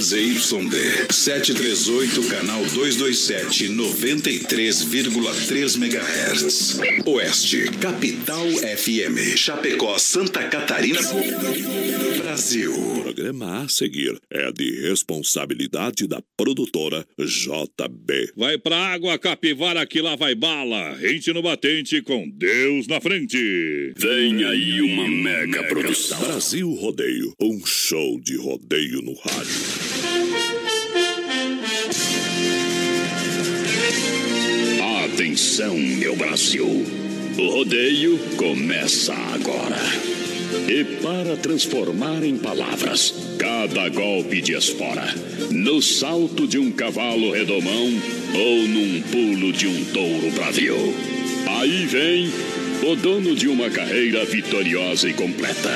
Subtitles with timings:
[0.00, 6.80] ZYD 738, canal 227, 93,3 MHz.
[7.04, 9.36] Oeste, Capital FM.
[9.36, 11.00] Chapecó, Santa Catarina,
[12.16, 12.72] Brasil.
[12.72, 18.32] O programa a seguir é de responsabilidade da produtora JB.
[18.34, 20.94] Vai pra água, capivara, que lá vai bala.
[20.94, 23.92] Rente no batente com Deus na frente.
[23.98, 26.18] Vem aí uma mega produção.
[26.20, 29.89] Brasil Rodeio, um show de rodeio no rádio.
[35.60, 36.86] Atenção, meu Brasil.
[37.36, 39.76] O rodeio começa agora.
[40.66, 45.14] E para transformar em palavras cada golpe de espora,
[45.50, 47.92] no salto de um cavalo redomão
[48.34, 50.94] ou num pulo de um touro bravio.
[51.58, 52.32] Aí vem
[52.90, 55.70] o dono de uma carreira vitoriosa e completa,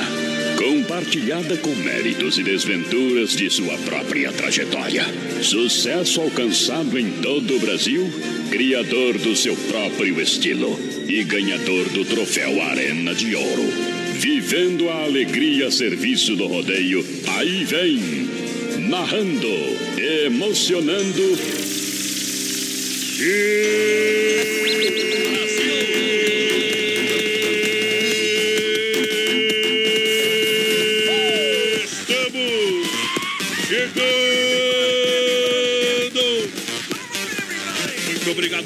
[0.57, 5.05] compartilhada com méritos e desventuras de sua própria trajetória.
[5.41, 8.09] Sucesso alcançado em todo o Brasil,
[8.49, 13.63] criador do seu próprio estilo e ganhador do troféu Arena de Ouro.
[14.13, 17.05] Vivendo a alegria a serviço do rodeio,
[17.37, 17.99] aí vem,
[18.87, 19.47] narrando,
[20.25, 21.37] emocionando.
[23.17, 24.74] Estamos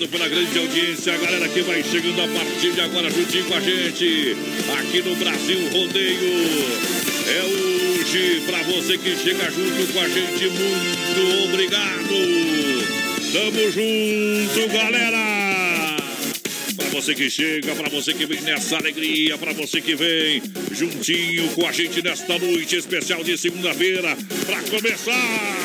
[0.10, 3.60] pela grande audiência, a galera que vai chegando a partir de agora juntinho com a
[3.60, 4.36] gente,
[4.80, 6.80] aqui no Brasil Rodeio.
[7.28, 12.10] É hoje, pra você que chega junto com a gente, muito obrigado!
[13.32, 15.98] Tamo junto, galera!
[16.76, 21.50] Pra você que chega, pra você que vem nessa alegria, pra você que vem juntinho
[21.50, 25.60] com a gente nesta noite especial de segunda-feira, pra começar!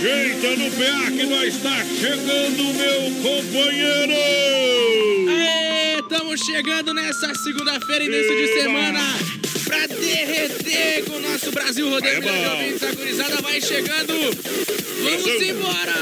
[0.00, 4.14] Ajeita no PA que nós está chegando, meu companheiro!
[5.28, 8.62] Aê, estamos chegando nessa segunda-feira, início de Eba!
[8.62, 9.00] semana,
[9.70, 12.88] pra derreter com o nosso Brasil Rodeio É.
[12.88, 14.14] A gurizada vai chegando.
[14.14, 15.50] Vamos Brasil.
[15.50, 15.94] embora!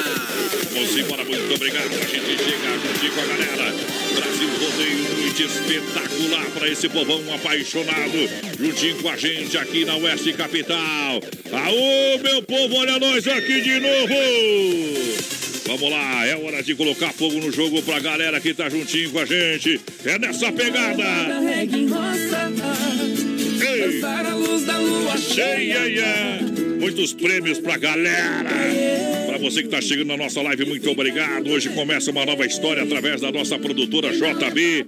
[0.73, 1.87] Vamos embora, muito obrigado.
[1.87, 3.75] A gente chega juntinho com a galera.
[4.15, 8.31] Brasil Rodeio, noite espetacular para esse povão apaixonado.
[8.59, 11.21] Juntinho com a gente aqui na Oeste Capital.
[11.53, 15.29] Aô, meu povo, olha nós aqui de novo.
[15.67, 19.19] Vamos lá, é hora de colocar fogo no jogo pra galera que tá juntinho com
[19.19, 19.79] a gente.
[20.07, 21.05] É nessa pegada.
[23.79, 24.03] Ei.
[24.03, 26.41] a luz da lua Cheia.
[26.81, 28.51] Muitos prêmios pra galera.
[29.27, 31.49] Pra você que tá chegando na nossa live, muito obrigado.
[31.51, 34.87] Hoje começa uma nova história através da nossa produtora JB.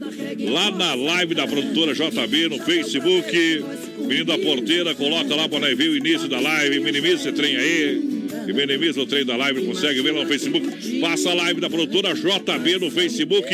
[0.51, 3.65] Lá na live da produtora JB no Facebook.
[3.99, 6.81] Menino da porteira, coloca lá pra ver o início da live.
[6.81, 8.21] Minimiza esse trem aí.
[8.49, 11.01] E minimiza o trem da live, consegue ver lá no Facebook.
[11.01, 13.47] Passa a live da produtora JB no Facebook.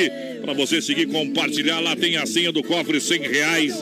[0.47, 1.81] Pra você seguir compartilhar.
[1.81, 3.75] Lá tem a senha do cofre 100 reais.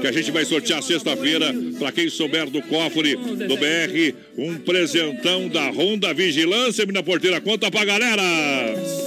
[0.00, 1.54] Que a gente vai sortear sexta-feira.
[1.78, 4.14] Pra quem souber do cofre do BR.
[4.36, 7.40] Um presentão da Honda Vigilância, menina porteira.
[7.40, 8.22] Conta pra galera.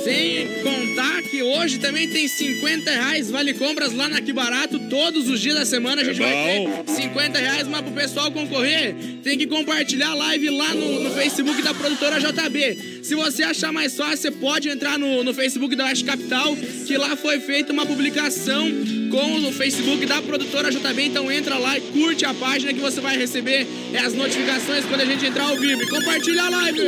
[0.06, 4.80] Sem contar que hoje também tem 50 reais vale compras lá na Que Barato.
[4.90, 8.32] Todos os dias da semana a gente É vai ter 50 reais, mas pro pessoal
[8.32, 13.02] concorrer, tem que compartilhar a live lá no, no Facebook da produtora JB.
[13.04, 16.56] Se você achar mais fácil, você pode entrar no, no Facebook da Oeste Capital,
[16.86, 18.70] que lá foi feita uma publicação
[19.12, 21.04] com o Facebook da produtora JB.
[21.04, 25.02] Então entra lá e curte a página que você vai receber é, as notificações quando
[25.02, 25.84] a gente entrar ao vivo.
[25.84, 26.82] E compartilha a live!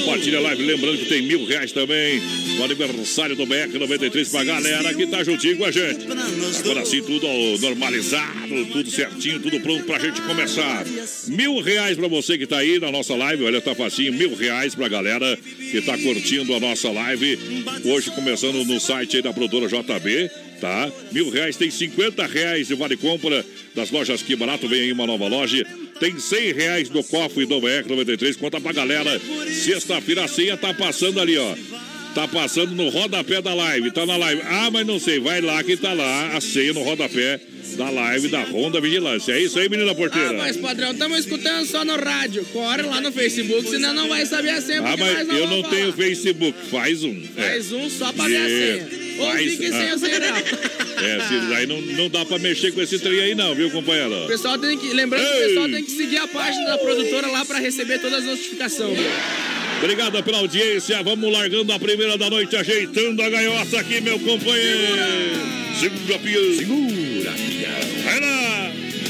[0.00, 2.20] Compartilha a live, lembrando que tem mil reais também
[2.56, 6.06] no aniversário do BR 93 pra galera que tá juntinho com a gente.
[6.60, 7.26] Agora sim, tudo
[7.60, 10.84] normalizado, tudo certinho, tudo pronto pra gente começar.
[11.28, 14.74] Mil reais pra você que tá aí na nossa live, olha, tá facinho, mil reais
[14.74, 15.38] pra galera
[15.70, 17.38] que tá curtindo a nossa live.
[17.84, 20.30] Hoje começando no site aí da produtora JB,
[20.60, 20.90] tá?
[21.12, 23.44] Mil reais, tem 50 reais de vale compra
[23.74, 25.66] das lojas Que Barato, vem aí uma nova loja.
[26.00, 29.20] Tem 100 reais no cofre do BR 93, conta pra galera.
[29.48, 31.54] Sexta-feira a senha tá passando ali, ó.
[32.14, 34.40] Tá passando no rodapé da live, tá na live.
[34.44, 37.40] Ah, mas não sei, vai lá que tá lá a senha no rodapé
[37.76, 39.32] da live da Ronda Vigilância.
[39.32, 40.30] É isso aí, menina porteira.
[40.30, 42.44] Ah, mas padrão, estamos escutando só no rádio.
[42.52, 44.80] Corre lá no Facebook, senão não vai saber a senha.
[44.80, 46.06] Ah, mas não eu não tenho falar.
[46.06, 46.56] Facebook.
[46.70, 47.20] Faz um.
[47.36, 47.42] É.
[47.42, 48.84] Faz um só pra ver a Yeah.
[48.84, 49.03] senha.
[49.16, 49.94] Faz- fique sem a.
[51.04, 54.24] É, se aí não, não dá pra mexer com esse trem aí, não, viu, companheiro?
[54.24, 54.92] O pessoal tem que.
[54.92, 58.20] Lembrando que o pessoal tem que seguir a página da produtora lá pra receber todas
[58.20, 58.98] as notificações.
[58.98, 59.06] viu?
[59.82, 61.02] Obrigado pela audiência.
[61.02, 65.02] Vamos largando a primeira da noite, ajeitando a gaioça aqui, meu companheiro.
[65.78, 66.54] Segura, pião.
[66.56, 67.93] Segura, pião.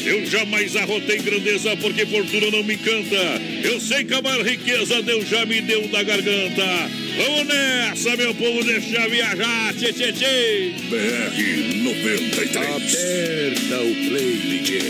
[0.04, 3.16] Eu jamais arrotei grandeza porque fortuna não me encanta.
[3.62, 6.90] Eu sei que a maior riqueza Deus já me deu da garganta.
[7.16, 10.74] Vamos nessa, meu povo, deixa viajar, tchê, tchê, tchê.
[10.90, 12.56] BR 93.
[12.56, 14.80] Aperta o play, DJ.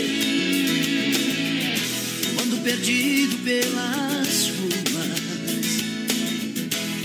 [2.35, 4.83] Quando perdido pelas ruas,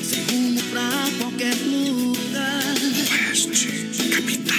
[0.03, 3.10] sem rumo pra qualquer lugar.
[3.47, 3.69] Oeste,
[4.11, 4.55] capital.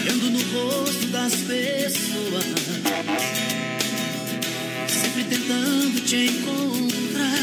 [0.00, 2.44] Olhando no rosto das pessoas,
[4.88, 7.36] sempre tentando te encontrar.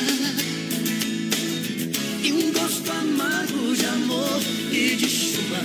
[2.21, 4.41] E um gosto amargo de amor
[4.74, 5.62] e de chuva,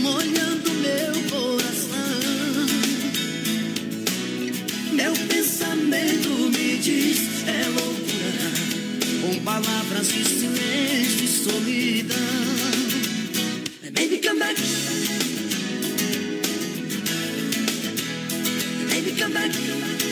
[0.00, 1.98] molhando meu coração.
[4.92, 8.50] Meu pensamento me diz é loucura,
[9.20, 12.87] com palavras de silêncio e solidão.
[14.38, 14.56] Come back.
[18.88, 20.07] Baby, come back.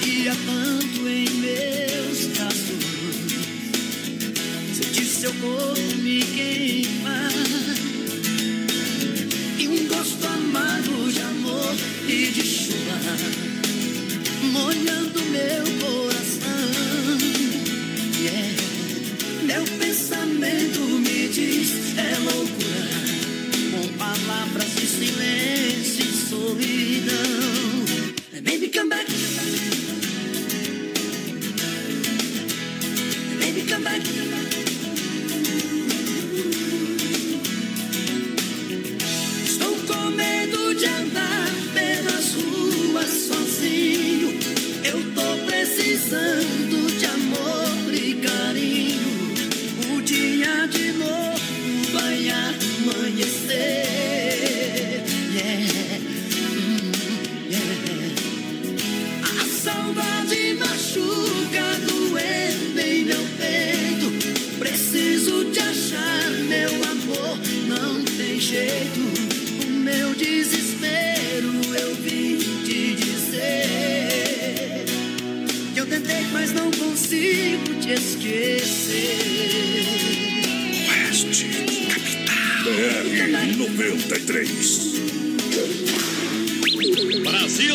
[0.00, 2.84] Queria tanto em meus braços.
[4.72, 7.32] Sentir seu corpo me queimar.
[9.58, 11.74] E um gosto amargo de amor
[12.06, 12.96] e de chuva.
[14.52, 17.18] Molhando meu coração.
[18.20, 18.54] Yeah.
[19.42, 22.88] Meu pensamento me diz é loucura,
[23.72, 27.38] com palavras de silêncio e solidão.
[28.44, 29.27] Baby, come back.
[84.08, 84.58] 93.
[87.22, 87.74] Brasil!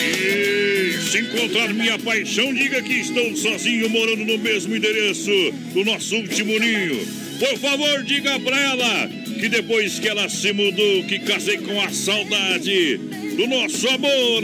[0.00, 5.30] E se encontrar minha paixão, diga que estou sozinho morando no mesmo endereço
[5.74, 7.06] do nosso último ninho.
[7.38, 11.90] Por favor, diga pra ela que depois que ela se mudou, que casei com a
[11.90, 12.96] saudade
[13.36, 14.42] do nosso amor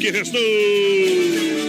[0.00, 1.59] que restou.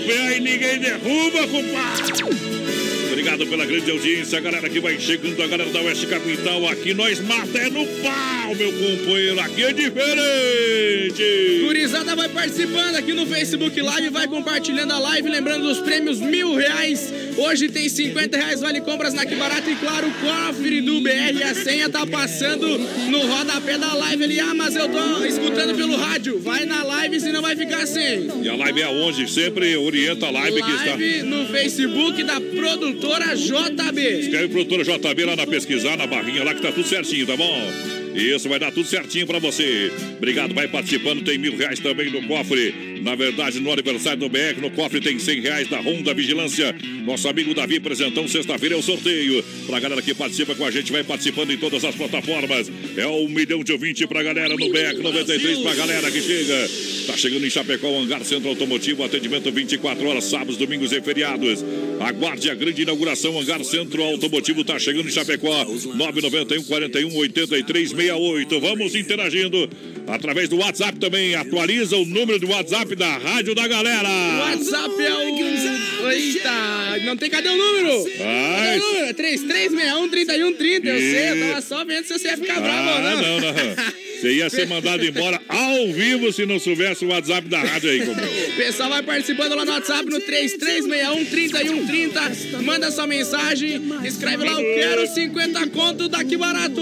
[0.00, 2.64] Pé e ninguém derruba, compadre!
[3.08, 6.68] Obrigado pela grande audiência, a galera que vai chegando, a galera da Oeste Capital.
[6.68, 9.40] Aqui nós mata é no pau, meu companheiro.
[9.40, 11.62] Aqui é diferente.
[11.64, 16.54] Gurizada vai participando aqui no Facebook Live, vai compartilhando a live, lembrando dos prêmios mil
[16.54, 17.12] reais.
[17.36, 21.42] Hoje tem 50 reais vale compras na Que Barato e claro, o cofre do BR.
[21.44, 24.40] A senha tá passando no rodapé da live ali.
[24.40, 26.38] Ah, mas eu tô escutando pelo rádio.
[26.38, 28.28] Vai na live, senão vai ficar sem.
[28.42, 29.30] E a live é aonde?
[29.30, 30.94] Sempre orienta a live, que está.
[30.96, 34.20] Live no Facebook da produtora JB.
[34.20, 38.03] Escreve produtora JB lá na pesquisar, na barrinha lá que tá tudo certinho, tá bom?
[38.14, 39.92] Isso, vai dar tudo certinho pra você.
[40.16, 41.24] Obrigado, vai participando.
[41.24, 42.94] Tem mil reais também no cofre.
[43.02, 46.74] Na verdade, no aniversário do BR, no cofre tem cem reais da Honda Vigilância.
[47.04, 49.44] Nosso amigo Davi apresentão, sexta-feira é o sorteio.
[49.66, 52.70] Pra galera que participa com a gente, vai participando em todas as plataformas.
[52.96, 56.68] É um milhão de ouvinte pra galera no BR 93, pra galera que chega.
[57.06, 61.62] Tá chegando em Chapecó, o Hangar Centro Automotivo, atendimento 24 horas, sábados, domingos e feriados.
[62.00, 68.60] Aguarde a grande inauguração, Hangar Centro Automotivo tá chegando em Chapecó, 991 41 83 68.
[68.60, 69.68] Vamos interagindo
[70.06, 71.34] através do WhatsApp também.
[71.34, 74.08] Atualiza o número do WhatsApp da Rádio da Galera.
[74.08, 76.10] O WhatsApp é o.
[76.10, 78.04] Eita, não tem cadê o número?
[78.04, 79.06] Cadê o número?
[79.06, 80.88] É 3361 3130.
[80.88, 83.22] Eu sei, eu tava só vendo se você ia ficar bravo ou Ah, não.
[83.22, 83.94] não, não.
[84.24, 88.06] Você ia ser mandado embora ao vivo se não soubesse o WhatsApp da rádio aí,
[88.06, 88.52] companheiro.
[88.56, 92.62] Pessoal vai participando lá no WhatsApp no 3361-3130.
[92.62, 96.80] Manda sua mensagem, escreve lá, eu quero 50 conto daqui barato.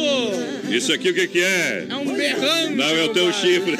[0.70, 1.86] Isso aqui o que que é?
[1.90, 2.76] É um berrando.
[2.76, 3.72] Não, é o teu chifre.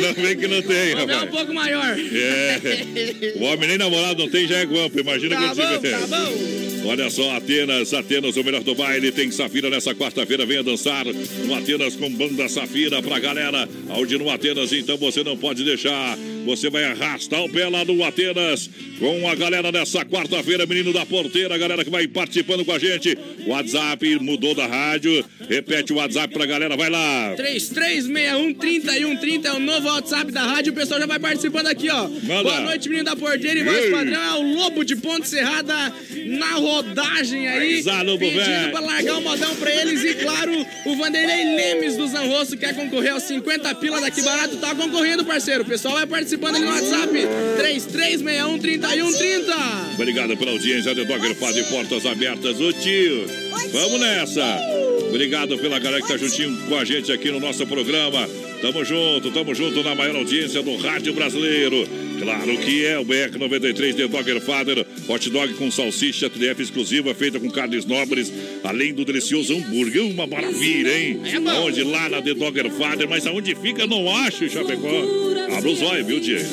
[0.00, 1.30] Não vem que não tem, Vamos ver um rapaz.
[1.30, 1.96] pouco maior.
[1.98, 3.34] É.
[3.40, 5.00] O homem nem namorado não tem, já é guampa.
[5.00, 6.75] Imagina Tá quando bom, tá bom.
[6.86, 9.10] Olha só, Atenas, Atenas, o melhor do baile.
[9.10, 10.46] Tem Safira nessa quarta-feira.
[10.46, 13.68] Venha dançar no Atenas com banda Safira pra galera.
[13.90, 16.16] Onde no Atenas, então você não pode deixar.
[16.46, 21.04] Você vai arrastar o pé lá no Atenas com a galera nessa quarta-feira, menino da
[21.04, 23.18] porteira, galera que vai participando com a gente.
[23.46, 25.24] WhatsApp mudou da rádio.
[25.48, 27.34] Repete o WhatsApp pra galera, vai lá.
[27.36, 30.72] 3361-3130 é o novo WhatsApp da rádio.
[30.72, 32.08] O pessoal já vai participando aqui, ó.
[32.08, 32.44] Manda.
[32.44, 34.22] Boa noite, menino da porteira e voz padrão.
[34.22, 35.92] É o Lobo de Ponte Serrada
[36.26, 37.82] na rodagem aí.
[38.04, 38.70] Lobo, pedindo velho.
[38.70, 40.02] pra largar o modão pra eles.
[40.04, 40.52] E claro,
[40.84, 44.56] o Vanderlei Lemes do Zanrosso quer concorrer aos 50 pila daqui barato.
[44.56, 45.62] Tá concorrendo, parceiro.
[45.62, 47.12] O pessoal vai participando ali no WhatsApp.
[47.58, 49.94] 3361-3130.
[49.94, 52.60] Obrigado pela audiência de Dogger Fad e Portas Abertas.
[52.60, 53.26] Ô tio,
[53.72, 54.60] vamos nessa.
[55.08, 58.28] Obrigado pela galera que tá juntinho com a gente aqui no nosso programa.
[58.60, 61.86] Tamo junto, tamo junto na maior audiência do rádio brasileiro.
[62.18, 64.84] Claro que é o BR-93 de Dogger Father.
[65.06, 68.32] Hot dog com salsicha TDF exclusiva, feita com carnes nobres,
[68.64, 70.02] além do delicioso hambúrguer.
[70.06, 71.20] Uma maravilha, hein?
[71.24, 71.50] É bom.
[71.50, 71.82] Aonde?
[71.82, 73.08] Lá na The Dogger Father.
[73.08, 74.88] Mas aonde fica, não acho, Chapecó.
[75.56, 76.44] Abra os olhos, viu, Diego?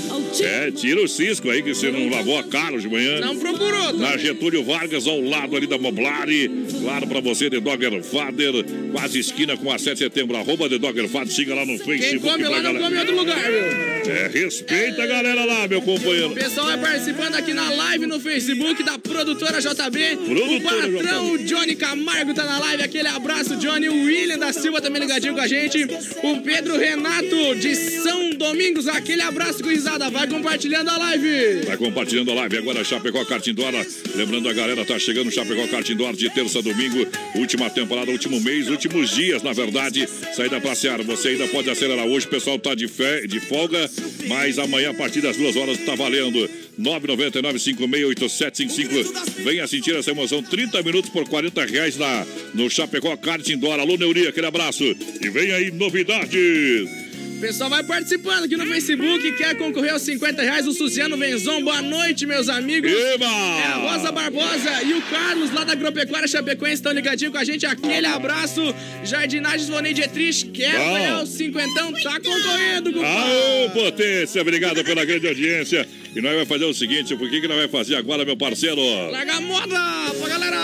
[0.42, 3.20] É, tira o cisco aí que você não lavou a cara de manhã.
[3.22, 3.94] Não procurou, tá?
[3.94, 6.52] Na Getúlio Vargas, ao lado ali da Moblari.
[6.82, 8.54] Claro, pra você, The Dogger Father.
[8.92, 10.36] Quase esquina com a 7 de setembro.
[10.38, 11.34] Arroba The Dogger Father.
[11.34, 11.93] Siga lá no Facebook.
[12.00, 12.80] Quem come lá não galera.
[12.80, 13.94] come em outro lugar, viu?
[14.12, 16.32] É, respeita a galera lá, meu companheiro.
[16.32, 20.16] O pessoal vai participando aqui na live no Facebook da produtora JB.
[20.16, 22.84] o Produtora patrão o Johnny Camargo tá na live.
[22.84, 23.88] Aquele abraço, Johnny.
[23.88, 25.86] O William da Silva também ligadinho com a gente.
[26.22, 28.88] O Pedro Renato de São Domingos.
[28.88, 30.10] Aquele abraço com risada.
[30.10, 31.62] Vai compartilhando a live.
[31.66, 33.86] Vai compartilhando a live agora, Chapecó Cartindora.
[34.16, 37.08] Lembrando a galera, tá chegando Chapecó Cartindora de terça a domingo.
[37.36, 40.08] Última temporada, último mês, últimos dias, na verdade.
[40.36, 41.04] Saída pra Seara.
[41.04, 42.26] Você ainda pode acelerar hoje.
[42.26, 43.90] O pessoal tá de, fé, de folga,
[44.28, 46.50] mas amanhã, a partir das duas horas, tá valendo.
[46.80, 49.44] 999-568755.
[49.44, 50.42] Venha sentir essa emoção.
[50.42, 53.82] 30 minutos por 40 reais na, no Chapecó Cartindora.
[53.84, 54.84] Alô, Neuri, aquele abraço.
[54.84, 57.03] E vem aí novidades.
[57.44, 59.34] O pessoal vai participando aqui no Facebook.
[59.34, 60.66] Quer concorrer aos 50 reais?
[60.66, 61.62] O Suziano Venzon.
[61.62, 62.90] Boa noite, meus amigos.
[62.90, 63.26] Eba!
[63.26, 67.44] É a Rosa Barbosa e o Carlos lá da Agropecuária Chapecoense estão ligadinhos com a
[67.44, 67.66] gente.
[67.66, 68.62] Aquele abraço.
[69.04, 70.94] Jardinagens Vonei Dietrich quer Bom.
[70.94, 71.92] ganhar os cinquentão.
[71.92, 73.34] Tá concorrendo, compadre.
[73.34, 75.86] Aô, potência, obrigado pela grande audiência.
[76.16, 78.80] E nós vamos fazer o seguinte: o que, que nós vamos fazer agora, meu parceiro?
[79.12, 79.82] Larga a moda
[80.18, 80.62] pra galera.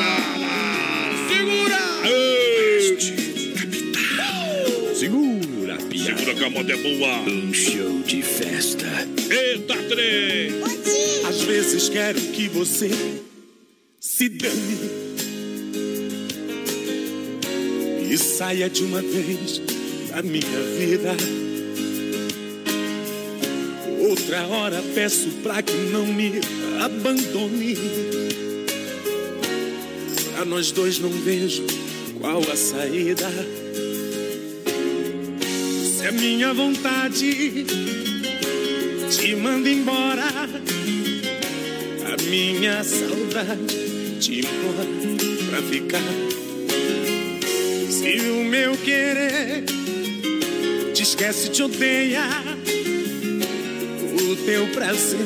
[1.27, 1.77] Segura.
[4.95, 5.38] Segura.
[6.09, 7.19] Segura que a moda é boa.
[7.19, 8.87] Um show de festa.
[9.29, 10.53] Eita, trem!
[11.29, 12.89] Às vezes quero que você
[13.99, 14.79] se dane
[18.09, 19.61] e saia de uma vez
[20.09, 21.15] da minha vida.
[24.09, 26.41] Outra hora peço pra que não me
[26.83, 27.77] abandone.
[30.33, 31.67] Pra nós dois não vejo
[32.19, 33.29] qual a saída.
[35.99, 37.65] Se a minha vontade
[39.11, 40.23] te manda embora.
[42.05, 44.87] A minha saudade te implora
[45.49, 45.99] pra ficar.
[47.89, 49.65] Se o meu querer
[50.93, 52.23] te esquece, te odeia,
[54.21, 55.19] o teu prazer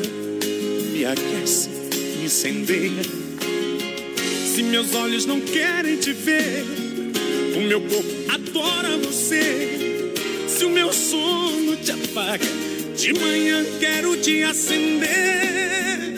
[0.91, 1.69] me aquece,
[2.17, 3.03] me incendeia.
[4.51, 6.65] Se meus olhos não querem te ver,
[7.57, 9.82] o meu corpo adora você.
[10.57, 12.45] Se o meu sono te apaga,
[12.95, 16.15] de manhã quero te acender.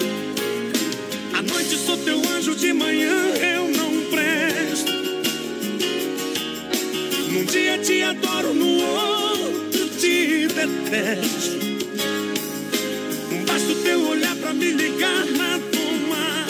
[1.34, 4.96] À noite sou teu anjo, de manhã eu não presto.
[7.46, 11.56] dia te adoro, no outro te detesto.
[13.48, 16.46] Basta o teu olhar pra me ligar na toma.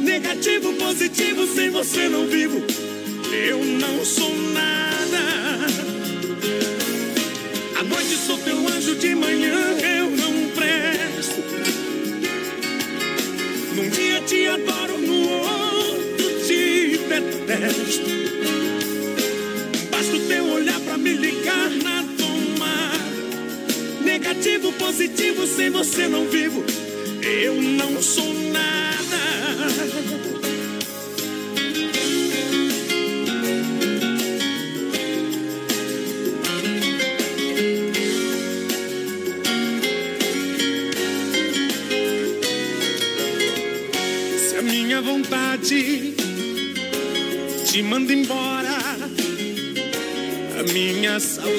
[0.00, 2.62] Negativo, positivo, sem você não vivo.
[3.32, 4.34] Eu não sou
[8.20, 11.42] sou teu anjo, de manhã eu não presto.
[13.74, 18.10] Num dia te adoro, no outro te detesto.
[19.90, 22.92] Basta o teu olhar pra me ligar na toma.
[24.04, 26.62] Negativo, positivo, sem você não vivo.
[27.22, 28.34] Eu não sou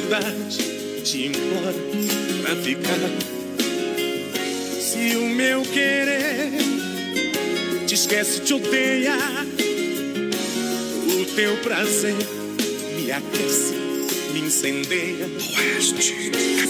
[0.02, 0.58] saudade
[1.04, 1.74] te implora
[2.42, 2.98] pra ficar.
[4.80, 6.52] Se o meu querer
[7.86, 9.16] te esquece, te odeia,
[11.08, 12.16] o teu prazer
[12.96, 13.74] me aquece,
[14.34, 15.28] me incendeia.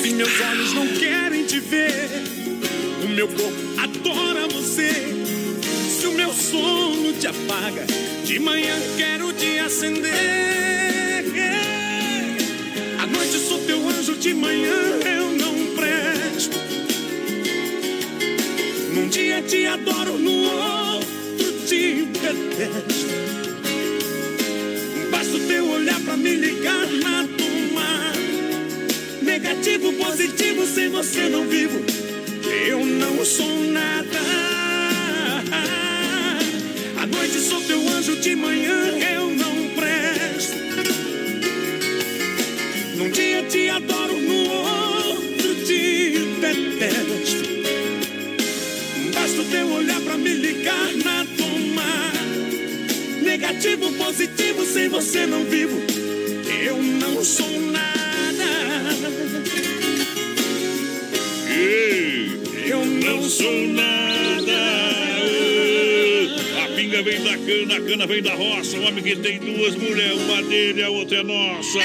[0.02, 2.10] Se meus olhos não querem te ver,
[3.04, 4.92] o meu corpo adora você.
[6.00, 7.86] Se o meu sono te apaga,
[8.26, 10.71] de manhã quero te acender.
[14.42, 14.74] Anjo, de manhã
[15.06, 16.58] eu não presto.
[18.94, 23.08] Num dia te adoro, no outro te detesto.
[25.12, 28.14] Basta o teu olhar pra me ligar na toma.
[29.22, 31.80] Negativo, positivo, sem você não vivo.
[32.68, 34.41] Eu não sou nada.
[53.42, 55.76] Negativo, positivo, sem você não vivo.
[56.64, 57.82] Eu não sou nada.
[62.68, 64.54] Eu não sou nada.
[66.64, 68.78] A pinga vem da cana, a cana vem da roça.
[68.78, 71.80] O homem que tem duas mulheres, uma dele, a outra é nossa.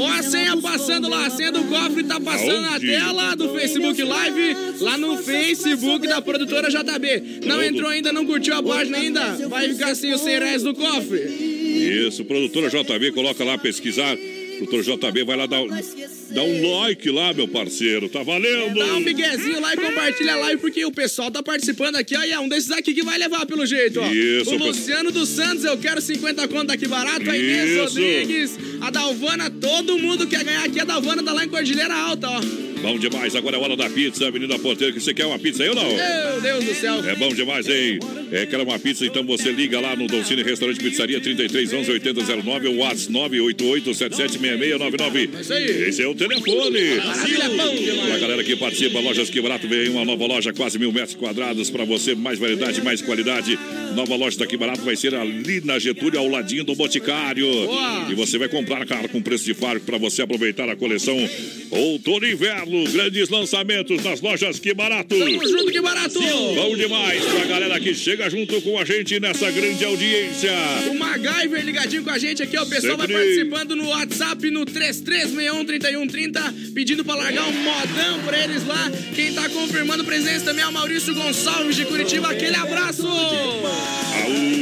[0.00, 4.02] Ó, a senha passando lá, a senha do cofre tá passando na tela do Facebook
[4.02, 7.40] Live, lá no Facebook da produtora JB.
[7.44, 7.64] Não Tudo.
[7.64, 9.48] entrou ainda, não curtiu a página ainda?
[9.48, 11.20] Vai ficar sem os 100 reais do cofre.
[11.20, 14.16] Isso, produtora JB, coloca lá pesquisar.
[14.66, 15.60] Produtora JB, vai lá dar,
[16.30, 18.08] dá um like lá, meu parceiro.
[18.08, 18.78] Tá valendo?
[18.78, 22.22] Dá um miguezinho lá e compartilha a live, porque o pessoal tá participando aqui, ó.
[22.22, 24.12] E é um desses aqui que vai levar pelo jeito, ó.
[24.12, 27.30] Isso, o Luciano dos Santos, eu quero 50 conto aqui barato.
[27.30, 27.80] A Inês Isso.
[27.80, 30.78] Rodrigues, a Dalvana, todo mundo quer ganhar aqui.
[30.80, 32.69] A Dalvana tá lá em Cordilheira Alta, ó.
[32.82, 34.92] Bom demais, agora é hora da pizza, Avenida Porteira.
[34.92, 35.88] Que você quer uma pizza aí ou não?
[35.88, 37.04] Meu Deus do céu.
[37.04, 37.98] É bom demais, hein?
[38.32, 39.04] É, quer uma pizza?
[39.04, 45.30] Então você liga lá no Doncini Restaurante Pizzaria 33 11 8009 ou WhatsApp 988 776699.
[45.40, 45.88] Isso aí.
[45.88, 47.00] Esse é o telefone.
[47.00, 48.20] Pra demais.
[48.20, 51.84] galera que participa, Lojas Que Barato vem uma nova loja, quase mil metros quadrados para
[51.84, 53.58] você, mais variedade, mais qualidade.
[53.94, 57.46] Nova loja daqui barato vai ser ali na Getúlio, ao ladinho do Boticário.
[57.46, 58.06] Boa.
[58.10, 61.16] E você vai comprar, cara, com preço de fábrica para você aproveitar a coleção
[61.70, 62.84] Outono e Inverno.
[62.90, 65.16] Grandes lançamentos nas lojas Que Barato.
[65.18, 66.18] Tamo junto, que barato.
[66.20, 70.50] Bom demais pra galera que chega junto com a gente nessa grande audiência.
[70.90, 72.62] O MacGyver ligadinho com a gente aqui, ó.
[72.62, 73.22] O pessoal vai Sempre.
[73.22, 78.90] participando no WhatsApp no 33613130, pedindo pra largar um modão pra eles lá.
[79.14, 82.30] Quem tá confirmando presença também é o Maurício Gonçalves de Curitiba.
[82.30, 83.06] Aquele abraço!
[83.80, 84.59] Aú,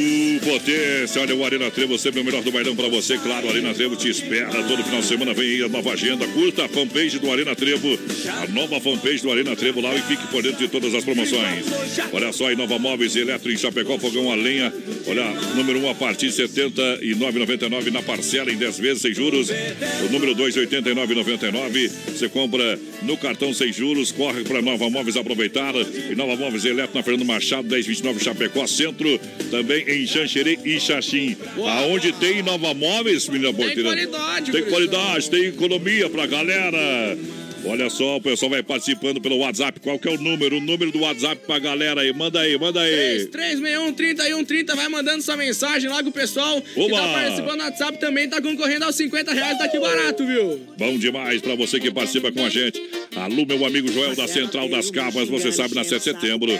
[0.49, 1.21] potência.
[1.21, 3.19] Olha, o Arena Trevo, sempre o melhor do bailão pra você.
[3.19, 4.63] Claro, o Arena Trevo te espera.
[4.63, 6.27] Todo final de semana vem aí a nova agenda.
[6.29, 7.99] Curta a fanpage do Arena Trevo.
[8.29, 11.67] A nova fanpage do Arena Trevo lá e fique por dentro de todas as promoções.
[12.13, 14.73] Olha só, Inova Móveis e Eletro em Chapecó, fogão a lenha.
[15.07, 19.15] Olha, número 1 um a partir de R$ 79,99 na parcela em 10 vezes sem
[19.15, 19.51] juros.
[19.51, 21.91] O número 2, R$ 89,99.
[22.09, 24.13] Você compra no cartão sem juros.
[24.13, 25.75] Corre para Nova Móveis aproveitar.
[26.11, 29.19] E Nova Móveis Eletro na Fernando Machado, 1029 Chapecó Centro.
[29.51, 31.37] Também em Xanxerê e Xaxim.
[31.57, 33.83] Aonde tem Nova Móveis, menina porteira?
[33.83, 37.17] qualidade, Tem qualidade, tem economia pra galera.
[37.65, 39.81] Olha só, o pessoal vai participando pelo WhatsApp.
[39.81, 40.59] Qual que é o número?
[40.59, 42.13] O número do WhatsApp pra galera aí.
[42.13, 43.29] Manda aí, manda aí.
[43.33, 46.97] 33613130, vai mandando sua mensagem lá que o pessoal que Oba!
[46.97, 50.61] tá participando no WhatsApp também tá concorrendo aos 50 reais daqui barato, viu?
[50.79, 52.81] Bom demais pra você que participa com a gente.
[53.17, 56.51] Alô, meu amigo Joel da Central das Capas, você sabe, na 7 de setembro,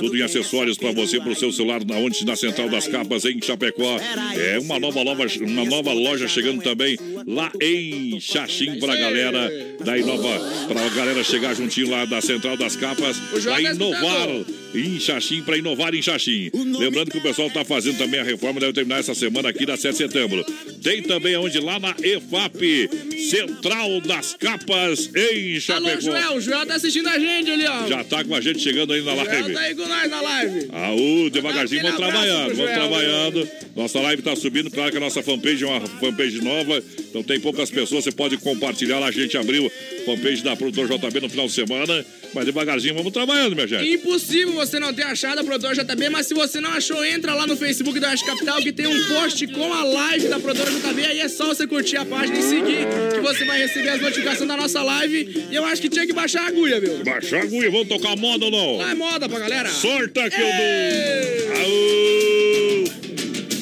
[0.00, 3.24] tudo em acessórios para você, para o seu celular, na onde na Central das Capas,
[3.24, 3.98] em Chapecó.
[4.36, 9.50] É uma nova, loja, uma nova loja chegando também lá em Xaxim pra galera
[9.84, 14.28] da Inova, pra galera chegar juntinho lá da Central das Capas, pra inovar
[14.76, 16.50] em Xaxim, pra inovar em Xaxim.
[16.78, 19.76] Lembrando que o pessoal tá fazendo também a reforma, deve terminar essa semana aqui da
[19.76, 20.44] 7 de setembro.
[20.82, 22.88] Tem também onde lá na EFAP,
[23.30, 25.88] Central das Capas, em Chapecó.
[25.90, 27.86] Alô, Joel, o Joel tá assistindo a gente ali, ó.
[27.86, 29.52] Já tá com a gente chegando aí na O Joel live.
[29.54, 30.68] tá aí com nós na live.
[30.72, 33.48] Aú, devagarzinho, vamos trabalhando, vamos trabalhando.
[33.74, 37.38] Nossa live tá subindo, claro que a nossa fanpage é uma fanpage nova, então tem
[37.40, 39.08] poucas pessoas, você pode compartilhar lá.
[39.08, 39.70] A gente abriu
[40.04, 42.04] fanpage da Produtor JB no final de semana,
[42.36, 43.94] mas devagarzinho vamos trabalhando, minha gente.
[43.94, 47.46] Impossível você não ter achado a produtora JB, mas se você não achou, entra lá
[47.46, 51.06] no Facebook da Oeste Capital que tem um post com a live da produtora JB.
[51.06, 54.46] Aí é só você curtir a página e seguir, que você vai receber as notificações
[54.46, 55.46] da nossa live.
[55.50, 57.02] E eu acho que tinha que baixar a agulha, viu?
[57.04, 58.76] Baixar a agulha, vamos tocar moda ou não?
[58.76, 59.70] Lá é moda pra galera.
[59.70, 61.46] Sorta que eu Ei!
[61.48, 61.62] dou!
[61.62, 62.84] Aú!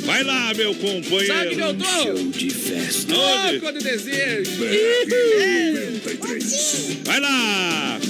[0.04, 1.26] Vai lá, meu companheiro!
[1.26, 1.84] Sabe que eu tô?
[1.84, 3.14] Show de festa.
[3.14, 3.58] Onde?
[3.58, 4.50] Louco de desejo.
[7.04, 8.00] Vai lá!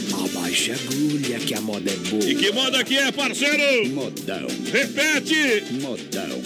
[0.54, 2.30] Abaixa a agulha que a moda é boa.
[2.30, 3.88] E que moda que é, parceiro?
[3.88, 5.64] Modão, Repete!
[5.82, 6.40] modão.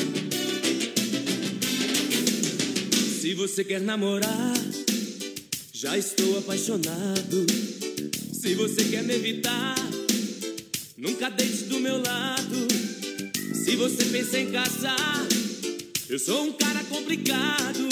[3.20, 4.54] Se você quer namorar,
[5.74, 7.46] já estou apaixonado.
[8.32, 9.74] Se você quer me evitar,
[10.96, 12.66] nunca deite do meu lado.
[13.52, 15.26] Se você pensa em casar,
[16.08, 17.86] eu sou um cara complicado.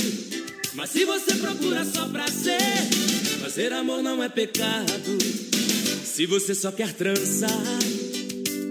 [0.72, 2.58] Mas se você procura só prazer,
[3.42, 5.65] fazer amor não é pecado.
[6.16, 7.50] Se você só quer trançar,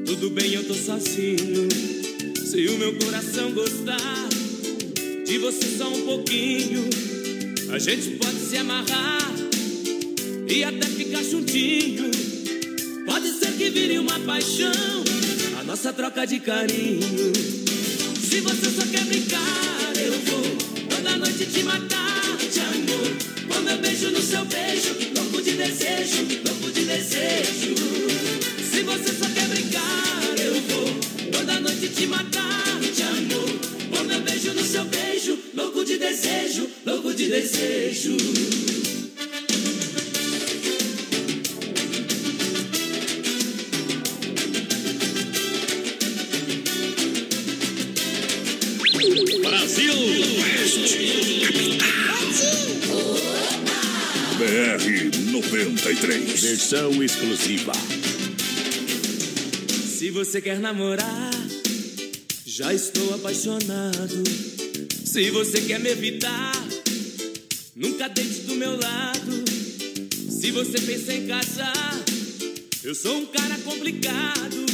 [0.07, 1.69] tudo bem, eu tô sozinho.
[2.43, 4.29] Se o meu coração gostar
[5.23, 6.89] de você só um pouquinho.
[7.71, 9.31] A gente pode se amarrar
[10.49, 12.09] e até ficar juntinho.
[13.05, 15.03] Pode ser que vire uma paixão,
[15.59, 17.31] a nossa troca de carinho.
[18.27, 23.53] Se você só quer brincar, eu vou toda noite te matar de amor.
[23.53, 27.75] Com meu beijo no seu beijo, louco de desejo, louco de desejo.
[28.71, 33.59] Se você só quer brincar, eu vou toda noite te matar de amor.
[33.91, 38.74] Com meu beijo no seu beijo, louco de desejo, louco de desejo.
[55.85, 56.41] 93.
[56.41, 57.71] Versão exclusiva.
[59.69, 61.29] Se você quer namorar,
[62.43, 64.23] já estou apaixonado.
[65.05, 66.53] Se você quer me evitar,
[67.75, 69.43] nunca deite do meu lado.
[70.27, 72.03] Se você pensa em casar,
[72.83, 74.65] eu sou um cara complicado.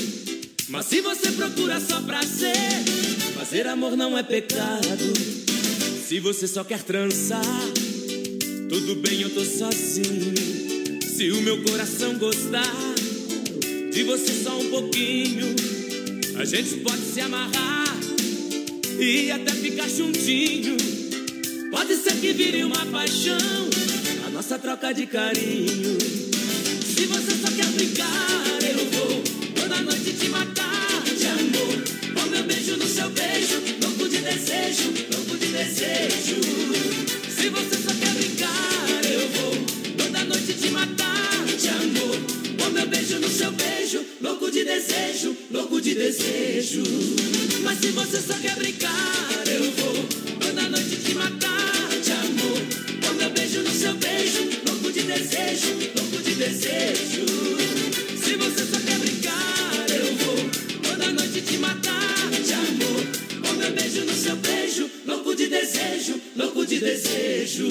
[0.70, 2.56] Mas se você procura só prazer,
[3.36, 5.14] fazer amor não é pecado.
[6.08, 7.44] Se você só quer trançar,
[8.70, 10.71] tudo bem, eu tô sozinho.
[11.22, 12.74] Se o meu coração gostar
[13.94, 15.56] de você só um pouquinho.
[16.36, 17.96] A gente pode se amarrar
[19.00, 20.76] e até ficar juntinho.
[21.70, 23.38] Pode ser que vire uma paixão,
[24.26, 26.00] a nossa troca de carinho.
[26.84, 31.84] Se você só quer brincar, eu vou toda noite te matar de amor.
[32.16, 36.51] Com meu beijo no seu beijo, louco de desejo, louco de desejo.
[45.94, 46.84] De desejo.
[47.64, 49.94] Mas se você só quer brincar, eu vou
[50.40, 52.62] toda noite te matar de amor.
[53.06, 57.26] Com meu beijo no seu beijo, louco de desejo, louco de desejo.
[58.24, 60.50] Se você só quer brincar, eu vou
[60.82, 63.06] toda noite te matar de amor.
[63.46, 67.68] Com meu beijo no seu beijo, louco de desejo, louco de desejo.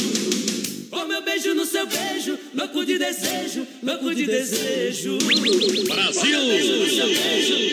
[0.91, 5.19] Com meu beijo no seu beijo, louco de desejo, louco de desejo.
[5.89, 6.39] Brasil!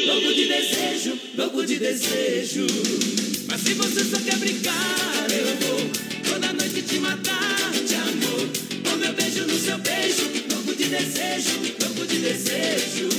[0.07, 2.67] louco de desejo, louco de desejo.
[3.47, 5.89] Mas se você só quer brincar, eu vou
[6.27, 8.49] toda noite te matar de amor.
[8.89, 13.09] Com meu beijo no seu beijo, louco de desejo, louco de desejo.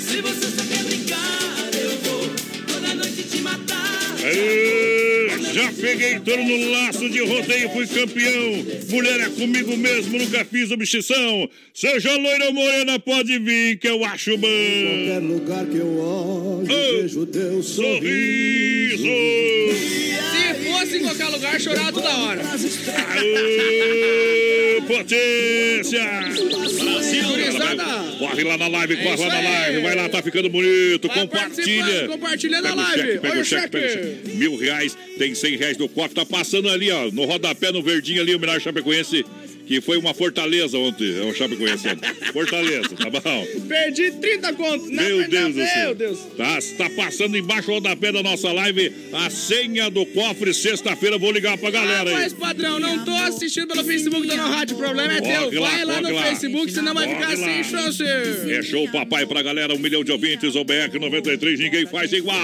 [0.00, 2.30] Se você só quer brincar, eu vou
[2.66, 4.16] toda noite te matar.
[4.24, 8.77] Aê, já peguei touro no laço de rodeio, fui campeão.
[8.88, 11.48] Mulher é comigo mesmo, nunca fiz obsessão.
[11.74, 14.48] Seja loira ou morena, pode vir que eu acho bom.
[14.48, 19.04] Qualquer lugar que eu olho, Oh, vejo teu sorriso.
[19.04, 20.47] Sorriso!
[20.68, 22.42] Se fosse em qualquer lugar, chorava toda hora.
[23.16, 26.04] Aê, potência!
[26.78, 27.24] Brasil!
[28.18, 29.80] Corre lá na live, corre lá na live.
[29.80, 31.08] Vai lá, tá ficando bonito.
[31.08, 32.08] Compartilha.
[32.08, 33.00] Compartilha na live.
[33.00, 34.36] cheque, pega o cheque, pega o cheque.
[34.36, 36.14] Mil reais, tem cem reais no cofre.
[36.14, 39.24] Tá passando ali, ó, no rodapé, no verdinho ali, o melhor Chapecoense,
[39.68, 41.18] que foi uma fortaleza ontem.
[41.20, 42.08] É um Chapecoense ontem.
[42.32, 43.46] Fortaleza, tá bom?
[43.68, 44.90] Perdi 30 contos.
[44.90, 45.84] Na Meu Deus do céu.
[45.84, 46.18] Meu Deus.
[46.36, 50.54] Tá, tá passando embaixo do rodapé da nossa live a senha do cofre.
[50.54, 52.16] Sexta-feira vou ligar pra galera aí.
[52.16, 54.76] Mas, padrão, não tô assistindo pelo Facebook da No Rádio.
[54.76, 55.60] O problema é Corre teu.
[55.60, 56.22] lá, Vai lá no lá.
[56.24, 57.36] Facebook, senão vai ficar lá.
[57.36, 58.02] sem chance.
[58.02, 62.38] É show papai pra galera, um milhão de ouvintes, o BR 93, ninguém faz igual.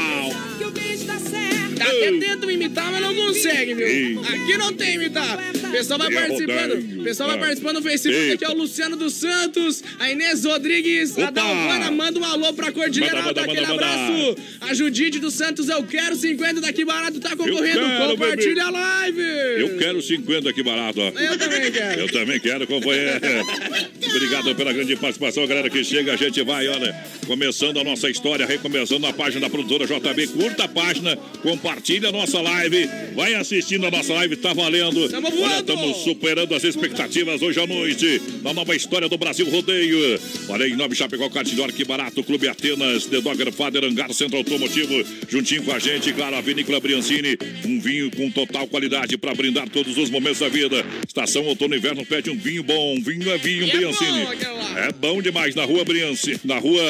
[1.77, 4.21] Tá até tentando imitar, mas não consegue, viu?
[4.23, 5.39] Aqui não tem imitar.
[5.75, 7.05] O pessoal vai participando.
[7.05, 7.41] pessoal vai Ah.
[7.41, 8.33] participando no Facebook.
[8.33, 11.31] Aqui é o Luciano dos Santos, a Inês Rodrigues, a.
[11.31, 11.91] Dalvana.
[11.91, 14.37] Manda um alô pra Cordilheira Alta, aquele abraço.
[14.61, 17.81] A Judite dos Santos, eu quero 50 daqui barato, tá concorrendo.
[18.11, 19.21] Compartilha a live.
[19.59, 21.09] Eu quero 50 aqui barato, ó.
[21.19, 22.01] Eu também quero.
[22.01, 23.21] Eu também quero, companheiro.
[24.15, 26.13] Obrigado pela grande participação, galera que chega.
[26.13, 26.95] A gente vai, olha,
[27.27, 30.29] começando a nossa história, recomeçando a página da produtora JB.
[30.29, 32.89] Curta a página, compartilha a nossa live.
[33.17, 35.01] Vai assistindo a nossa live, tá valendo.
[35.03, 38.23] Olha, estamos superando as expectativas hoje à noite.
[38.41, 40.21] Na nova história do Brasil Rodeio.
[40.49, 42.23] Olha aí, Nove Chapecó, Cartilhor, que barato.
[42.23, 44.95] Clube Atenas, The Dogger Father, Hangar Centro Automotivo.
[45.29, 47.37] Juntinho com a gente, claro, a Vinícola Briancini.
[47.65, 50.87] Um vinho com total qualidade para brindar todos os momentos da vida.
[51.05, 53.01] Estação outono inverno pede um vinho bom.
[53.01, 53.67] Vinho é vinho, é
[54.13, 54.55] Briancini.
[54.77, 56.41] É bom demais na rua Briancini.
[56.45, 56.83] Na rua.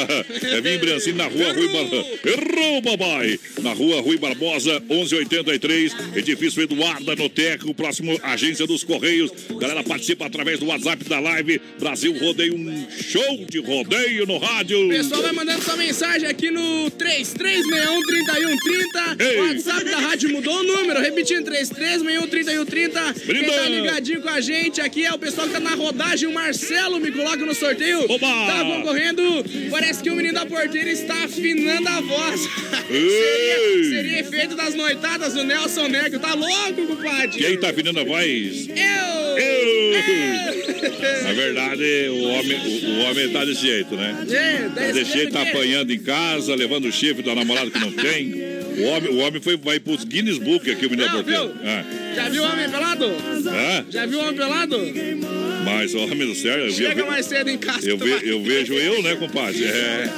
[0.42, 2.06] É vinho Briancini, na rua Rui Barbosa.
[2.24, 3.38] Errou, babai!
[3.62, 5.94] Na rua Rui Barbosa, 1183.
[6.16, 9.30] Edifício Eduarda no Teco, próximo agência dos Correios.
[9.58, 11.60] Galera, participa através do WhatsApp da live.
[11.78, 14.86] Brasil Rodeio, um show de rodeio no rádio.
[14.86, 19.20] O pessoal vai mandando sua mensagem aqui no 3361-3130.
[19.20, 19.38] Ei.
[19.38, 21.00] O WhatsApp da rádio mudou o número.
[21.00, 23.14] Repetindo, 3361-3130.
[23.26, 26.28] Quem tá ligadinho com a gente aqui é o pessoal que tá na rodagem.
[26.28, 28.04] O Marcelo me coloca no sorteio.
[28.08, 28.26] Oba.
[28.46, 29.22] Tá concorrendo.
[29.70, 32.40] Parece que o menino da porteira está afinando a voz.
[32.88, 36.18] Seria, seria efeito das noitadas do Nelson Negro.
[36.20, 37.38] Tá louco, compadre?
[37.38, 38.68] Quem tá afinando a voz?
[38.68, 39.38] Eu!
[39.38, 41.24] Eu!
[41.24, 44.24] Na verdade, o homem, o, o homem tá desse jeito, né?
[44.30, 47.90] É, Tá desse jeito, tá apanhando em casa, levando o chifre da namorada que não
[47.92, 48.53] tem.
[48.76, 51.54] O homem, o homem foi, vai pros Guinness Book aqui, o menino Não, porteiro.
[51.62, 52.14] É.
[52.16, 53.06] Já viu o homem pelado?
[53.90, 54.76] Já viu o homem pelado?
[55.64, 57.88] Mas, homem do céu, eu, vi- Chega mais cedo em casa.
[57.88, 59.64] eu, ve- eu vejo eu, né, compadre?
[59.64, 60.08] É,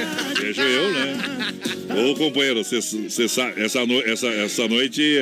[0.40, 1.16] vejo eu, né?
[2.10, 5.18] Ô, companheiro, você sabe, essa, no- essa, essa noite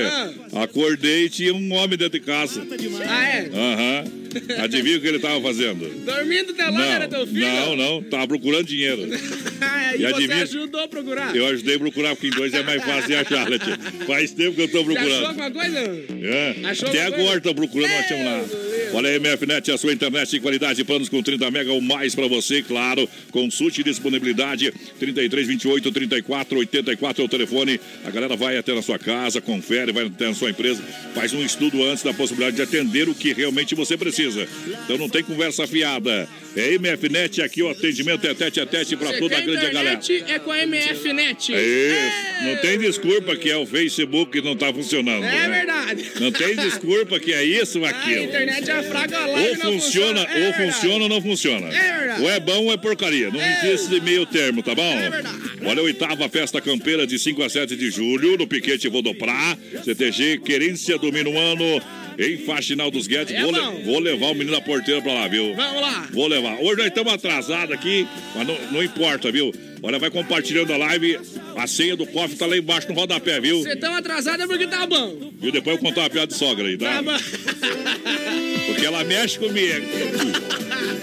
[0.55, 2.67] acordei e tinha um homem dentro de casa.
[3.07, 3.51] Ah, é?
[3.53, 4.24] Aham.
[4.63, 5.89] Adivinha o que ele tava fazendo?
[6.05, 7.47] Dormindo até lá era teu filho?
[7.47, 9.03] não, não, tava procurando dinheiro.
[9.07, 11.35] e E você adivinha- ajudou a procurar?
[11.35, 13.79] Eu ajudei a procurar, porque em dois é mais fácil de achar, né, tia?
[14.07, 15.27] Faz tempo que eu tô Já achou procurando.
[15.27, 15.79] alguma coisa?
[15.79, 16.57] É.
[16.65, 18.45] Achou Até agora tô procurando, não achamos nada.
[18.93, 22.29] Olha aí, MFNet, a sua internet de qualidade, planos com 30 mega ou mais para
[22.29, 23.09] você, claro.
[23.31, 27.81] Consulte disponibilidade 33 28 34 84 é o telefone.
[28.05, 30.83] A galera vai até na sua casa, confere, vai até na sua empresa,
[31.15, 34.24] faz um estudo antes da possibilidade de atender o que realmente você precisa.
[34.85, 36.29] Então não tem conversa fiada.
[36.57, 40.01] É MFNet aqui, o atendimento é tete a tete para toda a grande galera.
[40.29, 41.53] é com a MF Net.
[41.53, 42.45] É isso.
[42.45, 45.25] Não tem desculpa que é o Facebook que não tá funcionando.
[45.25, 45.49] É né?
[45.49, 46.07] verdade.
[46.21, 48.25] Não tem desculpa que é isso ou A aquilo.
[48.25, 51.67] internet é fraca, a live Ou não funciona, É ou funciona ou não funciona.
[51.75, 52.23] É verdade.
[52.23, 53.31] Ou é bom ou é porcaria.
[53.31, 53.67] Não É.
[53.67, 54.83] existe esse meio termo, tá bom?
[54.99, 55.39] É verdade.
[55.65, 59.59] Olha a oitava festa campeira de 5 a 7 de julho no Piquete Vodoprá.
[59.85, 61.83] CTG Querência do Minuano
[62.19, 63.35] em Faxinal dos Guedes.
[63.35, 65.55] É vou, le- vou levar o menino da porteira pra lá, viu?
[65.55, 66.09] Vamos lá.
[66.13, 66.57] Vou levar.
[66.61, 69.53] Hoje nós estamos atrasados aqui, mas não, não importa, viu?
[69.83, 71.19] Olha, vai compartilhando a live.
[71.57, 73.61] A senha do cofre tá lá embaixo no rodapé, viu?
[73.63, 75.31] Você tão atrasado é porque tá bom.
[75.41, 75.53] Viu?
[75.53, 76.95] Depois eu vou contar uma piada de sogra aí, tá?
[76.95, 77.17] Tá bom.
[78.67, 79.87] Porque ela mexe comigo.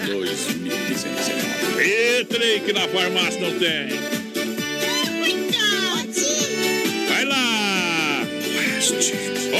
[0.06, 1.42] 2019.
[1.84, 3.88] E trem que na farmácia não tem.
[7.08, 8.26] Vai lá!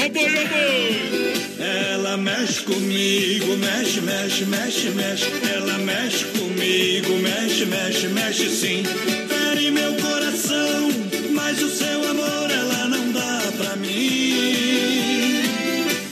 [0.05, 1.42] Ô boi, ô boi!
[1.63, 5.25] Ela mexe comigo, mexe, mexe, mexe, mexe.
[5.55, 8.83] Ela mexe comigo, mexe, mexe, mexe sim.
[9.29, 10.89] Fere meu coração,
[11.31, 15.41] mas o seu amor ela não dá pra mim.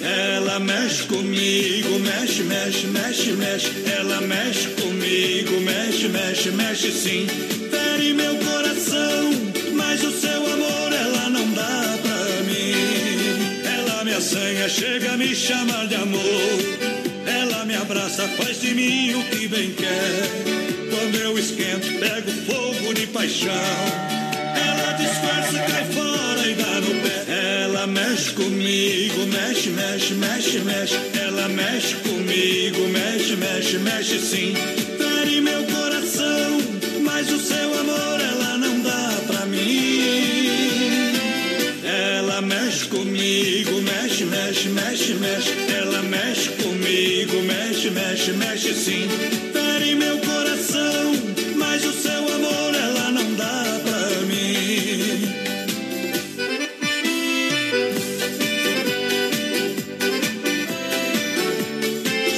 [0.02, 3.72] Ela mexe comigo, mexe, mexe, mexe, mexe.
[3.94, 7.28] Ela mexe comigo, mexe, mexe, mexe sim.
[14.32, 16.22] Assanha, chega a me chamar de amor.
[17.28, 20.24] Ela me abraça, faz de mim o que bem quer.
[20.90, 23.52] Quando eu esquento, pego fogo de paixão.
[24.56, 27.62] Ela disfarça, cai fora e dá no pé.
[27.64, 30.96] Ela mexe comigo, mexe, mexe, mexe, mexe.
[31.22, 34.54] Ela mexe comigo, mexe, mexe, mexe sim.
[34.98, 35.91] Fere meu coração,
[45.22, 45.54] mexe.
[45.72, 49.08] Ela mexe comigo, mexe, mexe, mexe sim.
[49.54, 51.14] Fere meu coração,
[51.56, 55.22] mas o seu amor ela não dá pra mim.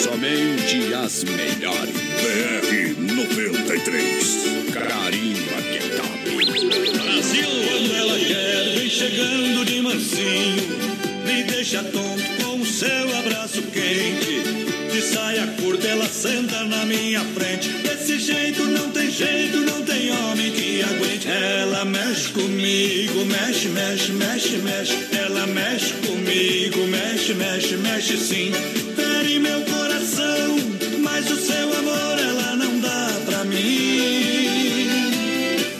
[0.03, 1.95] Somente as melhores.
[2.21, 4.43] BR 93.
[4.73, 6.23] Carinho aqui é top.
[6.97, 7.49] Brasil!
[7.69, 10.83] Quando ela quer, vem chegando de mansinho.
[11.25, 12.32] Me deixa tonto
[12.83, 14.43] seu abraço quente.
[14.91, 17.69] De saia curta, ela senta na minha frente.
[17.69, 21.27] Desse jeito não tem jeito, não tem homem que aguente.
[21.27, 24.97] Ela mexe comigo, mexe, mexe, mexe, mexe.
[25.17, 28.51] Ela mexe comigo, mexe, mexe, mexe sim.
[28.95, 30.57] Fere meu coração,
[30.99, 34.89] mas o seu amor ela não dá pra mim.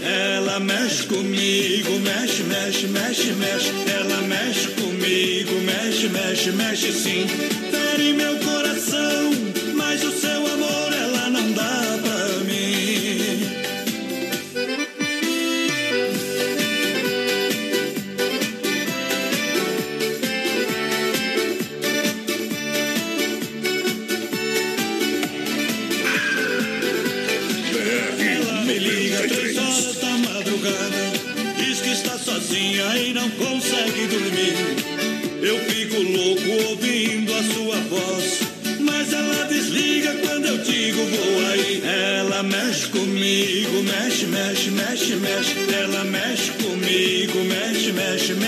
[0.02, 3.72] Ela mexe comigo, mexe, mexe, mexe, mexe.
[3.94, 4.68] Ela mexe
[5.14, 7.28] comigo, mexe, mexe, mexe sim.
[7.28, 8.63] Fere meu coração,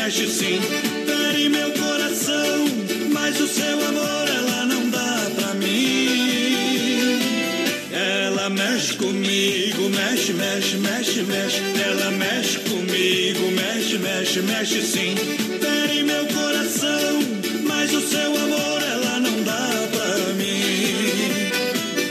[0.05, 0.59] mexe, sim.
[1.07, 2.65] Fere meu coração,
[3.11, 7.19] mas o seu amor ela não dá pra mim.
[7.91, 11.59] Ela mexe comigo, mexe, mexe, mexe, mexe.
[11.83, 15.15] Ela mexe comigo, mexe, mexe, mexe sim.
[15.59, 17.19] Fere meu coração,
[17.63, 21.49] mas o seu amor ela não dá pra mim.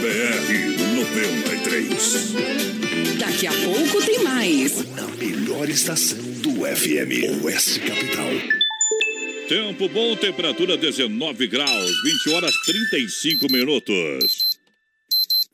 [0.01, 2.35] BR 93.
[3.21, 4.85] Daqui a pouco tem mais.
[5.65, 8.29] Melhor estação do FM, Oeste Capital.
[9.49, 14.44] Tempo bom, temperatura 19 graus, 20 horas 35 minutos.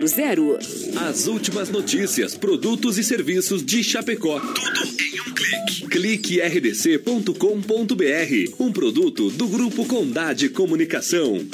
[0.00, 0.96] 3328-3100.
[1.08, 4.40] As últimas notícias, produtos e serviços de Chapecó.
[4.40, 5.88] Tudo em um clique.
[5.88, 7.34] Clique rdc.com.br.
[8.58, 11.44] Um produto do Grupo Condade Comunicação.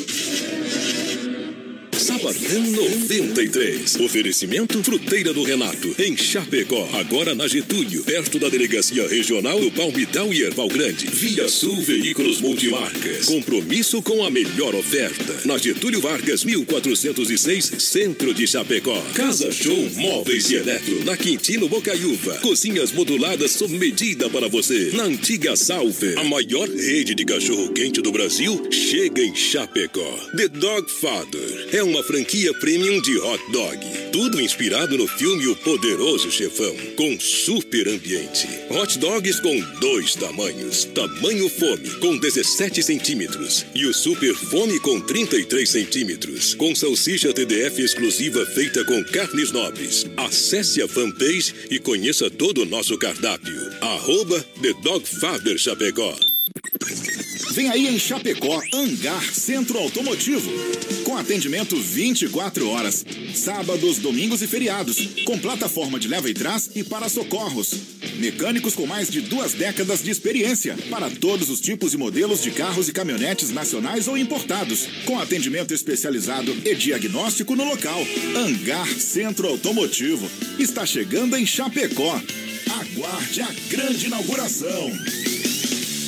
[2.31, 3.97] Sabadão 93.
[3.97, 6.89] Oferecimento Fruteira do Renato, em Chapecó.
[6.93, 11.09] Agora na Getúlio, perto da Delegacia Regional do Palmital e Erval Grande.
[11.09, 13.27] Via Sul Veículos Multimarcas.
[13.27, 15.41] Compromisso com a melhor oferta.
[15.45, 19.01] Na Getúlio Vargas, 1406, Centro de Chapecó.
[19.15, 21.05] Casa Show Móveis e Eletro.
[21.05, 22.35] Na Quintino Bocaiúva.
[22.39, 24.93] Cozinhas moduladas sob medida para você.
[24.95, 26.15] Na antiga Salve.
[26.17, 30.17] A maior rede de cachorro-quente do Brasil chega em Chapecó.
[30.37, 31.69] The Dog Father.
[31.73, 32.20] É uma franquia
[32.61, 33.79] premium de hot dog.
[34.13, 38.49] Tudo inspirado no filme O Poderoso Chefão, com super ambiente.
[38.71, 40.85] Hot dogs com dois tamanhos.
[40.87, 43.65] Tamanho fome, com 17 centímetros.
[43.75, 46.55] E o super fome com 33 centímetros.
[46.55, 50.07] Com salsicha TDF exclusiva feita com carnes nobres.
[50.17, 53.61] Acesse a fanpage e conheça todo o nosso cardápio.
[53.81, 56.15] Arroba The Dog Father Chapecó.
[57.53, 60.51] Vem aí em Chapecó, Hangar Centro Automotivo.
[61.05, 64.97] Com atendimento 24 horas, sábados, domingos e feriados.
[65.25, 67.75] Com plataforma de leva e trás e para socorros.
[68.19, 72.53] Mecânicos com mais de duas décadas de experiência para todos os tipos e modelos de
[72.53, 74.87] carros e caminhonetes nacionais ou importados.
[75.05, 78.01] Com atendimento especializado e diagnóstico no local.
[78.37, 80.31] Hangar Centro Automotivo.
[80.59, 82.23] Está chegando em Chapecó.
[82.71, 84.91] Aguarde a grande inauguração.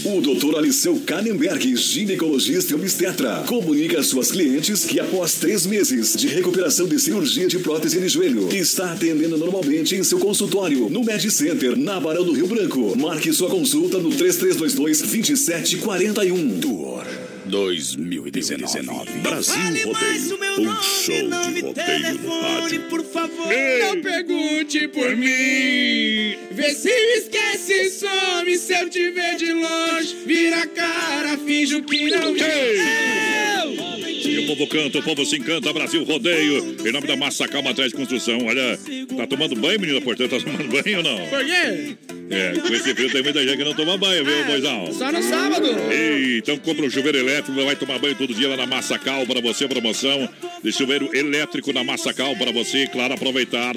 [0.04, 0.56] O Dr.
[0.56, 6.88] Aliceu Kannenberg, ginecologista e obstetra, comunica às suas clientes que após três meses de recuperação
[6.88, 11.78] de cirurgia de prótese de joelho, está atendendo normalmente em seu consultório no Med Center,
[11.78, 12.98] na Barão do Rio Branco.
[12.98, 16.58] Marque sua consulta no 3322 2741.
[16.58, 19.10] Tour 2019.
[19.20, 20.38] Brasil Rodeio.
[20.58, 21.14] Um show
[21.52, 22.80] de rodeio no rádio.
[22.88, 23.48] Por favor,
[23.80, 26.36] não pergunte por mim.
[26.50, 30.16] Vê se me esquece e some se eu te ver de longe.
[30.26, 33.91] Vira a cara, finjo que não vi.
[34.32, 36.76] E o povo canta, o povo se encanta, Brasil Rodeio.
[36.86, 38.38] Em nome da Massa Calma Atrás de Construção.
[38.46, 38.78] Olha,
[39.14, 40.00] tá tomando banho, menina?
[40.00, 41.26] Portanto, tá tomando banho ou não?
[41.26, 41.96] Por quê?
[42.30, 44.90] É, com esse frio tem muita gente que não toma banho, viu, Boizão?
[44.90, 45.66] Só no sábado.
[45.90, 49.42] Ei, então compra um chuveiro elétrico, vai tomar banho todo dia lá na Massacal para
[49.42, 50.26] você, promoção
[50.64, 53.74] de chuveiro elétrico na Massacal para você, claro, aproveitar.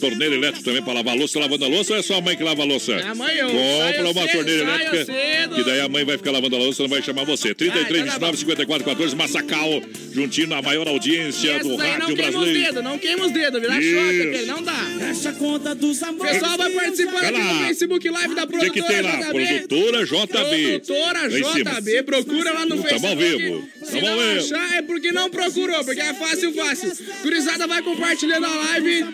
[0.00, 2.42] Torneira elétrica também para lavar louça, lavando a louça ou é só a mãe que
[2.42, 2.92] lava a louça?
[2.92, 5.06] É a mãe, eu Compra uma cedo, torneira elétrica,
[5.54, 7.54] que daí a mãe vai ficar lavando a louça, não vai chamar você.
[7.54, 9.80] 33, 29, 54, 14, Massacal,
[10.12, 12.72] juntinho na maior audiência do rádio não queima os brasileiro.
[12.72, 14.72] dedos, não queima os dedos, choque aquele, não dá.
[14.98, 16.32] Fecha conta dos amores.
[16.32, 19.16] Pessoal vai participando aqui no Facebook Live da O que, produtora que tem lá?
[19.16, 19.66] JB.
[19.68, 20.80] Produtora JB.
[20.80, 21.28] Produtora.
[21.28, 23.06] JB, procura lá no Tamo Facebook.
[23.12, 23.68] ao vivo.
[23.82, 24.38] Se Tamo não ao vivo.
[24.54, 26.92] achar, é porque não procurou, porque é fácil, fácil.
[27.22, 29.04] Gurizada vai compartilhando a live.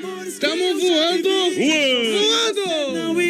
[0.41, 1.29] Tamo voando.
[1.55, 3.21] Voando.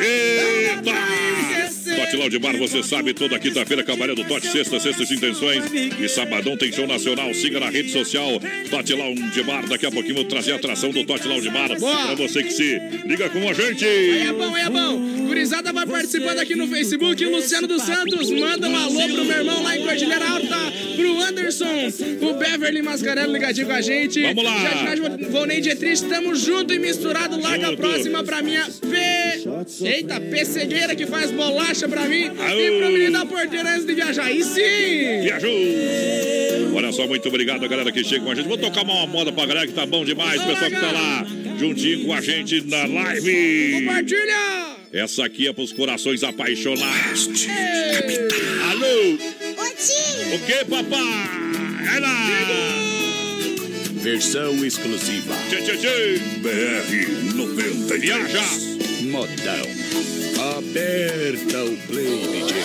[0.00, 1.65] Eita!
[1.96, 5.64] Tote Laudimar, você sabe, toda quinta-feira, Cabaré do Tote, sexta, sextas intenções.
[5.98, 7.32] E sabadão tem show nacional.
[7.34, 8.40] Siga na rede social
[8.70, 9.66] Tote Laudimar.
[9.66, 12.06] Daqui a pouquinho vou trazer a atração do Tote Laudimar Boa.
[12.06, 13.84] pra você que se liga com a gente.
[13.84, 14.98] Aí é bom, aí é bom.
[15.26, 17.24] Gurizada vai participando aqui no Facebook.
[17.24, 20.56] Luciano dos Santos manda um alô pro meu irmão lá em Cordilheira Alta.
[20.96, 21.88] Pro Anderson,
[22.22, 24.20] o Beverly Mascarello ligadinho com a gente.
[24.22, 24.58] Vamos lá.
[24.58, 27.40] Jardinagem Volney Dietrich, tamo junto e misturado.
[27.40, 27.80] Larga a Junto.
[27.82, 29.25] próxima pra minha P.
[29.82, 32.26] Eita, pessegueira que faz bolacha pra mim.
[32.26, 32.60] Aô.
[32.60, 34.30] E pro menino da porteira antes de viajar.
[34.30, 35.22] E sim!
[35.22, 35.50] Viajou!
[36.74, 38.48] Olha só, muito obrigado a galera que chega com a gente.
[38.48, 40.40] Vou tocar uma moda pra galera que tá bom demais.
[40.40, 41.26] O pessoal que tá lá
[41.58, 43.72] juntinho com a gente na live.
[43.80, 44.76] Compartilha!
[44.92, 47.28] Essa aqui é pros corações apaixonados.
[48.70, 49.14] Alô?
[50.34, 51.96] O que, papai?
[51.96, 52.26] É lá!
[54.06, 55.34] Versão exclusiva.
[55.48, 56.20] Tchê, tchê, tchê.
[56.38, 58.00] BR 93.
[58.00, 58.75] Viaja.
[59.10, 59.66] Modão.
[60.58, 62.62] Aperta o play, DJ.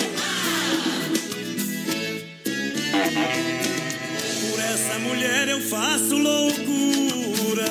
[4.49, 7.61] Por essa mulher eu faço loucuras.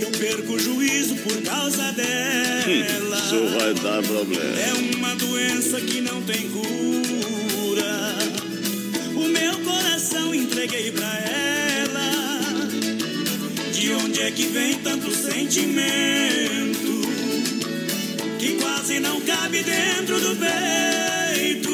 [0.00, 3.18] Eu perco o juízo por causa dela.
[3.18, 4.60] Isso vai dar problema.
[4.60, 8.14] É uma doença que não tem cura.
[9.16, 12.10] O meu coração entreguei pra ela.
[13.72, 16.51] De onde é que vem tanto sentimento?
[19.02, 21.70] Não cabe dentro do peito.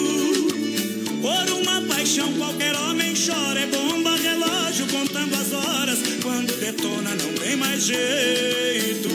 [1.21, 3.61] Por uma paixão qualquer homem chora.
[3.61, 5.99] É bomba, relógio contando as horas.
[6.23, 9.09] Quando detona não tem mais jeito.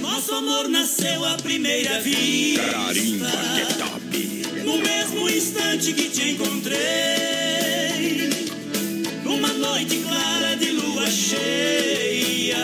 [0.00, 2.62] Nosso amor nasceu à primeira vista.
[2.70, 4.62] Carimba que top.
[4.64, 6.78] No mesmo instante que te encontrei,
[9.22, 12.56] numa noite clara de lua cheia,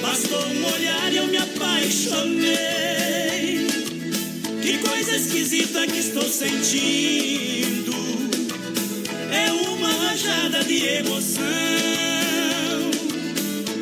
[0.00, 2.61] bastou um olhar e eu me apaixonei.
[5.12, 7.92] Coisa esquisita que estou sentindo,
[9.30, 11.42] é uma rajada de emoção,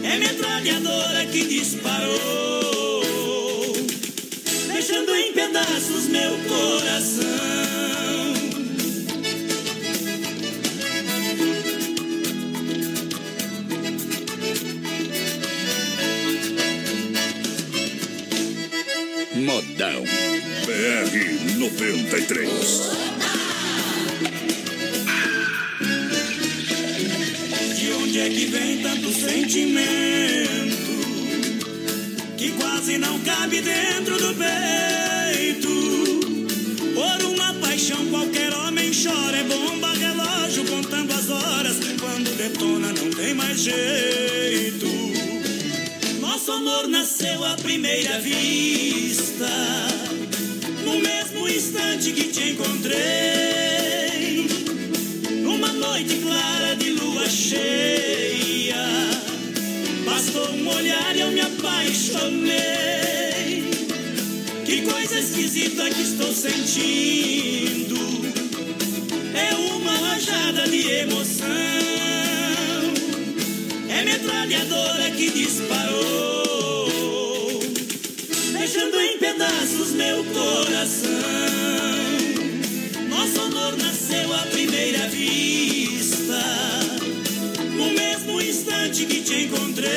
[0.03, 3.05] é metralhadora que disparou
[4.73, 7.31] deixando em pedaços meu coração.
[19.37, 20.20] Modão.
[20.81, 22.49] BR 93.
[27.77, 30.49] De onde é que vem tanto sentimento
[32.39, 35.69] que quase não cabe dentro do peito?
[36.95, 41.77] Por uma paixão qualquer homem chora, é bomba, relógio contando as horas.
[42.01, 44.87] Quando detona não tem mais jeito.
[46.21, 50.10] Nosso amor nasceu à primeira vista.
[51.57, 54.47] Instante que te encontrei,
[55.43, 58.77] numa noite clara de lua cheia,
[60.05, 62.55] bastou um olhar e eu me apaixonei.
[64.65, 67.99] Que coisa esquisita que estou sentindo,
[69.35, 71.47] é uma rajada de emoção,
[73.89, 75.80] é metralhadora que disparou
[79.41, 81.09] pedaços meu coração.
[83.09, 86.43] Nosso amor nasceu à primeira vista,
[87.75, 89.89] no mesmo instante que te encontrei,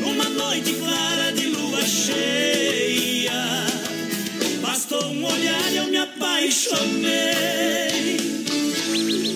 [0.00, 3.66] numa noite clara de lua cheia.
[4.62, 7.04] Bastou um olhar e eu me apaixonei.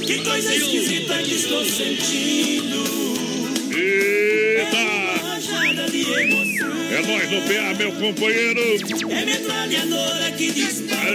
[0.06, 3.07] Que coisa esquisita que estou sentindo.
[6.98, 8.60] É nós no PA, meu companheiro.
[8.60, 11.14] É metralhadora que dispara.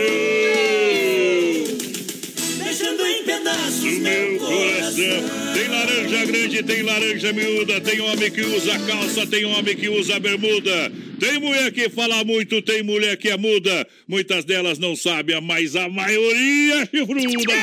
[2.64, 5.54] Deixando em pedaços meu coração.
[5.54, 10.22] Tem laranja grande, tem laranja miúda, tem homem que usa calça, tem homem que usa
[10.22, 10.90] bermuda.
[11.20, 13.86] Tem mulher que fala muito, tem mulher que é muda.
[14.08, 17.54] Muitas delas não sabem, mas a maioria é chifruda.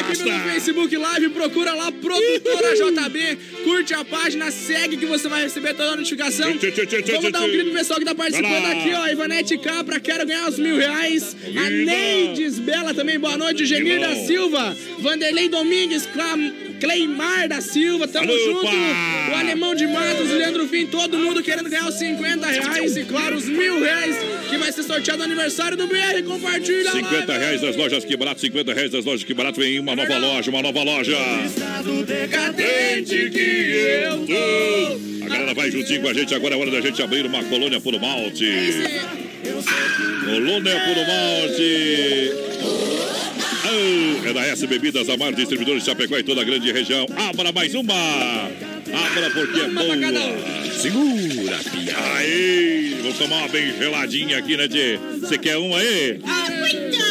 [0.00, 5.42] Aqui pelo Facebook Live, procura lá Produtora JB, curte a página, segue que você vai
[5.44, 6.46] receber toda a notificação.
[6.50, 8.70] Vamos dar um grito pro pessoal que tá participando lá.
[8.72, 9.06] aqui, ó.
[9.08, 11.36] Ivanete Capra, quero ganhar os mil reais.
[11.56, 13.64] A Neides Bela também, boa noite.
[13.66, 14.14] Genir da.
[14.26, 18.66] Silva, Vanderlei Domingues, Clam- Cleimar da Silva, tamo Alô, junto.
[18.66, 23.04] O Alemão de Matos, o Leandro Fim, todo mundo querendo ganhar os 50 reais e,
[23.04, 24.16] claro, os mil reais
[24.48, 26.22] que vai ser sorteado no aniversário do BR.
[26.26, 26.92] Compartilha lá.
[26.92, 29.60] 50 reais das lojas que barato, 50 reais das lojas que barato.
[29.60, 31.16] Vem uma nova loja, uma nova loja.
[31.46, 35.24] Estado decadente que eu tô.
[35.24, 36.34] A galera vai juntinho com a gente.
[36.34, 38.44] Agora é hora da gente abrir uma colônia puro malte.
[40.24, 42.32] Colônia puro malte.
[43.64, 47.06] Ah, é da S Bebidas, a maior distribuidora de Chapecó e toda a grande região.
[47.16, 47.94] Abra mais uma.
[47.94, 49.96] Abra porque é boa.
[50.78, 51.96] Segura, pia.
[52.14, 54.98] Aí, vou tomar uma bem geladinha aqui, né, Tchê?
[55.20, 56.20] Você quer uma aí?
[56.24, 57.07] Ah,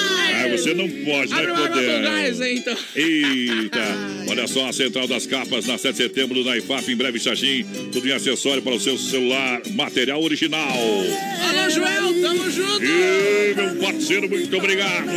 [0.50, 2.02] você não pode, Abre né, poder?
[2.02, 2.78] gás aí, então.
[2.96, 3.80] Eita!
[4.30, 7.66] Olha só a Central das Capas na 7 de setembro na IFAP, em breve Xaxim.
[7.92, 10.68] Tudo em acessório para o seu celular, material original.
[10.70, 12.84] Alô, Joel, tamo junto.
[12.84, 15.08] E meu parceiro, muito obrigado.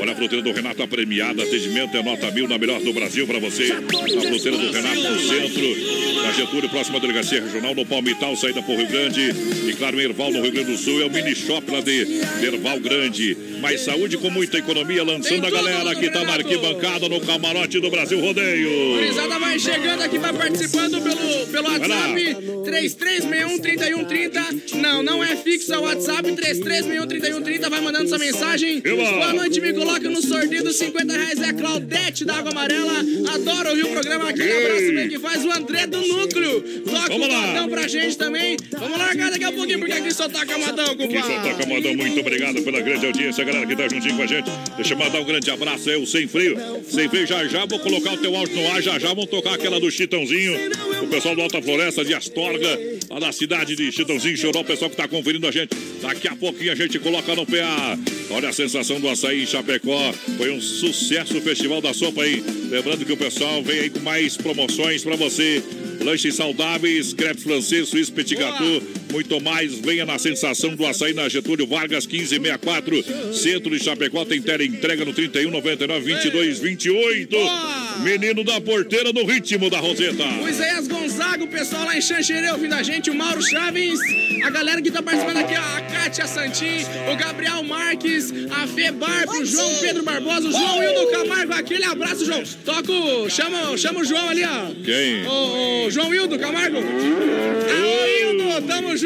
[0.00, 1.42] Olha a fruteira do Renato, a premiada.
[1.42, 3.72] Atendimento é nota mil na melhor do Brasil para você.
[3.72, 3.82] A
[4.28, 8.86] fruteira do Renato no centro, na Getúlio, próxima delegacia regional, no Palmital, saída por Rio
[8.88, 9.30] Grande.
[9.68, 12.06] E claro, em Erval, no Rio Grande do Sul, é o mini shop lá de
[12.42, 13.36] Erval Grande.
[13.60, 17.90] Mais saúde com muita economia, lançando a galera que tá na arquibancada no camarote do
[17.90, 18.94] Brasil Rodeio.
[18.94, 24.76] Gurizada vai chegando aqui, vai participando pelo, pelo WhatsApp 3361-3130.
[24.80, 27.68] Não, não é fixo, é o WhatsApp 3361-3130.
[27.68, 28.80] Vai mandando sua mensagem.
[28.82, 29.12] Eba.
[29.12, 31.38] Boa noite, me coloca no sorteio dos 50 reais.
[31.38, 33.04] É a Claudete da Água Amarela.
[33.34, 34.30] Adoro ouvir o programa.
[34.30, 34.64] Aquele Ei.
[34.64, 36.62] abraço bem que faz o André do Núcleo.
[36.84, 38.56] Toca Vamos o modão pra gente também.
[38.72, 41.50] Vamos largar daqui a pouquinho, porque aqui só toca modão, Quem só compadre.
[41.50, 44.29] toca modão, muito obrigado pela grande audiência, galera que tá juntinho com a gente.
[44.76, 46.56] Deixa eu mandar um grande abraço aí, o Sem Freio.
[46.88, 49.54] Sem Freio, já já vou colocar o teu áudio no ar, já já vamos tocar
[49.54, 50.54] aquela do Chitãozinho.
[51.02, 52.78] O pessoal do Alta Floresta de Astorga,
[53.10, 55.76] lá da cidade de Chitãozinho, Choró, o pessoal que tá conferindo a gente.
[56.00, 57.98] Daqui a pouquinho a gente coloca no PA.
[58.30, 60.12] Olha a sensação do açaí em Chapecó.
[60.36, 62.42] Foi um sucesso o Festival da Sopa aí.
[62.70, 65.62] Lembrando que o pessoal vem aí com mais promoções pra você.
[66.04, 69.74] Lanches saudáveis, crepes francês, suíço, petit gâteau, muito mais.
[69.74, 73.34] Venha na sensação do açaí na Getúlio Vargas, 1564.
[73.34, 77.36] Centro de Chapecó tem tela entrega no 31 99 22 28.
[78.02, 80.24] Menino da porteira no ritmo da Roseta.
[80.42, 84.00] O Isaías Gonzaga, o pessoal lá em Xanxerê ouvindo a gente, o Mauro Chaves,
[84.42, 89.32] a galera que tá participando aqui, a Kátia Santin, o Gabriel Marques, a Fê Barba,
[89.32, 92.42] o João Pedro Barbosa, o João Hildo Camargo, aquele abraço, João.
[92.64, 94.70] Toca o, chama, chama o João ali, ó.
[94.82, 95.26] Quem?
[95.26, 96.78] O, o João Hildo Camargo.
[96.78, 98.99] Alô, Hildo, tamo junto.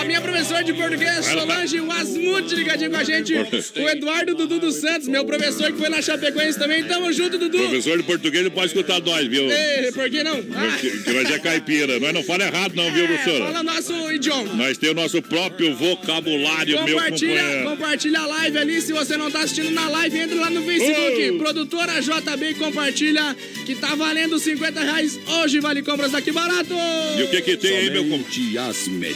[0.00, 3.34] A minha professora de português, Solange Wasmut, ligadinho com a gente.
[3.34, 6.84] O Eduardo Dudu dos Santos, meu professor que foi na Chapecoense também.
[6.84, 7.58] Tamo junto, Dudu.
[7.58, 9.50] Professor de português não pode escutar nós, viu?
[9.50, 10.38] Ei, por que não?
[10.54, 11.98] Ah, Que, nós é caipira.
[12.00, 13.44] Nós não fala errado, não, viu, é, professora?
[13.44, 14.54] fala nosso idioma.
[14.54, 17.70] Nós temos o nosso próprio vocabulário, meu Compartilha, companheiro.
[17.70, 18.80] compartilha a live ali.
[18.80, 21.30] Se você não tá assistindo na live, entra lá no Facebook.
[21.30, 21.38] Oh!
[21.38, 25.18] Produtora JB, compartilha que tá valendo 50 reais.
[25.26, 26.74] Hoje vale compras daqui barato.
[27.18, 28.20] E o que que tem aí, meu companheiro?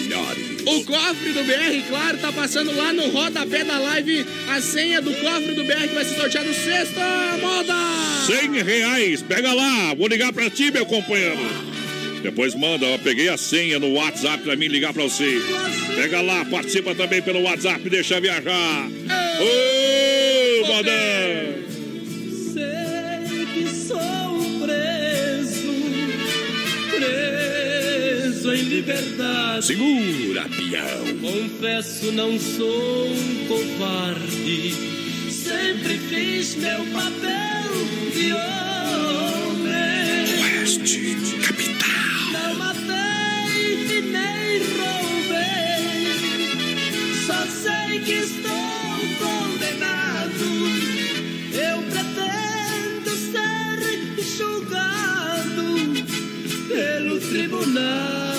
[0.03, 0.63] Melhores.
[0.67, 5.13] O cofre do BR, claro, tá passando lá no rodapé da live a senha do
[5.15, 7.01] cofre do BR que vai ser sorteado sexta
[7.41, 7.75] moda.
[8.27, 9.23] 100 reais.
[9.23, 9.95] Pega lá.
[9.95, 11.39] Vou ligar pra ti, meu companheiro.
[12.23, 15.43] Depois manda, ó, peguei a senha no WhatsApp pra mim ligar pra você.
[15.95, 18.89] Pega lá, participa também pelo WhatsApp, deixa viajar.
[19.41, 21.54] Ô, modão!
[28.45, 29.67] Preso em liberdade.
[29.67, 31.17] Segura, peão.
[31.21, 34.75] Confesso, não sou um covarde.
[35.31, 37.73] Sempre fiz meu papel
[38.13, 39.73] de homem.
[40.61, 41.17] Oeste,
[41.47, 41.89] capital.
[42.33, 45.85] Não matei e nem roubei.
[47.27, 50.49] Só sei que estou condenado.
[51.55, 53.79] Eu pretendo ser
[54.37, 55.65] julgado
[56.69, 58.34] pelo tribunal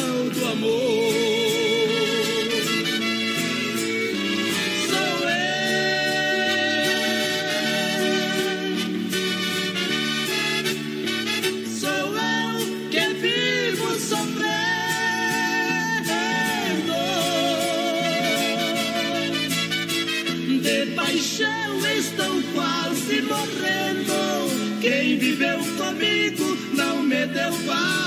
[23.25, 24.79] morrendo.
[24.81, 28.04] Quem viveu comigo não me deu valor.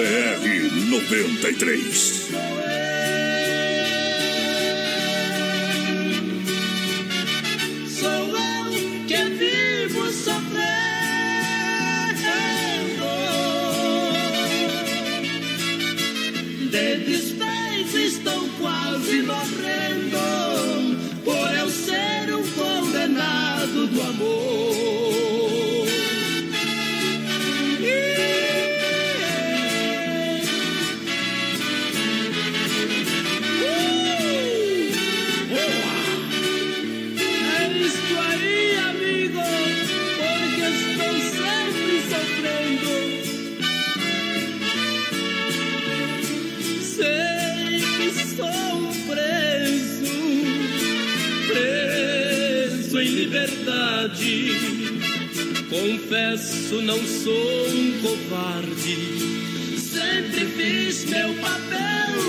[0.00, 2.30] BR 93.
[7.86, 8.70] Sou eu
[9.06, 10.70] que vivo sofrendo.
[16.70, 19.99] De despeito estou quase morrendo.
[56.10, 59.78] Confesso, não sou um covarde.
[59.78, 62.19] Sempre fiz meu papel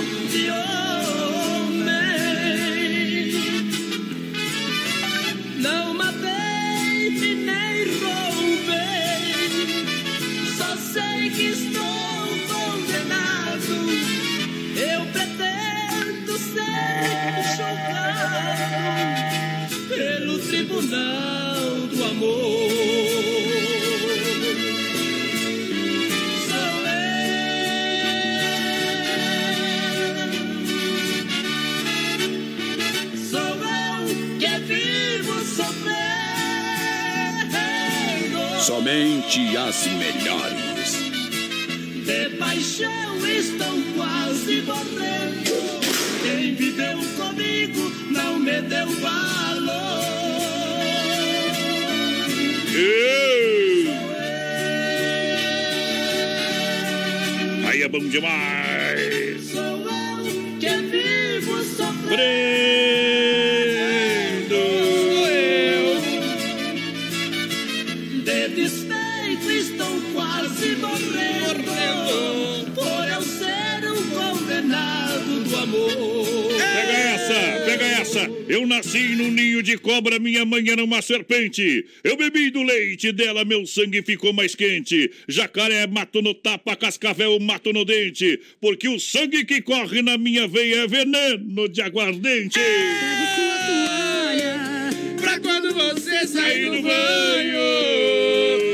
[38.71, 40.93] Somente as melhores.
[42.05, 43.67] De paixão estou
[43.97, 45.51] quase morrendo.
[46.23, 50.05] Quem viveu comigo não me deu valor.
[57.67, 58.70] Aí é bom demais.
[78.51, 81.85] Eu nasci num ninho de cobra, minha mãe era uma serpente.
[82.03, 85.09] Eu bebi do leite dela, meu sangue ficou mais quente.
[85.25, 88.41] Jacaré mato no tapa, cascavel mato no dente.
[88.59, 92.59] Porque o sangue que corre na minha veia é veneno de aguardente.
[95.21, 97.61] Pra quando você sair do banho.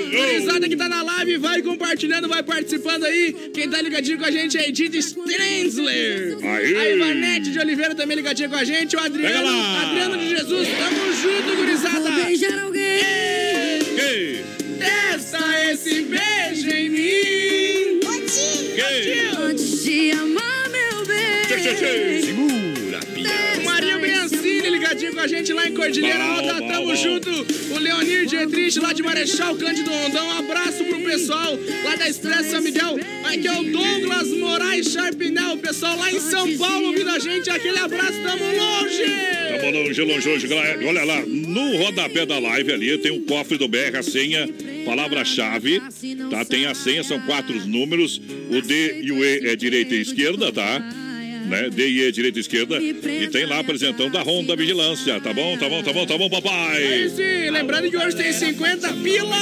[0.10, 0.87] Gurizada que tá
[1.28, 3.34] live, vai compartilhando, vai participando aí.
[3.54, 6.38] Quem tá ligadinho com a gente é Edith Strenzler.
[6.42, 6.78] Aí.
[6.78, 8.96] A Ivanete de Oliveira também ligadinha com a gente.
[8.96, 9.48] O Adriano.
[9.50, 10.68] Adriano de Jesus.
[10.70, 12.00] Tamo junto, gurizada.
[12.12, 12.82] Vou beijar alguém.
[14.00, 14.46] Ei,
[14.80, 15.40] Testa
[15.72, 18.00] esse beijo em mim.
[18.78, 19.30] ei.
[19.38, 21.06] Antes de amar meu
[21.48, 22.22] Tchê, tchê, bem.
[22.22, 22.77] tchê.
[24.88, 26.62] Ligadinho com a gente lá em Cordilheira Alta.
[26.62, 27.30] Tamo junto.
[27.74, 30.28] O Leonir Dietrich lá de Marechal Cândido Rondão.
[30.28, 32.98] Um abraço pro pessoal lá da Expresso São Miguel.
[33.26, 35.54] Aqui é o Douglas Moraes Sharpnel.
[35.54, 37.50] O pessoal lá em São Paulo ouvindo a gente.
[37.50, 39.04] Aquele abraço, tamo longe.
[39.62, 40.86] Bom, longe, longe, longe.
[40.86, 44.48] Olha lá, no rodapé da live ali tem um cofre do BR, a senha,
[44.86, 45.82] palavra-chave,
[46.30, 46.46] tá?
[46.46, 48.22] Tem a senha, são quatro números.
[48.50, 51.07] O D e o E é direita e esquerda, tá?
[51.48, 51.70] Né?
[51.70, 52.78] D e E, direita e esquerda.
[52.82, 55.20] E tem lá apresentando da Honda Vigilância.
[55.22, 56.84] Tá bom, tá bom, tá bom, tá bom, É papai?
[56.84, 57.50] aí.
[57.50, 59.38] Lembrando que hoje tem 50 pila.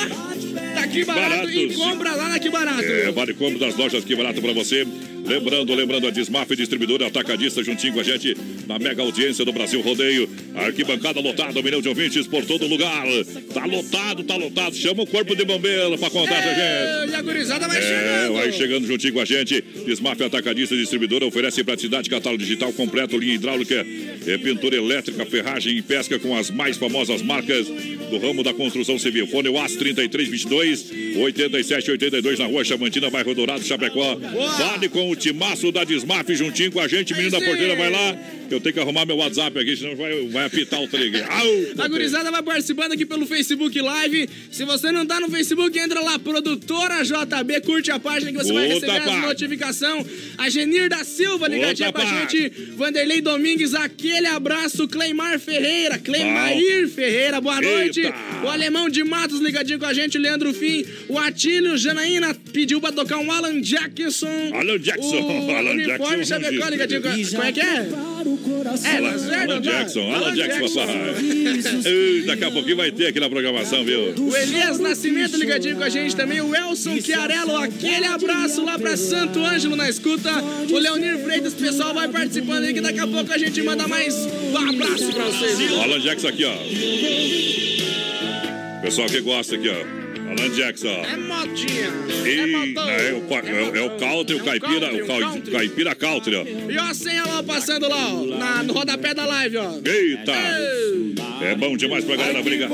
[0.75, 2.83] Tá aqui barato Barato, e compra lá na que barato.
[2.83, 4.85] É, vale compra das lojas que barato pra você.
[5.25, 8.35] Lembrando, lembrando, a Desmaf Distribuidora Atacadista juntinho com a gente.
[8.67, 10.29] na mega audiência do Brasil Rodeio.
[10.55, 13.05] Arquibancada lotada, um milhão de ouvintes por todo lugar.
[13.53, 14.75] Tá lotado, tá lotado.
[14.75, 17.11] Chama o corpo de bombeiro pra contar pra gente.
[17.11, 18.33] E a gurizada vai É, chegando.
[18.33, 19.61] vai chegando juntinho com a gente.
[19.85, 23.85] Desmaf Atacadista e Distribuidora oferece praticidade, catálogo digital completo, linha hidráulica,
[24.39, 29.27] pintura elétrica, ferragem e pesca com as mais famosas marcas do ramo da construção civil.
[29.27, 34.17] Fone UAS 3322 8782 na rua Chamantina, bairro Dourado, Chapecó.
[34.57, 37.13] Fale com o timaço da Desmaf juntinho com a gente.
[37.13, 38.17] Menino da porteira, vai lá.
[38.49, 41.07] Eu tenho que arrumar meu WhatsApp aqui, senão vai, vai apitar o trem.
[41.09, 41.21] aqui.
[41.29, 41.83] Au!
[41.83, 44.29] A gurizada vai participando aqui pelo Facebook Live.
[44.51, 48.53] Se você não tá no Facebook, entra lá, produtora JB, curte a página que você
[48.53, 49.27] vai Outra receber as parte.
[49.27, 50.05] notificação.
[50.37, 52.37] A Genir da Silva ligadinha Outra com a parte.
[52.37, 52.71] gente.
[52.75, 54.87] Vanderlei Domingues, aquele abraço.
[54.87, 58.01] Cleimar Ferreira, Cleimair Ferreira, boa noite.
[58.01, 58.15] Eita.
[58.43, 60.85] O Alemão de Matos ligadinho com a gente, Leandro Fim.
[61.09, 64.51] O Atílio Janaína pediu pra tocar um Alan Jackson.
[64.53, 67.31] Alan Jackson, O Alan Uniforme Jackson, Chapecó ligadinho com a gente.
[67.31, 67.89] Como é que é?
[68.83, 69.61] É, Alan?
[69.61, 71.15] Jackson, Alan Jackson, papai.
[72.25, 74.13] Daqui a pouquinho vai ter aqui na programação, viu?
[74.17, 76.41] O Elias Nascimento ligadinho com a gente também.
[76.41, 80.31] O Elson Chiarello, aquele abraço lá pra Santo Ângelo na escuta.
[80.69, 84.15] O Leonir Freitas, pessoal vai participando aí que daqui a pouco a gente manda mais
[84.15, 85.71] um abraço pra vocês.
[85.71, 86.55] Alan Jackson aqui, ó.
[88.81, 90.04] Pessoal que gosta aqui, ó.
[90.27, 90.87] Alan Jackson.
[91.03, 91.89] É modinha.
[92.25, 96.35] E, é, o, pa- é, o- é o country, o caipira, o cau- caipira country,
[96.35, 96.43] ó.
[96.43, 99.71] E ó a senha lá passando lá, ó, na, no rodapé da live, ó.
[99.85, 100.31] Eita!
[101.41, 102.69] É bom demais pra galera brigar.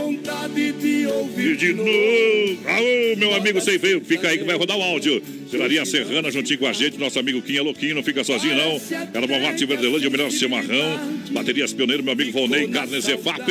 [0.56, 2.67] E de novo.
[2.67, 5.22] Alô, meu amigo sem freio, fica aí que vai rodar o áudio.
[5.51, 8.82] Pelaria Serrana juntinho com a gente, nosso amigo Quinha Louquinho, não fica sozinho não.
[9.13, 11.19] Erva Verdelândia, o melhor chimarrão.
[11.32, 13.41] Baterias Pioneiro, meu amigo Volney, Carne Zefap.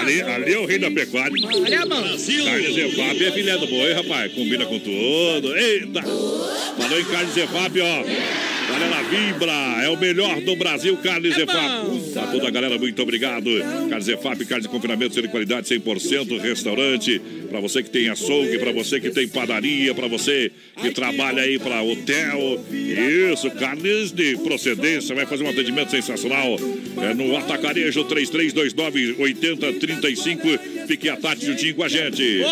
[0.00, 1.32] Ali, ali é o rei da pecuária.
[1.32, 2.02] Ali é bom.
[2.02, 4.32] Carne Zefap é filé do boi, rapaz.
[4.32, 5.56] Combina com tudo.
[5.56, 6.02] Eita!
[6.02, 8.57] Falou em Carne Zefap, ó.
[8.68, 9.52] Galera vibra,
[9.82, 12.12] é o melhor do Brasil, Carne Zefap.
[12.12, 13.48] Tá toda a galera, muito obrigado.
[13.88, 17.18] Carne Zefap, carne de confinamento, de qualidade 100%, restaurante.
[17.48, 21.58] Pra você que tem açougue, pra você que tem padaria, pra você que trabalha aí
[21.58, 22.62] pra hotel.
[22.70, 26.58] Isso, carnes de procedência, vai fazer um atendimento sensacional.
[27.02, 30.58] É no Atacarejo 3329-8035.
[30.86, 32.42] Fique à tarde juntinho com a gente.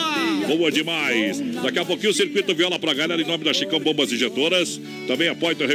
[0.47, 1.41] Boa demais.
[1.63, 4.81] Daqui a pouquinho o circuito viola pra galera em nome da Chicão Bombas Injetoras.
[5.07, 5.67] Também a Poitra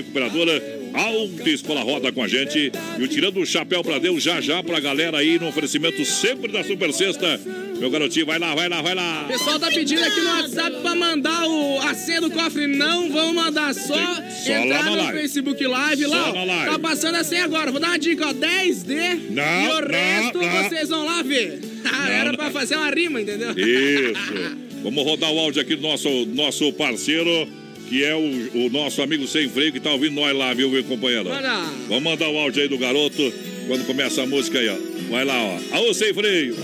[0.93, 2.71] Alta Escola Roda com a gente.
[2.99, 6.51] E o Tirando o Chapéu pra Deus já já pra galera aí no oferecimento sempre
[6.51, 7.39] da Super Sexta.
[7.79, 9.23] Meu garotinho, vai lá, vai lá, vai lá.
[9.23, 12.67] O pessoal tá pedindo aqui no WhatsApp pra mandar o, a senha do cofre.
[12.67, 15.19] Não vão mandar, só, Só lá entrar no live.
[15.19, 16.03] Facebook Live.
[16.03, 16.71] Só lá, ó, live.
[16.71, 17.71] tá passando a senha agora.
[17.71, 18.34] Vou dar uma dica, ó.
[18.34, 19.19] 10D.
[19.32, 20.63] Não, e o não, resto não.
[20.63, 21.59] vocês vão lá ver.
[21.86, 22.36] Ah, Era não.
[22.38, 23.51] pra fazer uma rima, entendeu?
[23.57, 24.21] Isso.
[24.84, 27.47] Vamos rodar o áudio aqui do nosso, nosso parceiro,
[27.91, 28.19] que é o,
[28.67, 31.27] o nosso amigo sem freio, que tá ouvindo nós lá, viu, meu companheiro?
[31.27, 31.49] Manda.
[31.89, 33.33] Vamos mandar o áudio aí do garoto,
[33.67, 34.77] quando começa a música aí, ó.
[35.09, 35.75] Vai lá, ó.
[35.75, 36.55] Aô, sem freio.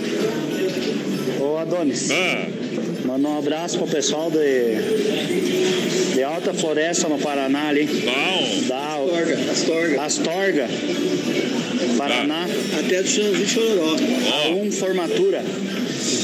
[1.41, 2.47] Ô Adonis, Ah.
[3.05, 7.83] manda um abraço pro pessoal de, de Alta Floresta no Paraná ali.
[7.83, 8.67] Bom.
[8.69, 8.95] Da
[9.51, 10.01] Astorga.
[10.03, 10.67] Astorga.
[11.97, 12.47] Paraná.
[12.79, 13.95] Até do Chitãozinho Chororó.
[13.97, 15.43] A1 Formatura.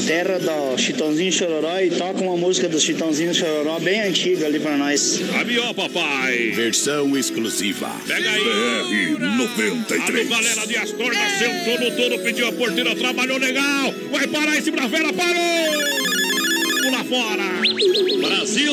[0.06, 4.76] Terra do Chitãozinho Chororó e toca uma música do Chitãozinho Chororó bem antiga ali pra
[4.76, 5.20] nós.
[5.38, 6.52] Avião, papai.
[6.54, 7.90] Versão exclusiva.
[8.06, 9.14] Pega aí.
[10.00, 13.94] Alô, galera de Astorga, sentou no touro, pediu a porteira, trabalhou legal.
[14.10, 15.34] Vai parar em cima da vela, parou!
[16.82, 17.44] Pula fora.
[18.20, 18.72] Brasil!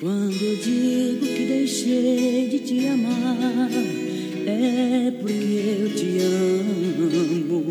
[0.00, 2.29] Quando eu digo que deixei de
[2.70, 3.68] te amar,
[4.46, 7.64] é porque eu te amo.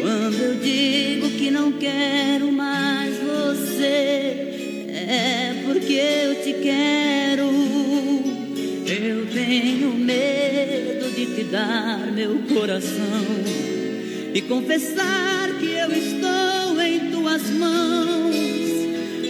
[0.00, 7.50] Quando eu digo que não quero mais você, é porque eu te quero.
[8.86, 13.26] Eu tenho medo de te dar meu coração
[14.32, 18.36] e confessar que eu estou em tuas mãos.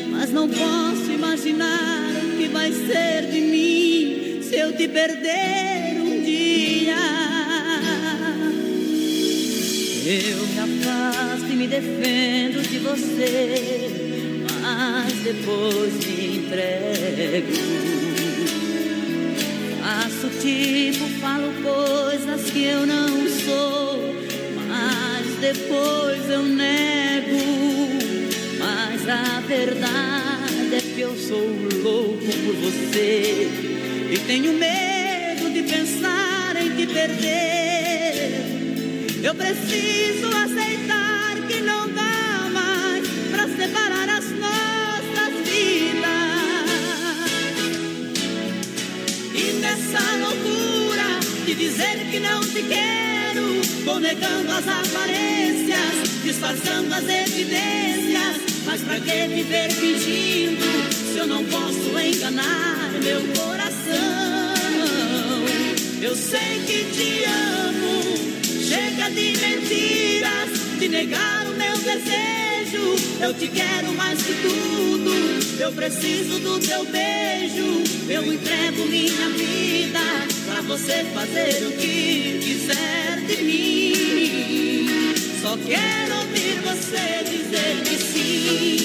[0.08, 1.99] Mas não posso imaginar
[2.40, 6.96] que vai ser de mim se eu te perder um dia.
[10.06, 13.90] Eu me afasto e me defendo de você,
[14.62, 17.52] mas depois me entrego.
[19.82, 24.16] Faço tipo, falo coisas que eu não sou,
[24.66, 27.38] mas depois eu nego.
[28.58, 30.29] Mas a verdade
[31.30, 31.48] sou
[31.84, 33.48] louco por você
[34.10, 38.46] e tenho medo de pensar em te perder.
[39.22, 46.10] Eu preciso aceitar que não dá mais para separar as nossas vidas.
[49.32, 57.08] E nessa loucura de dizer que não te quero, vou negando as aparências, disfarçando as
[57.08, 58.36] evidências.
[58.66, 60.99] Mas pra que viver fingindo?
[61.20, 64.54] Eu não posso enganar meu coração?
[66.00, 68.02] Eu sei que te amo,
[68.66, 72.96] chega de mentiras, de negar o meu desejo.
[73.20, 77.82] Eu te quero mais que tudo, eu preciso do teu beijo.
[78.08, 80.00] Eu entrego minha vida
[80.46, 85.14] pra você fazer o que quiser de mim.
[85.42, 88.79] Só quero ouvir você dizer que sim,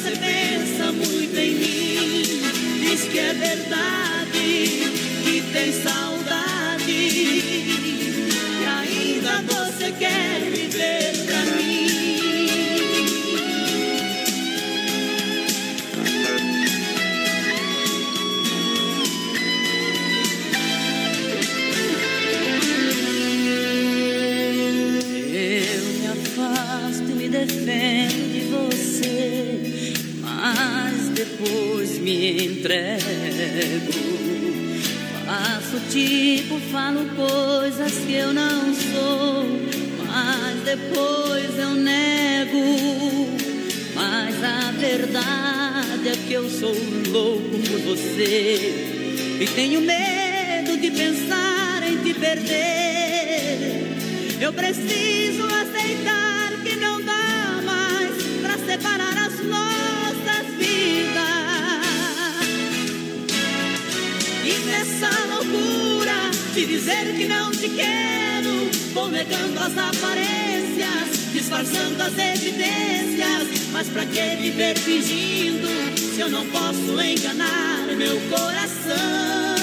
[0.00, 2.22] você pensa muito em mim,
[2.80, 4.32] diz que é verdade,
[5.22, 6.19] que tem saudade.
[32.60, 33.92] Entrego.
[35.24, 39.46] Faço tipo, falo coisas que eu não sou,
[40.06, 43.30] mas depois eu nego.
[43.94, 46.74] Mas a verdade é que eu sou
[47.08, 53.86] louco por você e tenho medo de pensar em te perder.
[54.40, 58.10] Eu preciso aceitar que não dá mais
[58.42, 59.89] pra separar as nossas
[65.50, 73.70] loucura de dizer que não te quero, vou negando as aparências, disfarçando as evidências.
[73.72, 79.56] Mas pra que viver fingindo se eu não posso enganar meu coração?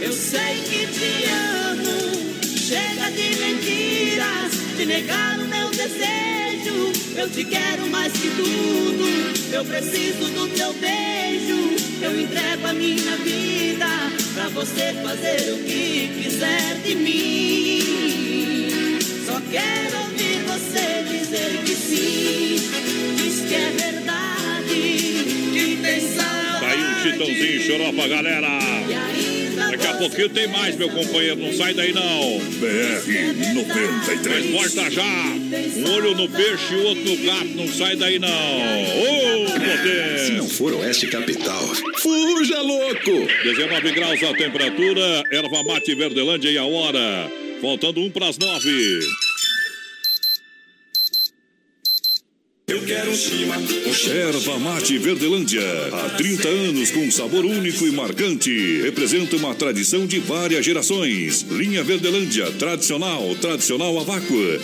[0.00, 2.28] Eu sei que te amo.
[2.44, 6.92] Chega de mentiras, de negar o meu desejo.
[7.16, 9.54] Eu te quero mais que tudo.
[9.54, 11.76] Eu preciso do teu beijo.
[12.02, 14.07] Eu entrego a minha vida
[14.50, 17.80] pra você fazer o que quiser de mim.
[19.26, 22.56] Só quero ouvir você dizer que sim.
[23.16, 24.72] Diz que é verdade,
[25.52, 26.60] que tem saudade.
[26.60, 28.58] Tá aí um chitãozinho chorou pra galera.
[29.70, 31.36] Daqui a pouquinho tem mais, meu companheiro.
[31.36, 32.38] Não sai daí, não.
[32.58, 34.50] BR 93.
[34.50, 35.02] Volta já.
[35.02, 37.48] Um olho no peixe e o outro no gato.
[37.54, 38.28] Não sai daí, não.
[38.28, 40.18] Ô, poder.
[40.18, 41.62] Se não for Oeste Capital,
[41.98, 43.28] fuja louco!
[43.44, 45.22] 19 graus a temperatura.
[45.30, 47.30] Erva mate Verdelândia e a hora.
[47.60, 49.00] Faltando um para as nove.
[52.68, 54.14] Eu quero um chima, um chima.
[54.14, 55.62] Erva Mate Verdelândia.
[55.90, 58.82] Há 30 anos com um sabor único e marcante.
[58.82, 61.46] Representa uma tradição de várias gerações.
[61.50, 64.04] Linha Verdelândia, tradicional, tradicional a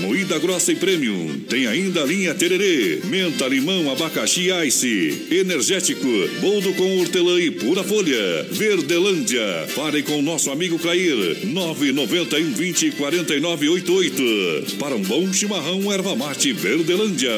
[0.02, 1.40] moída grossa e premium.
[1.48, 6.06] Tem ainda a linha Tererê, menta, limão, abacaxi ice, energético,
[6.42, 8.46] boldo com hortelã e pura folha.
[8.50, 9.66] Verdelândia.
[9.68, 14.76] Fale com o nosso amigo Clair, 991 20 49 88.
[14.78, 17.32] Para um bom chimarrão, Erva Mate Verdelândia.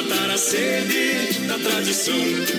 [0.00, 2.14] Matar a sede da tradição.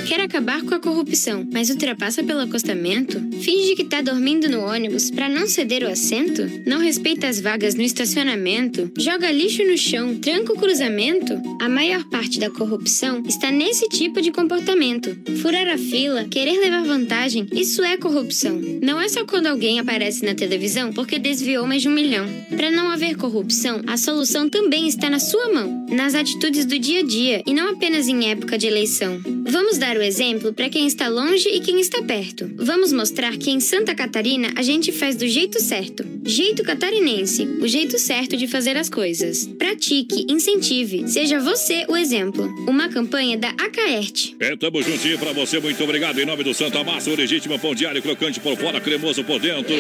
[0.08, 3.20] Quer acabar com a corrupção, mas ultrapassa pelo acostamento?
[3.42, 6.44] Finge que tá dormindo no ônibus para não ceder o assento?
[6.68, 8.92] Não respeita as vagas no estacionamento?
[8.96, 10.18] Joga lixo no chão?
[10.18, 11.34] Tranca o cruzamento?
[11.60, 15.18] A maior parte da corrupção está nesse tipo de comportamento.
[15.42, 18.62] Furar a fila, querer levar vantagem, isso é corrupção.
[18.84, 22.28] Não é só quando alguém aparece na televisão porque desviou mais de um milhão.
[22.56, 27.00] Para não haver corrupção, a solução também está na sua mão, nas atitudes do dia
[27.00, 29.22] a dia e não apenas em época de eleição.
[29.48, 32.50] Vamos dar o exemplo para quem está longe e quem está perto.
[32.56, 36.04] Vamos mostrar que em Santa Catarina a gente faz do jeito certo.
[36.26, 39.48] Jeito catarinense, o jeito certo de fazer as coisas.
[39.58, 42.46] Pratique, incentive, seja você o exemplo.
[42.68, 44.36] Uma campanha da Acaerte.
[44.40, 46.20] É, tamo juntinho pra você, muito obrigado.
[46.20, 49.74] Em nome do Santa Massa, o legítimo pão diário, crocante por fora, cremoso por dentro.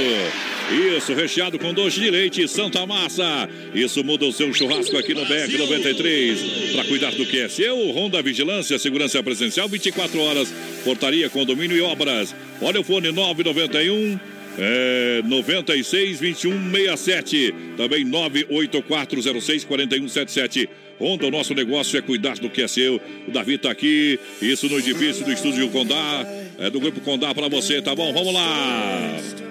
[0.95, 3.49] Isso, recheado com doce de leite, Santa Massa.
[3.73, 6.71] Isso muda o seu churrasco aqui no BR 93.
[6.73, 11.81] Pra cuidar do que é seu, Ronda Vigilância, segurança presencial 24 horas, portaria, condomínio e
[11.81, 12.35] obras.
[12.61, 14.19] Olha o fone 991
[14.57, 17.55] é, 96 21 67.
[17.77, 20.69] Também 98406 4177.
[20.99, 23.01] Honda, o nosso negócio é cuidar do que é seu.
[23.27, 26.25] O Davi tá aqui, isso no edifício do Estúdio Condá,
[26.59, 28.13] é do Grupo Condá pra você, tá bom?
[28.13, 29.50] Vamos lá!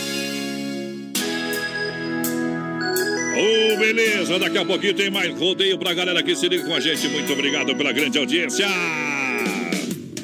[3.41, 6.79] Ô, beleza, daqui a pouquinho tem mais rodeio pra galera que se liga com a
[6.79, 7.07] gente.
[7.07, 8.67] Muito obrigado pela grande audiência.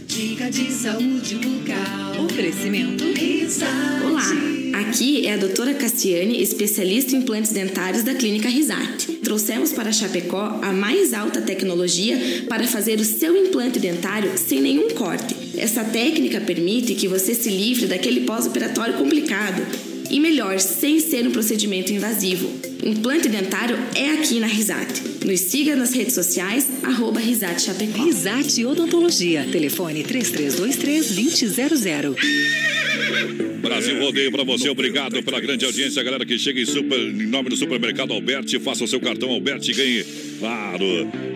[0.05, 2.25] Dica de saúde bucal.
[2.25, 4.05] Oferecimento Risate.
[4.05, 9.13] Olá, aqui é a doutora Cassiane, especialista em implantes dentários da Clínica Risate.
[9.23, 14.91] Trouxemos para Chapecó a mais alta tecnologia para fazer o seu implante dentário sem nenhum
[14.91, 15.35] corte.
[15.57, 19.65] Essa técnica permite que você se livre daquele pós-operatório complicado
[20.11, 22.76] e melhor, sem ser um procedimento invasivo.
[22.87, 25.03] Implante dentário é aqui na Risate.
[25.25, 28.01] Nos siga nas redes sociais, arroba Risate Chapecó.
[28.01, 29.45] Risate Odontologia.
[29.51, 32.15] Telefone 3323-2000.
[33.61, 37.49] Brasil Rodeio pra você, obrigado pela grande audiência, galera que chega em, super, em nome
[37.49, 40.05] do Supermercado Alberti, faça o seu cartão Alberti e ganhe,
[40.39, 40.85] claro,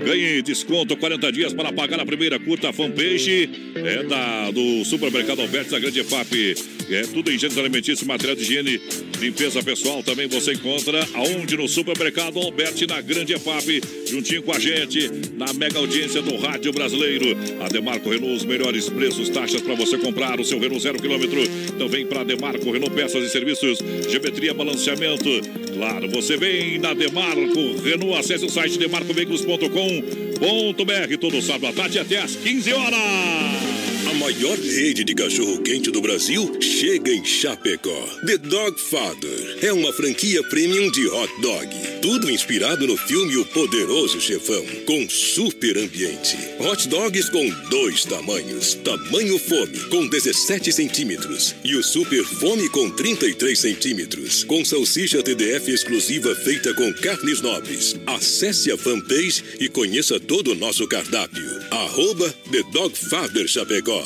[0.05, 3.49] ganhe desconto 40 dias para pagar a primeira curta a fanpage.
[3.75, 6.55] É da, do Supermercado Alberti, da Grande EFAP,
[6.89, 8.81] é tudo em gêneros alimentícios, material de higiene,
[9.19, 11.55] limpeza pessoal, também você encontra aonde?
[11.55, 16.71] No Supermercado Alberti, na Grande EFAP, juntinho com a gente, na mega audiência do Rádio
[16.71, 20.99] Brasileiro, a Demarco Renault, os melhores preços, taxas para você comprar o seu Renault zero
[21.01, 21.39] quilômetro,
[21.77, 25.29] também para Demarco Renault Peças e Serviços, Geometria Balanceamento.
[25.73, 32.19] Claro, você vem na Demarco Renault, acesse o site demarcoveículos.com.br todo sábado à tarde até
[32.19, 33.80] às 15 horas.
[34.09, 38.07] A maior rede de cachorro-quente do Brasil chega em Chapecó.
[38.25, 41.67] The Dog Father é uma franquia premium de hot dog.
[42.01, 46.35] Tudo inspirado no filme O Poderoso Chefão, com super ambiente.
[46.59, 48.73] Hot dogs com dois tamanhos.
[48.75, 51.55] Tamanho fome, com 17 centímetros.
[51.63, 54.43] E o super fome com 33 centímetros.
[54.43, 57.95] Com salsicha TDF exclusiva feita com carnes nobres.
[58.07, 61.61] Acesse a fanpage e conheça todo o nosso cardápio.
[61.69, 64.00] Arroba The Dog Father Chapecó.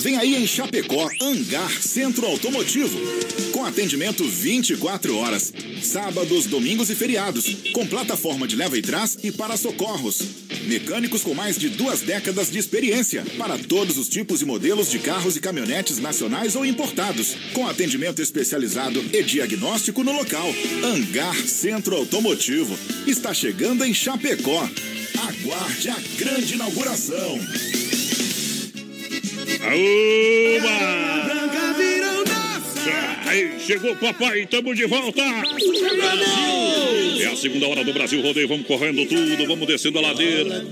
[0.00, 2.96] Vem aí em Chapecó, Angar Centro Automotivo.
[3.52, 5.52] Com atendimento 24 horas.
[5.82, 7.56] Sábados, domingos e feriados.
[7.72, 10.22] Com plataforma de leva e trás e para socorros.
[10.66, 13.24] Mecânicos com mais de duas décadas de experiência.
[13.36, 17.34] Para todos os tipos e modelos de carros e caminhonetes nacionais ou importados.
[17.52, 20.48] Com atendimento especializado e diagnóstico no local.
[20.84, 22.78] Angar Centro Automotivo.
[23.04, 24.68] Está chegando em Chapecó.
[25.16, 27.97] Aguarde a grande inauguração.
[29.68, 31.24] Aúba!
[31.26, 32.24] Branca virou
[33.26, 35.20] Aí, chegou o papai, tamo de volta!
[37.20, 40.64] É a segunda hora do Brasil Rodeio, vamos correndo tudo, vamos descendo a ladeira.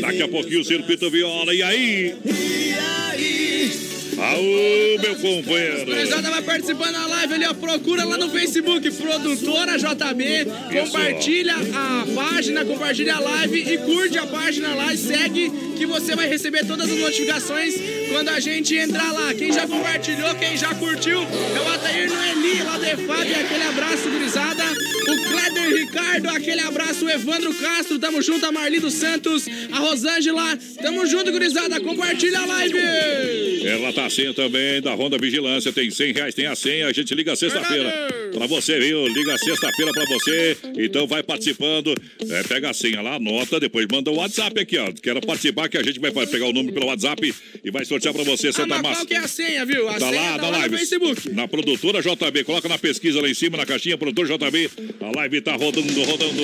[0.00, 2.14] Daqui a pouquinho o circuito viola, e aí?
[2.24, 2.74] E
[3.10, 3.42] aí?
[4.18, 5.84] Aô, meu companheiro!
[5.84, 7.54] Prezada vai participando da live ali, ó.
[7.54, 10.46] Procura lá no Facebook, Produtora JB.
[10.80, 16.14] Compartilha a página, compartilha a live e curte a página lá e segue que você
[16.14, 17.74] vai receber todas as notificações
[18.10, 19.34] quando a gente entrar lá.
[19.34, 23.40] Quem já compartilhou, quem já curtiu, é o Atair Noeli lá de Fábio.
[23.40, 24.64] Aquele abraço, gurizada.
[24.64, 27.04] O Kleber Ricardo, aquele abraço.
[27.04, 28.44] O Evandro Castro, tamo junto.
[28.46, 30.56] A Marli dos Santos, a Rosângela.
[30.80, 31.80] Tamo junto, gurizada.
[31.80, 32.78] Compartilha a live.
[33.64, 35.72] Ela tá senha também da Ronda Vigilância.
[35.72, 36.86] Tem 100 reais, tem a senha.
[36.86, 37.92] A gente liga sexta-feira.
[38.32, 39.06] Pra você, viu?
[39.08, 40.56] Liga sexta-feira pra você.
[40.78, 41.94] Então vai participando.
[42.28, 44.92] É, pega a senha lá, anota, depois manda o WhatsApp aqui, ó.
[44.92, 48.22] Quero participar que a gente vai pegar o número pelo WhatsApp e vai sortear pra
[48.22, 48.94] você, Ah, Santa mas Massa.
[49.00, 49.88] qual que é a senha, viu?
[49.88, 50.72] A Tá senha lá, tá lá live.
[50.72, 51.30] no Facebook.
[51.30, 54.70] Na produtora JB, coloca na pesquisa lá em cima, na caixinha, produtor JB.
[55.00, 56.42] A live tá rodando, rodando.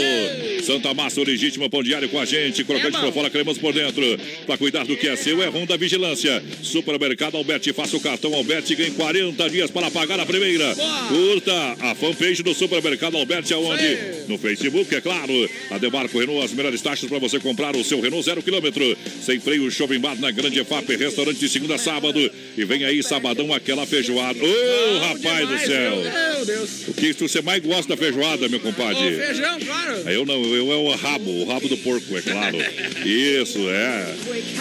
[0.65, 2.65] Santa Massa, o legítimo pão diário com a gente.
[2.65, 4.03] Crocante É, por fora, cremoso por dentro.
[4.47, 6.43] Pra cuidar do que é seu, é Ronda Vigilância.
[6.63, 10.75] Supermercado Alberti, faça o cartão Alberti ganhe 40 dias para pagar a primeira.
[11.09, 13.99] Curta a fanpage do Supermercado Alberti, aonde?
[14.29, 15.49] No Facebook, é claro.
[15.71, 18.97] A Demarco Renault, as melhores taxas para você comprar o seu Renault zero quilômetro.
[19.23, 22.19] Sem freio, shopping bar na Grande EFAP, restaurante de segunda a sábado.
[22.57, 24.39] E vem aí, sabadão, aquela feijoada.
[24.43, 25.97] Ô, rapaz do céu!
[25.97, 26.89] Meu Deus.
[26.89, 29.17] O que você mais gosta da feijoada, meu O compadre?
[29.17, 29.93] feijão, claro.
[30.11, 32.59] Eu não, eu é o rabo, o rabo do porco, é claro.
[33.05, 34.15] Isso, é.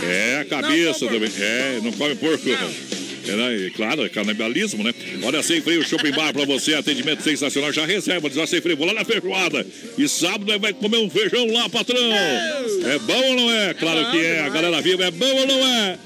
[0.04, 1.32] É a cabeça também.
[1.39, 2.48] É, não come porco.
[3.30, 4.94] É, claro, é canibalismo, né?
[5.24, 7.72] Olha, sem freio, shopping bar pra você, atendimento sensacional.
[7.74, 9.66] Já reserva, diz, ó, sem freio, vou lá na feijoada.
[9.98, 12.00] E sábado vai comer um feijão lá, patrão.
[12.14, 13.74] É bom ou não é?
[13.74, 14.42] Claro que é.
[14.42, 15.98] A galera viva é bom ou não é?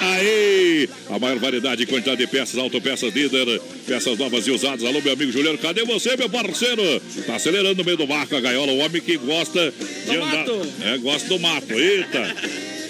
[0.00, 0.88] Aí!
[1.08, 4.84] a maior variedade e quantidade de peças, autopeças líder, peças novas e usadas.
[4.84, 6.82] Alô, meu amigo Juliano, cadê você, meu parceiro?
[7.26, 10.36] Tá acelerando no meio do barco a gaiola, o homem que gosta de Do andar.
[10.38, 10.72] mato.
[10.82, 11.72] É, gosta do mato.
[11.72, 12.34] Eita!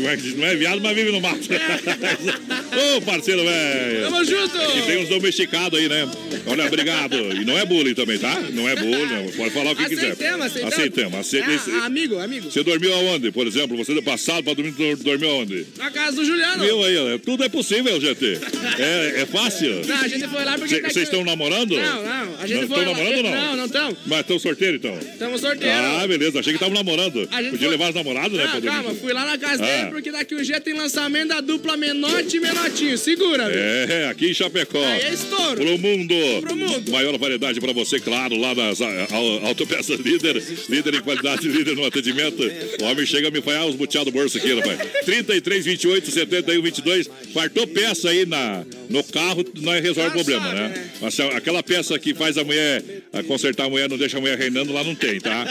[0.00, 1.40] Não é, não é viado, mas vive no mato.
[2.96, 4.02] Ô, parceiro, velho.
[4.04, 4.56] Tamo junto.
[4.78, 6.08] E tem uns domesticados aí, né?
[6.46, 7.14] Olha, obrigado.
[7.16, 8.40] E não é bullying também, tá?
[8.52, 9.28] Não é bullying, não.
[9.32, 10.12] Pode falar o que quiser.
[10.12, 10.74] Aceitamos, aceitamos.
[10.74, 11.18] Aceitamos.
[11.18, 11.68] aceitamos.
[11.68, 12.50] É, amigo, amigo.
[12.50, 13.76] Você dormiu aonde, por exemplo?
[13.76, 15.66] Você do passado para dormir, dor- dormiu aonde?
[15.76, 16.64] Na casa do Juliano.
[16.64, 18.38] Viu aí, tudo é possível, GT.
[18.78, 19.82] É, é fácil.
[19.86, 20.80] Não, a gente foi lá porque...
[20.80, 21.76] tá Vocês estão namorando?
[21.76, 22.34] Não, não.
[22.40, 22.98] A gente Não, foi estão lá...
[22.98, 23.30] namorando ou não?
[23.30, 23.96] Não, não estão.
[24.06, 24.98] Mas estão solteiros, então?
[24.98, 26.02] Estamos sorteando.
[26.02, 26.40] Ah, beleza.
[26.40, 27.26] Achei que estavam namorando.
[27.28, 28.44] Podia foi- levar os namorados, né?
[28.44, 29.81] Não, dormir calma, fui lá na casa Ah.
[29.90, 32.96] Porque daqui um dia tem lançamento da dupla Menote e Menotinho.
[32.98, 33.58] Segura, viu?
[33.58, 34.82] É, aqui em Chapecó.
[34.84, 35.56] Aí é estouro.
[35.56, 36.14] Pro mundo.
[36.40, 36.90] Pro mundo.
[36.90, 40.42] Maior variedade pra você, claro, lá nas au- autopeças líder.
[40.68, 42.42] Líder em qualidade, líder no atendimento.
[42.80, 44.78] O homem chega a me falhar os buteados do bolso aqui, rapaz.
[45.04, 47.10] 33, 28, 71, 22.
[47.32, 50.90] Fartou peça aí na, no carro, não resolve o problema, né?
[51.00, 54.20] Mas, ah, aquela peça que faz a mulher ah, consertar a mulher, não deixa a
[54.20, 55.44] mulher reinando, lá não tem, tá?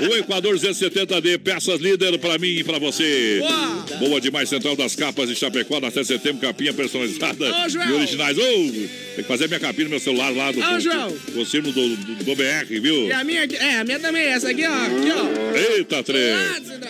[0.00, 3.36] Rua Equador 270D, peças líder pra mim e pra você.
[3.40, 3.75] Boa.
[3.98, 7.88] Boa demais, Central das Capas de Chapecó, na 7 de setembro, capinha personalizada Ô, Joel.
[7.88, 8.36] e originais.
[8.38, 11.16] Ô, tem que fazer minha capinha no meu celular lá do, Ô, com- Joel.
[11.34, 13.06] com o símbolo do, do, do BR, viu?
[13.08, 14.72] E a minha aqui, é, a minha também, essa aqui, ó.
[14.72, 15.56] Aqui, ó.
[15.76, 16.20] Eita, trem!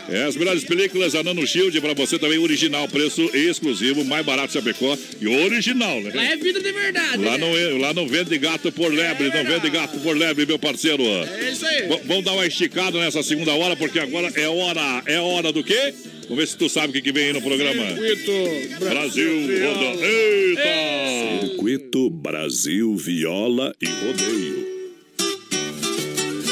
[0.09, 4.53] É, as melhores películas, a Nano Shield, pra você também, original, preço exclusivo, mais barato
[4.53, 6.11] Chapecó e original, né?
[6.15, 7.19] Lá é vidro de verdade.
[7.25, 7.39] Lá né?
[7.39, 11.03] não, é- lá não vende gato por lebre, não vende gato por lebre, meu parceiro.
[11.03, 11.83] É isso aí.
[11.89, 15.63] V- Vamos dar uma esticada nessa segunda hora, porque agora é hora, é hora do
[15.65, 15.95] quê?
[16.29, 17.83] Vamos ver se tu sabe o que, que vem aí no programa.
[17.87, 19.31] Circuito Brasil
[19.65, 20.05] Roda.
[20.05, 21.47] Eita!
[21.47, 24.67] Circuito Brasil Viola e Rodeio.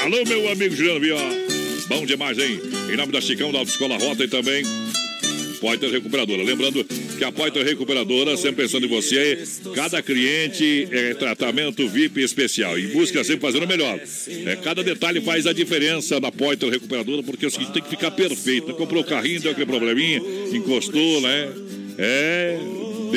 [0.01, 1.35] Alô, meu amigo Juliano Viola.
[1.89, 2.61] Bom demais, hein?
[2.93, 4.65] Em nome da Chicão, da Autoescola Rota e também
[5.65, 6.43] Poiter Recuperadora.
[6.43, 9.43] Lembrando que a Poiter Recuperadora, sempre pensando em você,
[9.75, 13.99] cada cliente é tratamento VIP especial e busca sempre fazer o melhor.
[14.45, 17.89] É, cada detalhe faz a diferença na Poiter Recuperadora, porque é o seguinte, tem que
[17.89, 18.75] ficar perfeito.
[18.75, 20.21] Comprou o carrinho, deu aquele probleminha,
[20.53, 21.51] encostou, né?
[21.97, 22.59] É,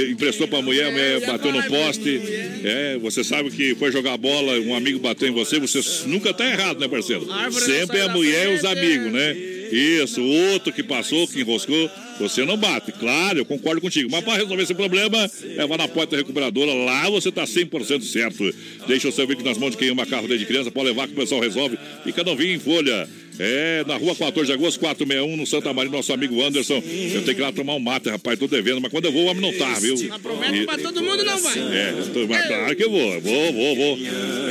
[0.09, 2.21] emprestou pra mulher, a mulher bateu no poste.
[2.63, 6.49] É, você sabe que foi jogar bola, um amigo bateu em você, você nunca tá
[6.49, 7.27] errado, né, parceiro?
[7.51, 9.56] Sempre sai a mulher e os amigos, né?
[9.71, 11.89] Isso, o outro que passou, que enroscou,
[12.19, 12.91] você não bate.
[12.91, 14.09] Claro, eu concordo contigo.
[14.11, 16.73] Mas para resolver esse problema, leva na porta recuperadora.
[16.73, 18.53] Lá você tá 100% certo.
[18.87, 20.71] Deixa o seu veículo nas mãos de quem ama carro desde criança.
[20.71, 21.77] Pode levar que o pessoal resolve.
[22.03, 23.07] Fica novinho em folha.
[23.39, 26.75] É, na rua 14 de agosto, 461, no Santa Maria, nosso amigo Anderson.
[26.77, 28.81] Eu tenho que ir lá tomar um mate, rapaz, tô devendo.
[28.81, 29.95] Mas quando eu vou, o homem não tá, viu?
[30.21, 31.57] Promete E- pra todo mundo, não vai.
[31.59, 33.97] é, tô, mas claro que eu vou, vou, vou, vou.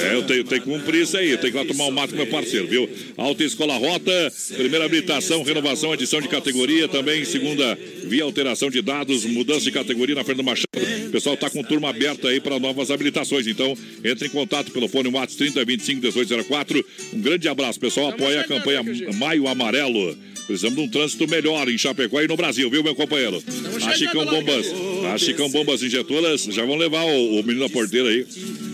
[0.02, 1.90] É, eu tenho, tenho que cumprir isso aí, eu tenho que ir lá tomar um
[1.90, 2.88] mato com meu parceiro, viu?
[3.16, 9.24] Alta Escola Rota, primeira habilitação, renovação, edição de categoria, também segunda via alteração de dados,
[9.24, 10.66] mudança de categoria na frente do Machado.
[11.06, 14.86] O pessoal tá com turma aberta aí para novas habilitações, então entre em contato pelo
[14.88, 16.84] fone WhatsApp 3025 1804.
[17.14, 18.75] Um grande abraço, pessoal, apoia a campanha
[19.16, 20.16] Maio Amarelo.
[20.46, 23.42] Precisamos de um trânsito melhor em Chapecó e no Brasil, viu, meu companheiro?
[23.84, 24.66] A Chicão Bombas,
[25.12, 28.24] a Chicão Bombas Injetoras já vão levar o, o menino da porteira aí.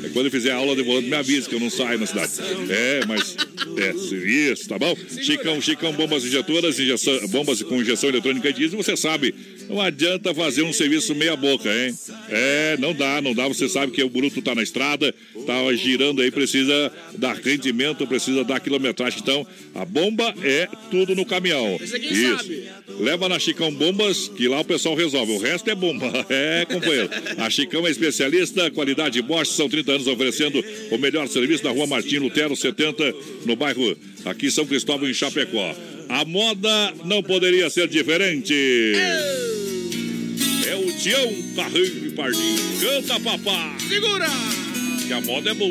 [0.05, 2.32] É quando ele fizer aula de volante, me avisa que eu não saio na cidade.
[2.68, 3.36] É, mas.
[3.78, 3.94] É,
[4.53, 4.94] isso, tá bom?
[5.22, 9.34] Chicão, Chicão Bombas Injetoras, injeção, bombas com injeção eletrônica e diesel, você sabe.
[9.73, 11.97] Não adianta fazer um serviço meia-boca, hein?
[12.29, 13.49] É, não dá, não dá.
[13.49, 15.14] Você sabe que o bruto tá na estrada,
[15.47, 19.20] tá girando aí, precisa dar rendimento, precisa dar quilometragem.
[19.23, 21.79] Então, a bomba é tudo no caminhão.
[21.81, 22.37] Isso.
[22.37, 22.68] sabe.
[23.01, 25.33] Leva na Chicão Bombas, que lá o pessoal resolve.
[25.33, 26.12] O resto é bomba.
[26.33, 27.11] É, companheiro.
[27.37, 31.87] A Chicão é especialista, qualidade Bosch, são 30 anos oferecendo o melhor serviço na rua
[31.87, 33.14] Martim Lutero, 70,
[33.45, 35.75] no bairro aqui São Cristóvão, em Chapecó.
[36.09, 38.55] A moda não poderia ser diferente.
[40.73, 42.81] É o Tião Carreiro e Pardinho.
[42.81, 43.77] Canta, papá!
[43.87, 44.27] Segura!
[45.07, 45.70] Que a moda é boa.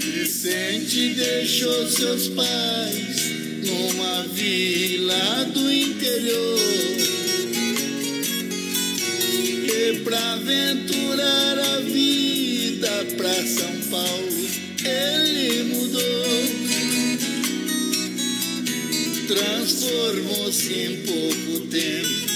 [0.00, 3.30] Vicente deixou seus pais
[3.64, 6.58] numa vila do interior.
[9.30, 14.48] E pra aventurar a vida pra São Paulo,
[14.84, 16.81] ele mudou.
[19.34, 22.32] Transformou-se em pouco tempo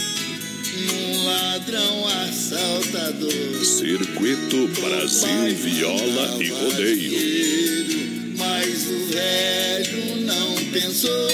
[0.87, 3.65] num ladrão assaltador.
[3.65, 8.37] Circuito Brasil Viola e Rodeio.
[8.39, 11.29] Mas o velho não pensou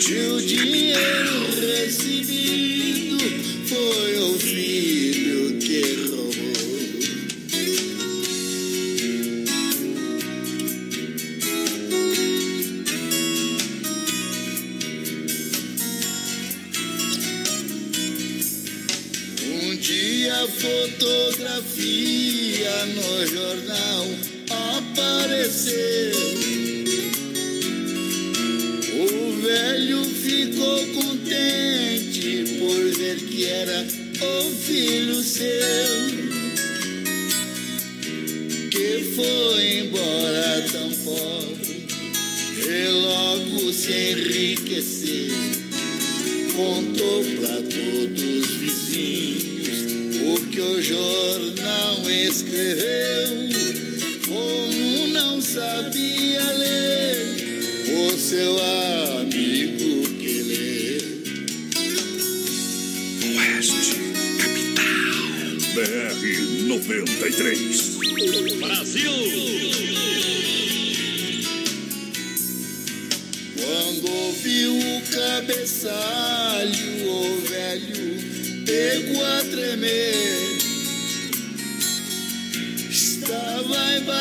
[0.00, 2.59] que o dinheiro recebido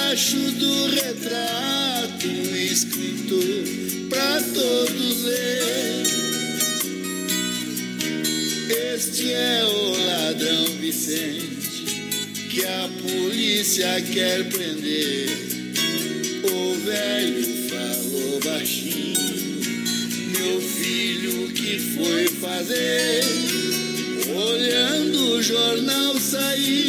[0.10, 3.40] Embaixo do retrato escrito
[4.10, 6.04] pra todos ler.
[8.96, 11.86] Este é o ladrão Vicente
[12.50, 15.30] que a polícia quer prender.
[16.44, 19.62] O velho falou baixinho,
[20.40, 23.22] meu filho que foi fazer?
[24.36, 26.89] Olhando o jornal saiu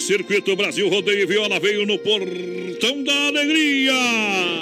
[0.00, 3.92] Circuito Brasil Rodeio Viola veio no Portão da Alegria.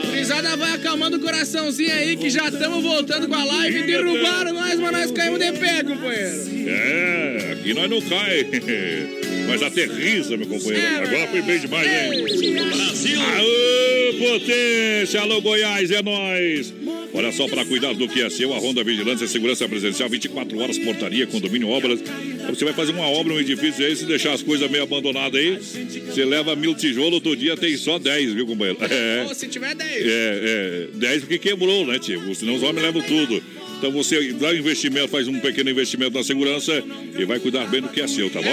[0.04, 3.82] Gurizada, vai acalmando o coraçãozinho aí que já estamos voltando com a live.
[3.82, 6.68] Derrubaram nós, mas nós caímos de pé, companheiro.
[6.68, 8.46] É, aqui nós não cai.
[9.50, 11.08] Mas aterriza, meu companheiro.
[11.08, 12.52] Agora foi bem demais, hein?
[12.52, 13.20] Brasil!
[13.20, 15.20] Aô, potência!
[15.22, 16.72] Alô, Goiás, é nós!
[17.12, 20.56] Olha só, para cuidar do que é seu, a Ronda Vigilância e Segurança Presencial, 24
[20.60, 22.00] horas, portaria, condomínio, obras.
[22.48, 25.58] Você vai fazer uma obra, um edifício aí, se deixar as coisas meio abandonadas aí,
[26.06, 28.78] você leva mil tijolos, outro dia tem só 10, viu, companheiro?
[28.90, 29.24] É.
[29.26, 30.06] Ou se tiver 10.
[30.06, 32.34] É, é, 10 porque quebrou, né, tio?
[32.34, 33.42] Senão os homens levam tudo.
[33.80, 36.84] Então você dá um investimento, faz um pequeno investimento na segurança
[37.18, 38.50] e vai cuidar bem do que é seu, tá bom?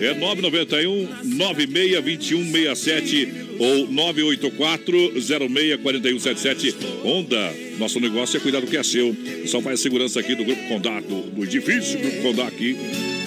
[0.00, 3.28] É 991 962167
[3.58, 7.52] ou 984 064177 Honda.
[7.80, 9.16] Nosso negócio é cuidar do que é seu.
[9.46, 12.76] Só faz segurança aqui do Grupo Condá, do, do edifício Grupo Condá aqui.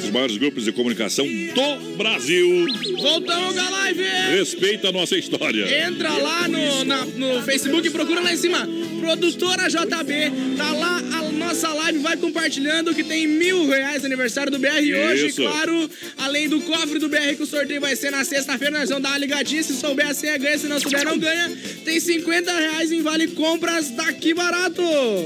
[0.03, 2.65] Os maiores grupos de comunicação do Brasil.
[3.01, 4.03] Voltamos da live!
[4.37, 5.87] Respeita a nossa história.
[5.87, 8.67] Entra lá no, na- no Facebook e procura lá em cima.
[8.99, 10.55] Produtora JB.
[10.57, 11.99] Tá lá a nossa live.
[11.99, 14.69] Vai compartilhando que tem mil reais aniversário do BR
[15.09, 15.27] hoje.
[15.27, 15.41] Isso.
[15.41, 18.79] Claro, além do cofre do BR que o sorteio vai ser na sexta-feira.
[18.79, 19.63] Nós vamos dar uma ligadinha.
[19.63, 20.57] Se souber a senha, ganha.
[20.57, 21.51] Se não souber, não ganha.
[21.85, 24.81] Tem 50 reais em vale compras daqui barato.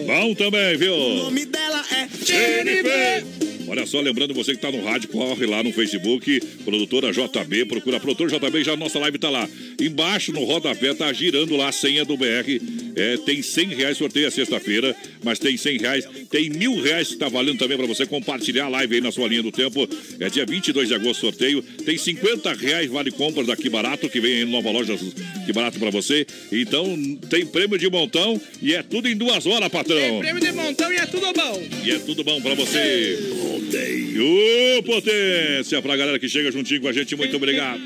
[0.06, 0.94] Bom também, viu?
[0.94, 3.24] O nome dela é Jennifer.
[3.68, 8.00] Olha só, lembrando você que tá no rádio, corre lá no Facebook, produtora JB, procura
[8.00, 9.48] produtor JB, já a nossa live tá lá.
[9.80, 12.62] Embaixo no rodapé tá girando lá a senha do BR.
[12.96, 17.16] É, tem 100 reais sorteio a sexta-feira, mas tem 100 reais, tem mil reais que
[17.18, 19.88] tá valendo também para você compartilhar a live aí na sua linha do tempo.
[20.20, 21.62] É dia 22 de agosto sorteio.
[21.62, 24.98] Tem 50 reais vale compras daqui barato, que vem aí nova loja
[25.46, 26.26] que barato para você.
[26.52, 26.86] Então
[27.30, 30.20] tem prêmio de montão e é tudo em duas horas, patrão.
[30.20, 31.64] Prêmio de montão e é tudo bom.
[31.84, 33.57] E é tudo bom pra você.
[33.58, 34.84] Rodeio.
[34.84, 37.82] Potência pra galera que chega juntinho com a gente, muito obrigado.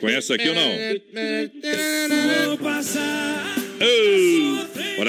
[0.00, 0.70] Conhece aqui ou não?
[2.48, 3.58] Vou passar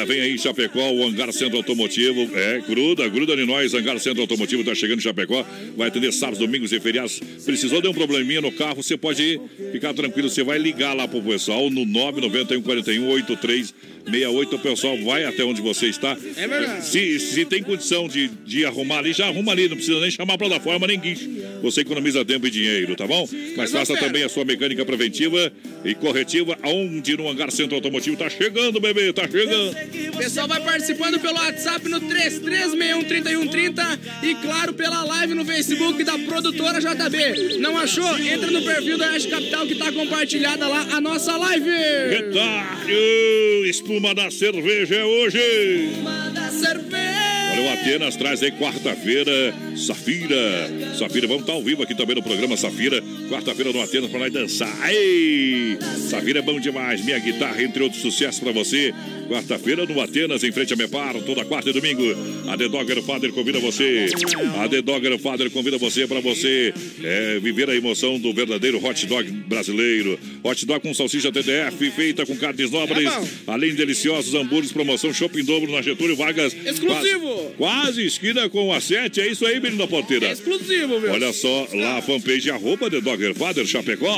[0.09, 2.35] vem aí Chapecó, o Hangar Centro Automotivo.
[2.35, 3.75] É, gruda, gruda de nós.
[3.75, 5.45] Hangar Centro Automotivo tá chegando em Chapecó.
[5.77, 7.19] Vai atender sábados, domingos e feriados.
[7.45, 9.41] Precisou de um probleminha no carro, você pode ir,
[9.71, 10.27] ficar tranquilo.
[10.27, 13.73] Você vai ligar lá pro pessoal no 991 41 83
[14.05, 14.55] 68.
[14.55, 16.17] O pessoal vai até onde você está.
[16.35, 16.85] É verdade.
[16.85, 19.67] Se, se tem condição de, de arrumar ali, já arruma ali.
[19.67, 21.29] Não precisa nem chamar a plataforma nem guincho.
[21.61, 23.27] Você economiza tempo e dinheiro, tá bom?
[23.57, 25.51] Mas faça também a sua mecânica preventiva
[25.83, 28.15] e corretiva aonde no Hangar Centro Automotivo.
[28.15, 29.75] Tá chegando, bebê, tá chegando.
[30.13, 36.17] O pessoal vai participando pelo WhatsApp no 33613130 e claro pela live no Facebook da
[36.19, 37.57] produtora JB.
[37.59, 38.17] Não achou?
[38.19, 41.69] Entra no perfil da Oeste Capital que tá compartilhada lá a nossa live.
[42.09, 45.39] Retalho, espuma da cerveja é hoje.
[46.31, 47.09] Da cerveja.
[47.53, 49.31] Olha, o Atenas traz aí quarta-feira,
[49.75, 50.69] Safira.
[50.95, 53.01] Safira, vamos estar ao vivo aqui também no programa Safira.
[53.27, 54.93] Quarta-feira no Atenas pra nós dançar.
[54.93, 55.79] Ei!
[56.07, 57.03] Safira é bom demais.
[57.03, 58.93] Minha guitarra, entre outros sucessos pra você.
[59.29, 62.03] Quarta-feira no Atenas, em frente a Mepar, toda quarta e domingo.
[62.47, 64.07] A The Dogger Father convida você.
[64.59, 66.73] A The Dogger Father convida você pra você
[67.03, 70.19] é, viver a emoção do verdadeiro hot dog brasileiro.
[70.43, 73.05] Hot dog com salsicha TDF, feita com carnes nobres.
[73.05, 76.55] É além de deliciosos hambúrgueres, promoção Shopping Dobro na Getúlio Vargas.
[76.65, 77.53] Exclusivo.
[77.55, 79.21] Quase, quase esquina com a 7.
[79.21, 80.31] É isso aí, menino da porteira.
[80.31, 81.11] Exclusivo, meu.
[81.11, 84.17] Olha só, lá a fanpage arroba The Dogger Father Chapecó.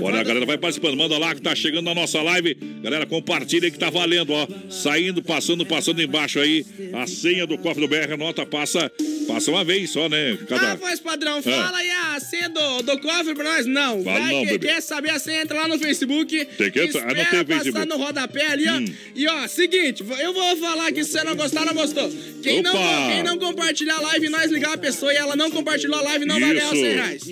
[0.00, 2.54] Olha, a galera vai participando, manda lá que tá chegando na nossa live.
[2.82, 4.46] Galera, compartilha aí que tá valendo, ó.
[4.70, 6.64] Saindo, passando, passando embaixo aí.
[6.92, 8.90] A senha do cofre do BR, nota passa,
[9.26, 10.38] passa uma vez só, né?
[10.50, 13.66] Ah, voz padrão, fala aí a senha do, do cofre pra nós.
[13.66, 16.44] Não, Fala vai não, que quer saber a senha, entra lá no Facebook.
[16.44, 17.88] Tem que entrar, ah, não tem passar Facebook.
[17.88, 18.78] no rodapé ali, ó.
[18.78, 18.84] Hum.
[19.14, 22.10] E ó, seguinte, eu vou falar que se você não gostar, não gostou.
[22.42, 25.98] Quem não, quem não compartilhar a live, nós ligar a pessoa e ela não compartilhou
[25.98, 27.22] a live, não vai ganhar os 100 reais.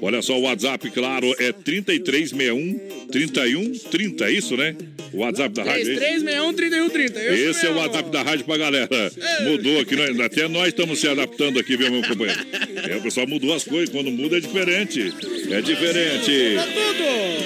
[0.00, 2.78] Olha só, o WhatsApp, claro, é 3361
[3.10, 4.76] 3130, é isso, né?
[5.12, 5.78] O WhatsApp da rádio.
[5.78, 6.00] é isso?
[6.00, 7.18] 3361 3130.
[7.20, 8.88] Eu Esse é o WhatsApp da rádio pra galera.
[9.44, 12.40] Mudou aqui, nós- até nós estamos se adaptando aqui, viu, meu companheiro?
[12.88, 15.12] É, o pessoal mudou as coisas, quando muda é diferente.
[15.50, 16.32] É diferente.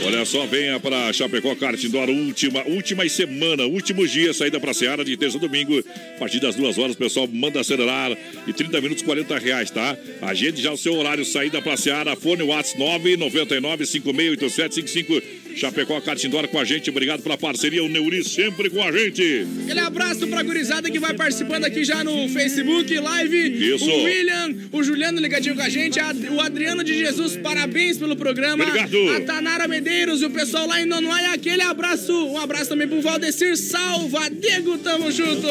[0.04, 5.04] Olha só, venha para Chapecó Kart Indoor, última, últimas semana, últimos dias, saída pra Seara
[5.04, 8.10] de terça a domingo, a partir das duas horas, o pessoal manda acelerar
[8.46, 9.96] e 30 minutos, 40 reais, tá?
[10.20, 16.48] Agende já o seu horário, saída pra Seara, fone WhatsApp 999 568755 Chapecó Kart Indoor
[16.48, 19.46] com a gente, obrigado pela parceria, o Neuri sempre com a gente.
[19.64, 23.74] Aquele abraço pra gurizada que vai participando aqui já no Facebook Live.
[23.74, 23.84] Isso.
[23.88, 28.16] O William, o Juliano ligadinho com a gente, a- o Adriano de Jesus, parabéns pelo
[28.16, 28.64] programa.
[28.64, 29.10] Obrigado.
[29.16, 32.12] A Tanara Medeiros e o pessoal lá em Nonoai, aquele abraço.
[32.12, 35.46] Um abraço também pro Valdecir Salvadego, tamo junto.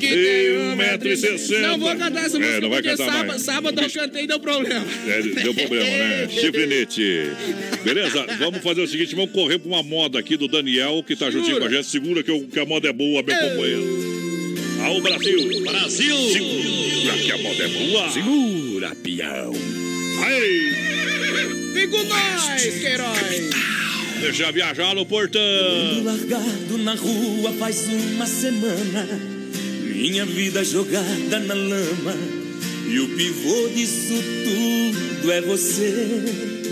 [0.00, 1.60] Que E tem 1,60m.
[1.60, 3.42] Não vou cantar essa É, música não vai porque cantar sábado, mais.
[3.42, 4.84] sábado eu cantei e deu problema.
[5.08, 6.28] É, deu problema, né?
[6.40, 7.30] Chifrinete.
[7.84, 8.26] Beleza?
[8.38, 11.58] Vamos fazer o seguinte, vamos correr pra uma moda aqui do Daniel, que tá juntinho
[11.58, 11.86] com a gente.
[11.86, 14.14] Segura que, eu- que a moda é boa, meu companheiro.
[14.84, 15.62] Ao Brasil.
[15.62, 16.16] Brasil.
[16.32, 18.10] Segura que a moda é boa.
[18.10, 19.52] Segura, peão.
[20.24, 20.72] Aí.
[21.72, 23.50] Vem com nós, Queiroz.
[24.20, 25.40] Deixa viajar no portão.
[26.04, 29.08] Largado na rua faz uma semana.
[29.94, 32.14] Minha vida jogada na lama.
[32.90, 34.14] E o pivô disso
[34.44, 36.63] tudo é você.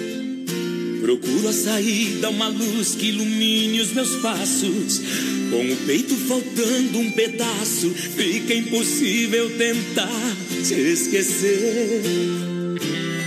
[1.02, 5.00] Procuro a saída, uma luz que ilumine os meus passos.
[5.50, 12.02] Com o peito faltando um pedaço, fica impossível tentar te esquecer.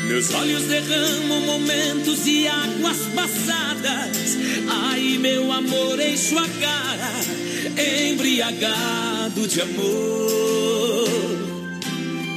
[0.07, 4.37] Meus olhos derramam momentos e águas passadas.
[4.69, 7.11] Ai, meu amor, encho a cara,
[8.09, 10.94] embriagado de amor.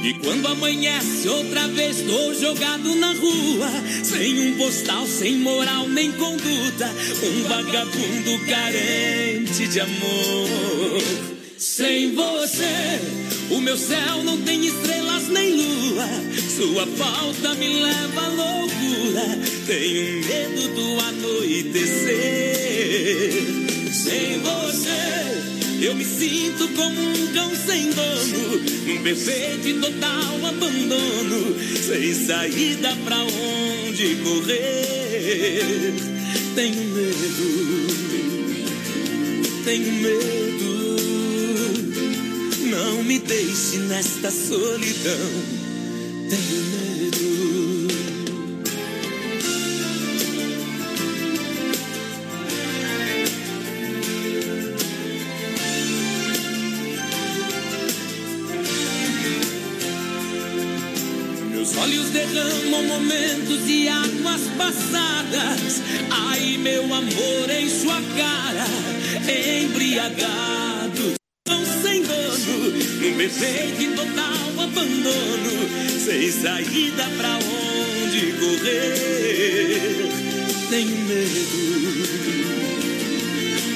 [0.01, 3.69] E quando amanhece outra vez, tô jogado na rua,
[4.03, 6.89] sem um postal, sem moral nem conduta,
[7.23, 11.29] um vagabundo carente de amor.
[11.57, 12.99] Sem você,
[13.51, 16.07] o meu céu não tem estrelas nem lua,
[16.55, 21.99] sua falta me leva à loucura, tenho medo do anoitecer.
[23.91, 31.55] Sem você, eu me sinto como um cão sem dono, um bebê de total abandono,
[31.81, 35.93] sem saída pra onde correr.
[36.55, 37.85] Tenho medo,
[39.63, 40.39] tenho medo.
[42.69, 45.29] Não me deixe nesta solidão.
[46.29, 46.88] Tenho medo.
[62.99, 65.81] Momentos e águas passadas.
[66.09, 68.67] Ai, meu amor, em sua cara,
[69.63, 71.13] embriagado.
[71.45, 72.71] Tão sem dono,
[73.01, 75.69] num perfeito e total abandono.
[76.03, 80.09] Sem saída pra onde correr.
[80.69, 81.57] Tenho medo,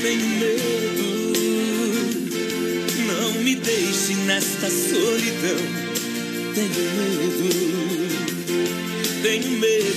[0.02, 1.34] tenho medo.
[3.08, 5.84] Não me deixe nesta solidão.
[6.54, 8.03] Tenho medo,
[9.24, 9.96] tenho medo.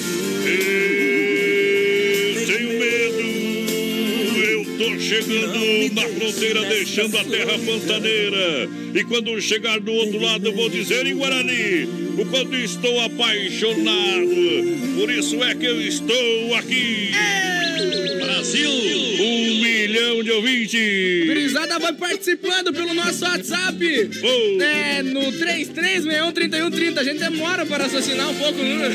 [2.47, 3.21] Tenho medo.
[4.41, 8.71] Eu tô chegando na fronteira, deixando a terra pantaneira.
[8.95, 14.31] E quando chegar do outro lado, eu vou dizer em Guarani o quanto estou apaixonado.
[14.97, 17.11] Por isso é que eu estou aqui.
[18.21, 19.06] Brasil!
[20.07, 21.27] Milhão de ouvintes.
[21.27, 24.11] Gurizada vai participando pelo nosso WhatsApp.
[24.61, 26.99] É, no 33613130.
[26.99, 28.95] A gente demora para raciocinar um pouco o número.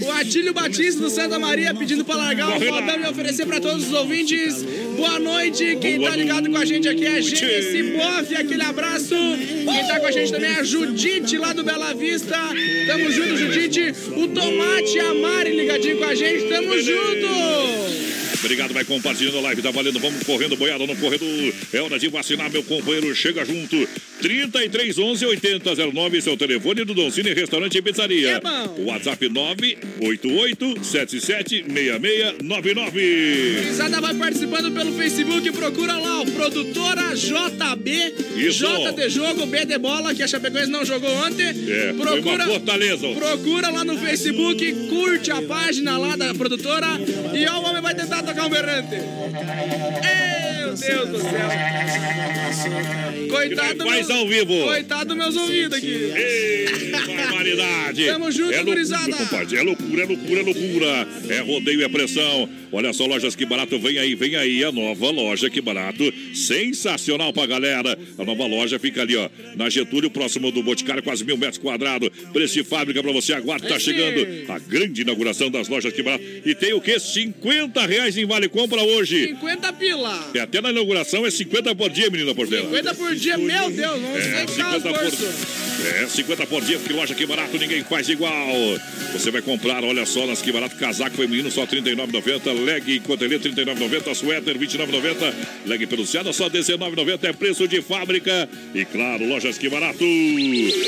[0.00, 3.60] O, o Atílio Batista do Santa Maria pedindo para largar o modão e oferecer para
[3.60, 4.62] todos os ouvintes.
[4.96, 5.76] Boa noite.
[5.80, 8.34] Quem tá ligado com a gente aqui é Gênesis Boff.
[8.34, 9.14] Aquele abraço.
[9.14, 12.36] Quem tá com a gente também é a Judite lá do Bela Vista.
[12.86, 13.94] Tamo junto, Judite.
[14.16, 16.48] O Tomate e a Mari ligadinho com a gente.
[16.48, 17.93] Tamo junto.
[18.44, 19.98] Obrigado, vai compartilhando a live, tá valendo.
[19.98, 21.54] Vamos correndo, boiada no corredor.
[21.72, 23.14] É hora de vacinar, meu companheiro.
[23.16, 23.88] Chega junto.
[24.24, 28.40] 3311 8009, seu telefone do Don Cine Restaurante e Pizzaria.
[28.78, 33.54] O WhatsApp 988 77 6699.
[33.60, 35.52] Gurizada vai participando pelo Facebook.
[35.52, 38.14] Procura lá, o Produtora JB.
[38.38, 38.60] Isso.
[38.60, 41.44] J de jogo, B de bola, que a Chapecoense não jogou ontem.
[41.44, 43.06] É, uma fortaleza.
[43.08, 46.86] Procura lá no Facebook, curte a página lá da produtora
[47.34, 48.96] e ó, o homem vai tentar tocar um berrante.
[48.96, 50.43] Meu
[50.80, 51.48] Deus do céu.
[53.28, 54.64] Coitado Faz ao vivo.
[54.64, 56.12] Coitado meus ouvidos aqui.
[56.90, 58.06] Barbaridade.
[58.06, 59.10] Tamo junto, é gurizada.
[59.10, 61.08] É loucura, é loucura, é loucura.
[61.28, 62.48] É rodeio, é pressão.
[62.72, 63.78] Olha só, lojas que barato.
[63.78, 64.64] Vem aí, vem aí.
[64.64, 66.12] A nova loja que barato.
[66.34, 67.96] Sensacional pra galera.
[68.18, 69.28] A nova loja fica ali, ó.
[69.56, 72.10] Na Getúlio, próximo do Boticário, quase mil metros quadrados.
[72.32, 73.32] Preço de fábrica pra você.
[73.34, 76.24] Aguarde, tá chegando a grande inauguração das lojas que barato.
[76.44, 76.98] E tem o quê?
[76.98, 79.28] 50 reais em Vale Compra hoje.
[79.28, 80.30] 50 pila.
[80.34, 82.62] E até na inauguração é 50 por dia, menina Portela.
[82.62, 85.73] 50 por dia, meu Deus, vamos É, é, 50 por.
[85.84, 88.32] É, 50 por dia, porque loja que barato, ninguém faz igual.
[89.12, 93.36] Você vai comprar, olha só, nas que barato, casaco feminino só R$ 39,90, leg cotelê
[93.36, 95.34] R$ 39,90, suéter R$ 29,90,
[95.66, 98.48] leg peluciada só R$ 19,90, é preço de fábrica.
[98.74, 100.04] E claro, lojas que barato.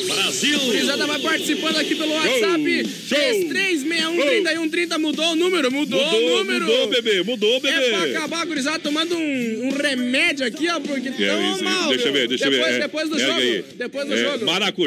[0.06, 0.59] Brasil!
[0.60, 2.62] Gurizada vai participando aqui pelo WhatsApp.
[3.09, 6.64] 33613130 mudou o número, mudou, Mudou, o número.
[6.66, 7.74] mudou, bebê, mudou, bebê.
[7.77, 11.89] É pra acabar, gurizada, tomando um, um remédio aqui, ó, porque É, tão isso, mal.
[11.89, 12.77] deixa eu ver, deixa eu depois, ver.
[12.77, 13.40] É, Depois do ergue jogo.
[13.40, 13.64] aí.
[13.77, 14.23] Depois do É,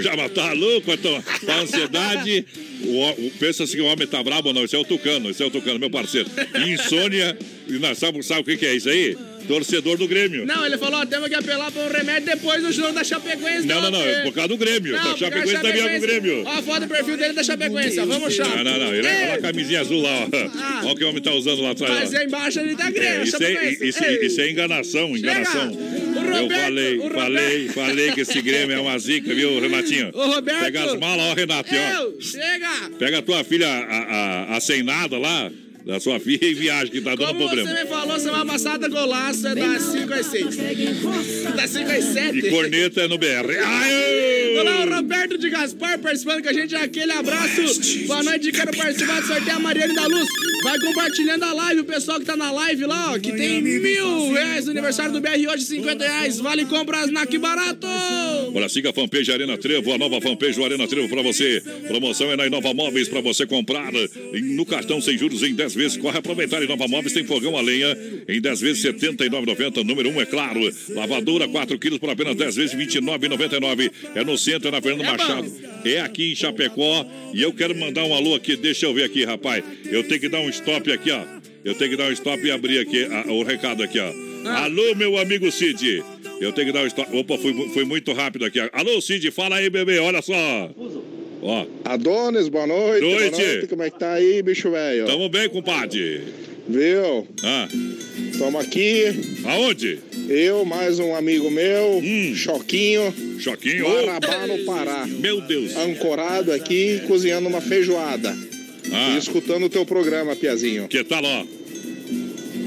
[0.04, 2.46] Maracujá, mas tá louco, então, tá ansiedade.
[2.84, 4.64] O, o- pensa assim que o homem tá brabo, não.
[4.64, 6.30] Esse é o Tucano, esse é o Tucano, meu parceiro.
[6.68, 9.18] Insônia, e nós sabe, sabe o que, que é isso aí?
[9.50, 10.46] Torcedor do Grêmio.
[10.46, 13.66] Não, ele falou, temos que apelar pra um remédio depois do jogo da Chapecoense.
[13.66, 14.92] Não, não, não, é por causa do Grêmio.
[14.92, 16.20] Não, Tá causa Chapecoense da também é do Chapecoense.
[16.22, 16.44] Grêmio.
[16.46, 18.44] Ó a foto do perfil dele da Chapecoense, ó, vamos chá.
[18.44, 18.94] Não, não, não.
[18.94, 20.86] Ele é a camisinha azul lá, ó.
[20.86, 21.94] Olha o que o homem tá usando lá atrás.
[22.00, 24.26] Mas é embaixo ali da Grêmio, É, isso, é, isso, Ei.
[24.28, 25.72] isso é enganação, enganação.
[25.72, 30.12] O Eu Roberto, falei, falei, falei que esse Grêmio é uma zica, viu, Renatinho?
[30.14, 30.60] Ô, Roberto.
[30.64, 32.22] Pega as malas, ó, Renato, ó.
[32.22, 32.90] Chega!
[33.00, 35.52] Pega a tua filha, a, a, a sem nada lá,
[35.90, 37.68] da sua filha e viagem, que tá dando Como problema.
[37.68, 40.56] você me falou semana passada, golaço é das 5 às 6.
[41.56, 42.38] Das 5 às 7.
[42.38, 43.58] E corneta é no BR.
[43.66, 46.76] Ai, Olá, o Roberto de Gaspar participando com a gente.
[46.76, 48.06] Aquele abraço.
[48.06, 50.28] Boa noite, quero participar do sorteio a Mariane da Luz.
[50.64, 54.32] Vai compartilhando a live, o pessoal que tá na live lá, ó, que tem mil
[54.32, 56.40] reais no aniversário do BR hoje, 50 reais.
[56.40, 57.88] Vale compras na Que Barato.
[58.54, 61.62] Olha, siga a fanpage Arena Trevo, a nova fanpage do Arena Trevo pra você.
[61.88, 65.98] Promoção é na Inova Móveis pra você comprar no cartão sem juros em 10 vezes.
[65.98, 66.62] Corre aproveitar.
[66.64, 67.96] Inova Móveis tem fogão a lenha
[68.28, 69.84] em 10 vezes R$ 79,90.
[69.84, 70.60] Número 1, é claro.
[70.90, 73.92] Lavadora 4 quilos por apenas 10 vezes R$ 29,99.
[74.16, 75.52] É no centro, é na Fernando Machado.
[75.86, 77.06] É aqui em Chapecó.
[77.34, 78.56] E eu quero mandar um alô aqui.
[78.56, 79.64] Deixa eu ver aqui, rapaz.
[79.86, 81.24] Eu tenho que dar um stop aqui, ó.
[81.64, 84.12] Eu tenho que dar um stop e abrir aqui a- o recado aqui, ó.
[84.50, 86.02] Alô, meu amigo Cid.
[86.40, 87.16] Eu tenho que dar stop.
[87.16, 88.60] Opa, foi, foi muito rápido aqui.
[88.72, 90.00] Alô, Cid, fala aí, bebê.
[90.00, 90.34] Olha só.
[91.42, 93.02] Ó, Adonis, boa noite.
[93.02, 93.30] Noite.
[93.32, 93.68] Boa noite.
[93.68, 95.06] Como é que tá aí, bicho velho?
[95.06, 96.24] tamo bem, compadre.
[96.68, 97.28] Viu?
[97.44, 97.68] Ah,
[98.38, 99.06] Tamo aqui.
[99.46, 100.00] aonde?
[100.30, 102.02] Eu, mais um amigo meu,
[102.36, 103.14] Choquinho.
[103.40, 103.90] Choquinho.
[104.06, 105.08] Marabá, no Pará.
[105.08, 105.76] Meu Deus.
[105.76, 108.38] Ancorado aqui, cozinhando uma feijoada.
[108.92, 109.16] Ah.
[109.16, 110.88] E escutando o teu programa, Piazinho.
[110.88, 111.46] Que tal, ó?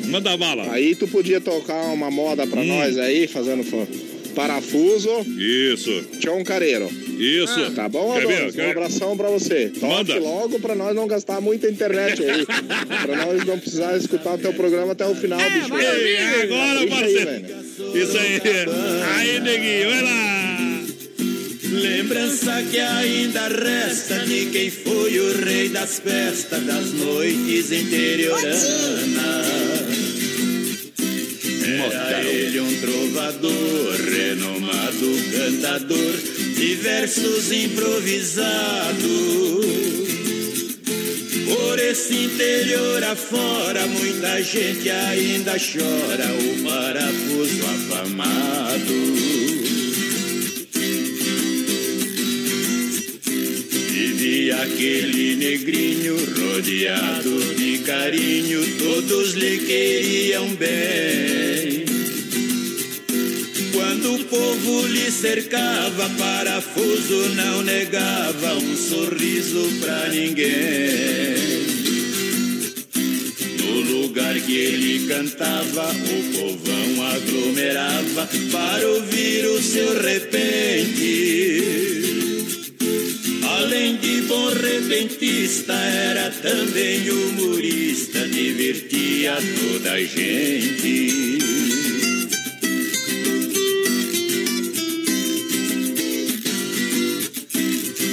[0.07, 0.73] Manda bala.
[0.73, 2.65] Aí tu podia tocar uma moda pra Hum.
[2.67, 3.87] nós aí, fazendo fa-
[4.35, 5.11] parafuso.
[5.39, 5.91] Isso.
[6.19, 6.89] Tchau, careiro.
[7.19, 7.71] Isso.
[7.73, 8.23] Tá bom, Quer?
[8.23, 8.55] Adonis?
[8.55, 9.69] Quer- Um abração pra você.
[9.69, 10.19] Toque Manda.
[10.19, 12.45] logo pra nós não gastar muita internet aí.
[13.03, 15.75] pra nós não precisar escutar o teu programa até o final, bicho.
[15.77, 17.31] Ei, agora, parceiro.
[17.95, 18.41] Isso aí.
[19.19, 20.72] Aí, neguinho, vai lá.
[21.73, 28.63] Lembrança que ainda resta de quem foi o rei das festas das noites interioranas.
[31.65, 36.17] Era ele um trovador, renomado cantador
[36.57, 39.03] de versos improvisados.
[41.47, 49.52] Por esse interior afora, muita gente ainda chora o parafuso afamado.
[54.23, 61.85] Vivia aquele negrinho rodeado de carinho, todos lhe queriam bem.
[63.73, 71.35] Quando o povo lhe cercava, parafuso não negava um sorriso pra ninguém.
[73.59, 81.33] No lugar que ele cantava, o povão aglomerava para ouvir o seu repente.
[83.63, 91.39] Além de bom repentista, era também humorista, divertia toda a gente.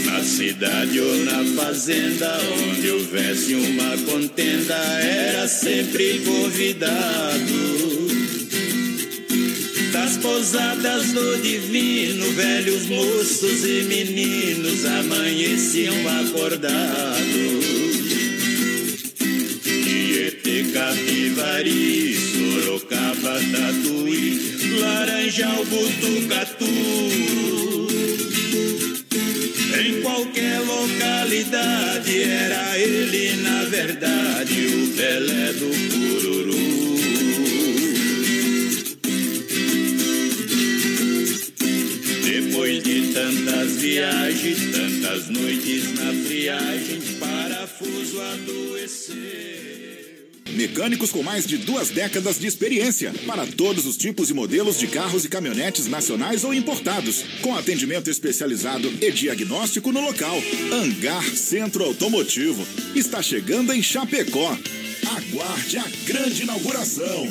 [0.05, 2.37] Na cidade ou na fazenda,
[2.69, 7.98] onde houvesse uma contenda, era sempre convidado.
[9.91, 17.65] Das pousadas do divino, velhos moços e meninos amanheciam acordados.
[19.63, 24.39] Tietê, Capivari, Sorocaba, Tatuí,
[24.79, 26.65] Laranjal, Butucatu.
[29.81, 36.68] Em qualquer localidade era ele, na verdade, o Pelé do Cururu.
[42.69, 49.15] Depois de tantas viagens, tantas noites na friagem, parafuso adoeceu.
[50.51, 54.85] Mecânicos com mais de duas décadas de experiência para todos os tipos e modelos de
[54.85, 60.39] carros e caminhonetes nacionais ou importados, com atendimento especializado e diagnóstico no local.
[60.71, 62.63] Hangar Centro Automotivo
[62.93, 64.55] está chegando em Chapecó.
[65.17, 67.27] Aguarde a grande inauguração.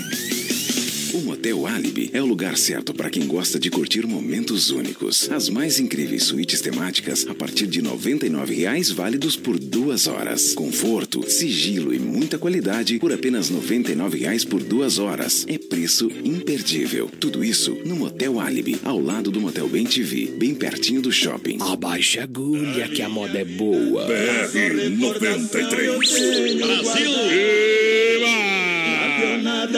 [1.18, 5.28] O Motel Alibi é o lugar certo para quem gosta de curtir momentos únicos.
[5.32, 10.54] As mais incríveis suítes temáticas a partir de 99 reais válidos por duas horas.
[10.54, 15.44] Conforto, sigilo e muita qualidade por apenas 99 reais por duas horas.
[15.48, 17.10] É preço imperdível.
[17.18, 21.58] Tudo isso no Motel Alibi, ao lado do Motel Bem TV, bem pertinho do shopping.
[21.60, 24.06] Abaixa a agulha que a moda é boa.
[24.06, 26.58] BR 93.
[26.58, 27.87] Brasil!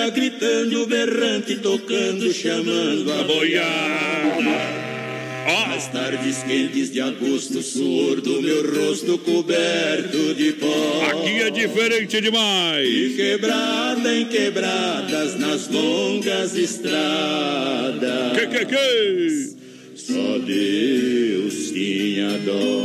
[0.00, 4.80] Nada gritando, berrante, tocando, chamando a boiada.
[5.76, 11.06] As tardes quentes de agosto, suor do meu rosto coberto de pó.
[11.10, 12.88] Aqui é diferente demais.
[12.88, 18.38] E quebrada em quebradas nas longas estradas.
[18.38, 19.56] Que, que, que?
[19.96, 22.84] Só Deus tinha dó.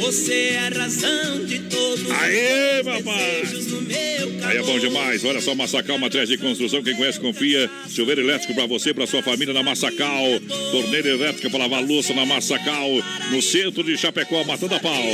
[0.00, 3.40] Você é a razão de todos Aê, os meus papai!
[3.42, 4.07] desejos no meu
[4.48, 5.22] Aí é bom demais.
[5.26, 6.82] Olha só, Massacal, matriz de construção.
[6.82, 7.70] Quem conhece, confia.
[7.90, 10.24] Chuveiro elétrico para você, para sua família na Massacal.
[10.70, 12.88] Torneira elétrica para lavar louça na Massacal.
[13.30, 15.04] No centro de Chapecó, matando a pau.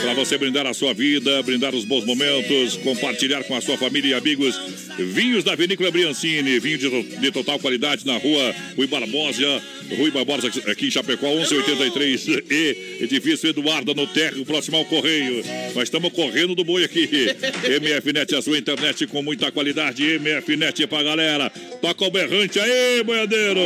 [0.00, 4.12] Para você brindar a sua vida, brindar os bons momentos, compartilhar com a sua família
[4.12, 4.58] e amigos.
[4.98, 6.58] Vinhos da Vinícola Briancini.
[6.58, 9.62] Vinho de, de total qualidade na rua Rui Barbosa.
[9.96, 15.42] Rui Barbosa, aqui em Chapecó, 1183 e edifício Eduardo no Terro, próximo ao Correio.
[15.74, 17.08] Nós estamos correndo do boi aqui.
[17.80, 18.58] MFNet, a sua
[19.06, 20.18] com muita qualidade.
[20.18, 21.50] MFNet pra galera.
[21.80, 23.60] Toca o berrante aí, boiadeiro.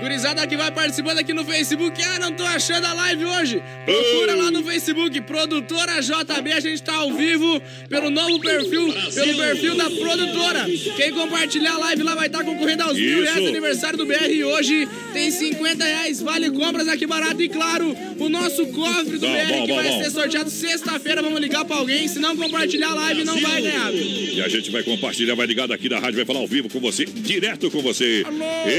[0.00, 2.00] Gurizada que vai participando aqui no Facebook.
[2.02, 3.62] Ah, não tô achando a live hoje.
[3.84, 6.52] Procura lá no Facebook, Produtora JB.
[6.52, 10.66] A gente tá ao vivo pelo novo perfil, pelo perfil da produtora.
[10.96, 14.30] Quem compartilhar a live lá vai estar concorrendo aos mil reais do aniversário do BR.
[14.30, 17.42] E hoje tem 50 reais, vale compras aqui barato.
[17.42, 21.22] E claro, o nosso cofre do Bom, BR bom, que bom, vai ser sorteado sexta-feira.
[21.22, 22.06] Vamos ligar pra alguém.
[22.06, 23.92] Se não compartilhar a live, não vai ganhar.
[23.92, 26.78] E a gente vai compartilhar, vai ligar daqui da rádio, vai falar ao vivo com
[26.78, 28.24] você, direto com você.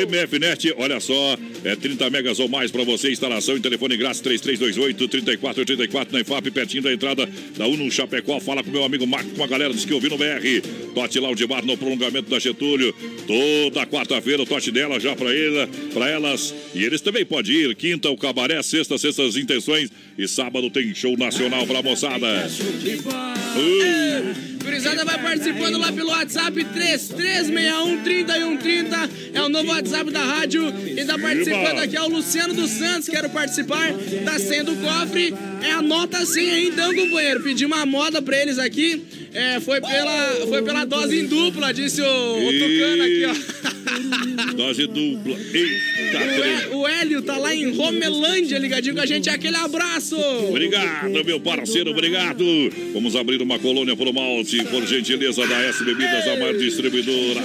[0.07, 1.08] MFNet, olha só.
[1.09, 1.37] Só.
[1.63, 3.11] É 30 megas ou mais para você.
[3.11, 7.27] Instalação em telefone grátis 3328-3484 na IFAP, pertinho da entrada
[7.57, 8.39] da Uno Chapecó.
[8.39, 10.61] Fala com meu amigo Marco, com a galera dos que ouviram no BR.
[10.93, 12.93] Tote Lounge Bar no prolongamento da Getúlio.
[13.25, 16.53] Toda quarta-feira o tote dela já para ela, para elas.
[16.75, 17.75] E eles também podem ir.
[17.75, 18.61] Quinta, o cabaré.
[18.61, 19.89] Sexta, sextas intenções.
[20.17, 22.47] E sábado tem show nacional pra moçada.
[23.55, 24.58] Uh.
[24.69, 29.09] Gurizada vai participando lá pelo WhatsApp 3361-3130.
[29.33, 30.71] É o novo WhatsApp da rádio.
[30.71, 33.09] Quem tá participando aqui é o Luciano dos Santos.
[33.09, 33.91] Quero participar.
[34.23, 35.33] Tá sendo o cofre.
[35.63, 37.41] É a nota 100 aí, então, companheiro.
[37.41, 39.03] Pedi uma moda pra eles aqui.
[39.33, 44.53] É, foi, pela, foi pela dose em dupla, disse o, o Tucano aqui, ó.
[44.53, 45.37] Dose dupla.
[45.53, 49.29] Eita, O, o Hélio tá lá em Romelândia ligadinho com a gente.
[49.29, 50.15] Aquele abraço.
[50.47, 52.43] Obrigado, meu parceiro, obrigado.
[52.93, 57.41] Vamos abrir uma colônia pro malte, por gentileza da S Bebidas, a maior distribuidora.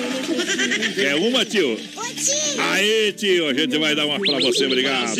[0.96, 1.78] É uma, tio?
[2.72, 5.14] Aê, tio, a gente vai dar uma pra você, obrigado.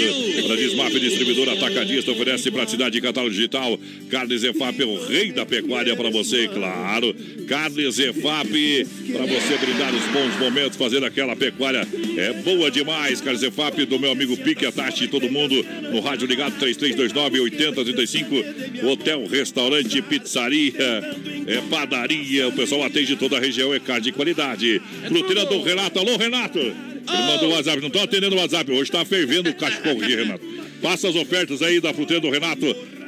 [0.46, 3.78] Para Desmaf Distribuidora Atacadista oferece praticidade de catálogo digital.
[4.08, 7.14] Carnes EFAP é o rei da pecuária para você, claro.
[7.46, 11.86] Carnes EFAP, para você brindar os bons momentos, fazer aquela pecuária
[12.16, 13.20] é boa demais.
[13.20, 15.54] Carnes EFAP do meu amigo Pique, a Tati, todo mundo
[15.92, 18.84] no rádio ligado 3329-8035.
[18.84, 20.72] Hotel, restaurante, pizzaria,
[21.46, 22.48] é padaria.
[22.48, 24.80] O pessoal atende toda a região, é carne de qualidade.
[25.08, 25.98] Fruteira do Renato.
[25.98, 26.58] Alô, Renato.
[26.58, 28.70] Ele mandou o WhatsApp, não estão atendendo o WhatsApp.
[28.70, 30.42] Hoje está fervendo o cachorro aqui, Renato.
[30.80, 32.64] Passa as ofertas aí da fruteira do Renato.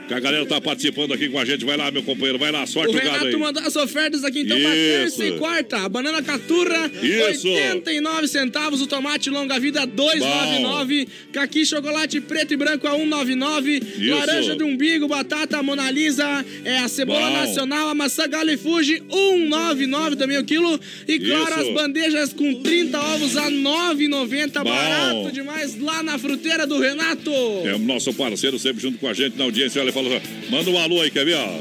[0.06, 1.64] Que a galera tá participando aqui com a gente.
[1.64, 3.24] Vai lá, meu companheiro, vai lá, sorte O o gado.
[3.24, 4.66] Renato mandou as ofertas aqui, então, Isso.
[4.68, 5.78] terça e quarta.
[5.78, 7.48] A banana caturra, Isso.
[7.48, 8.80] 89 centavos.
[8.80, 11.08] O tomate longa vida, 2,99.
[11.32, 13.82] Caqui chocolate preto e branco, a 1,99.
[13.82, 14.10] Isso.
[14.10, 16.44] Laranja de umbigo, batata Mona Lisa.
[16.64, 17.36] É a cebola Bom.
[17.38, 20.78] nacional, a maçã Galo Fuji, 1,99 também o quilo.
[21.08, 21.60] E claro, Isso.
[21.60, 24.62] as bandejas com 30 ovos a 9,90.
[24.62, 24.70] Bom.
[24.70, 27.30] Barato demais lá na fruteira do Renato.
[27.64, 29.80] É o nosso parceiro sempre junto com a gente na audiência.
[29.82, 30.20] Olha, falou,
[30.51, 31.36] manda um alô aí, quer ver?
[31.36, 31.59] Ó.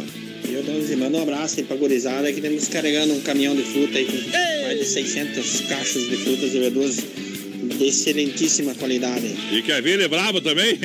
[0.50, 3.98] Eu, Donzi, manda um abraço aí pra gurizada que temos carregando um caminhão de fruta
[3.98, 9.36] aí com mais de 600 caixas de frutas e verduras de excelentíssima qualidade.
[9.52, 9.94] E quer ver?
[9.94, 10.78] Ele é bravo também?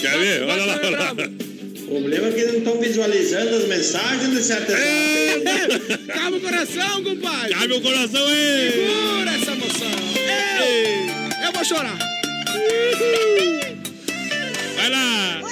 [0.00, 0.42] quer ver?
[0.44, 1.12] Olha lá, olha lá.
[1.12, 4.72] O problema é que não estão visualizando as mensagens de certa
[6.06, 7.54] Calma o coração, compadre.
[7.54, 8.70] Calma o coração aí.
[8.70, 9.90] Segura essa emoção.
[10.60, 11.98] Eu, eu vou chorar.
[14.76, 15.42] Vai lá.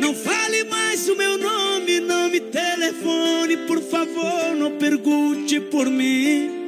[0.00, 6.60] Não fale mais o meu nome, não me telefone, por favor, não pergunte por mim.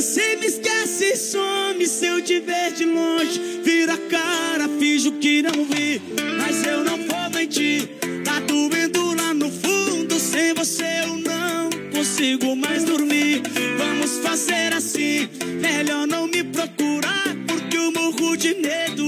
[0.00, 3.40] Se me esquece e some se eu te ver de longe.
[3.62, 6.00] Vira a cara, finjo que não vi,
[6.36, 7.88] mas eu não vou mentir.
[8.24, 13.42] Tá doendo lá no fundo, sem você eu não consigo mais dormir.
[13.78, 15.28] Vamos fazer assim,
[15.60, 19.06] melhor não me procurar, porque eu morro de medo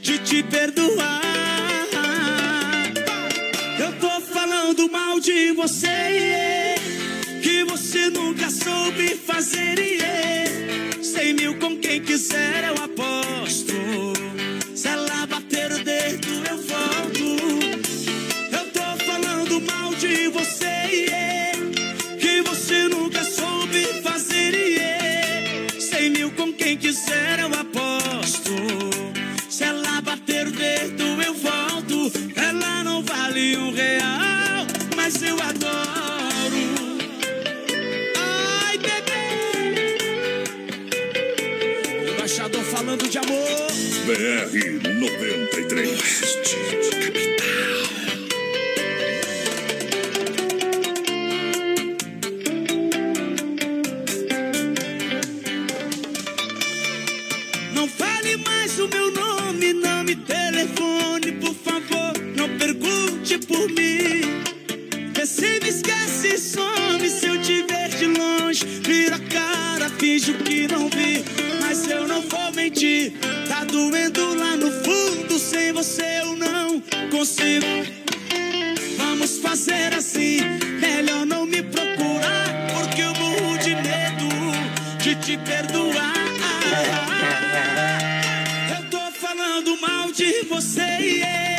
[0.00, 1.31] de te perdoar.
[4.82, 6.74] Falando mal de você,
[7.42, 11.02] que você nunca soube fazer, yeah.
[11.02, 13.74] Cem mil com quem quiser eu aposto.
[14.74, 17.22] Se ela bater o dedo eu volto.
[18.52, 21.52] Eu tô falando mal de você,
[22.18, 25.80] que você nunca soube fazer, yeah.
[25.80, 28.52] Cem mil com quem quiser eu aposto.
[29.48, 32.12] Se ela bater o dedo eu volto.
[32.36, 34.31] Ela não vale um real,
[35.02, 36.62] mas eu adoro.
[38.16, 39.24] Ai, bebê.
[42.12, 43.72] Embaixador falando de amor.
[44.06, 44.54] BR
[45.00, 46.00] 93.
[57.74, 58.78] Não fale mais
[70.02, 71.24] finjo que não vi,
[71.60, 73.12] mas eu não vou mentir.
[73.48, 77.64] Tá doendo lá no fundo, sem você eu não consigo.
[78.96, 80.40] Vamos fazer assim,
[80.80, 84.28] melhor não me procurar, porque eu morro de medo
[84.98, 86.14] de te perdoar.
[88.76, 91.51] Eu tô falando mal de você, yeah, que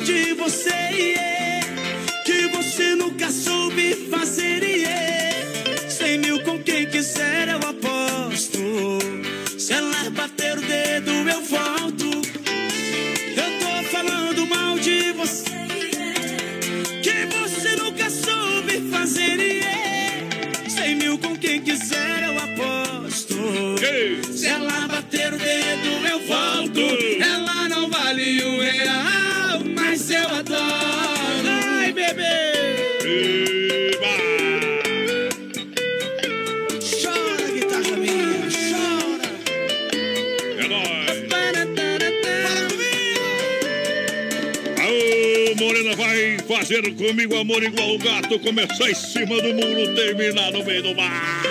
[0.00, 1.66] de você yeah,
[2.24, 4.62] que você nunca soube fazer.
[4.62, 5.88] Yeah.
[5.88, 8.58] Cem mil com quem quiser eu aposto.
[9.58, 12.06] Se ela bater o dedo eu volto.
[13.36, 19.40] Eu tô falando mal de você yeah, que você nunca soube fazer.
[19.40, 20.70] Yeah.
[20.70, 23.34] Cem mil com quem quiser eu aposto.
[24.32, 27.07] Se ela bater o dedo eu volto.
[46.68, 50.94] Fazer comigo amor igual o gato, começar em cima do muro, terminar no meio do
[50.94, 51.42] mar.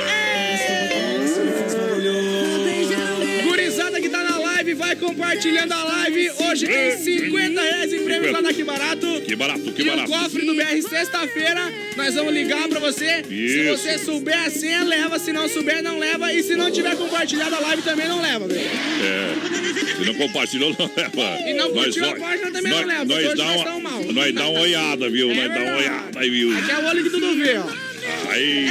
[3.43, 6.29] Gurizada que tá na live, vai compartilhando a live.
[6.47, 9.21] Hoje tem 50 reais em prêmio lá daqui barato.
[9.25, 10.11] Que barato, que e barato.
[10.11, 13.23] o cofre do BR sexta-feira, nós vamos ligar pra você.
[13.23, 13.77] Se Isso.
[13.77, 15.17] você souber a senha, leva.
[15.17, 16.31] Se não souber, não leva.
[16.31, 18.59] E se não tiver compartilhado a live, também não leva, velho.
[18.61, 19.95] É.
[19.97, 21.39] Se não compartilhou, não leva.
[21.49, 23.79] E não Nós curtiu a vai- página, também nós, não leva, Nós dá nós uma,
[23.79, 23.96] mal.
[24.13, 25.31] Nós dá uma olhada, viu?
[25.31, 26.57] É nós dá uma olhada aí, viu?
[26.57, 27.87] Aqui é o olho que tudo vê, ó.
[28.31, 28.67] Aí.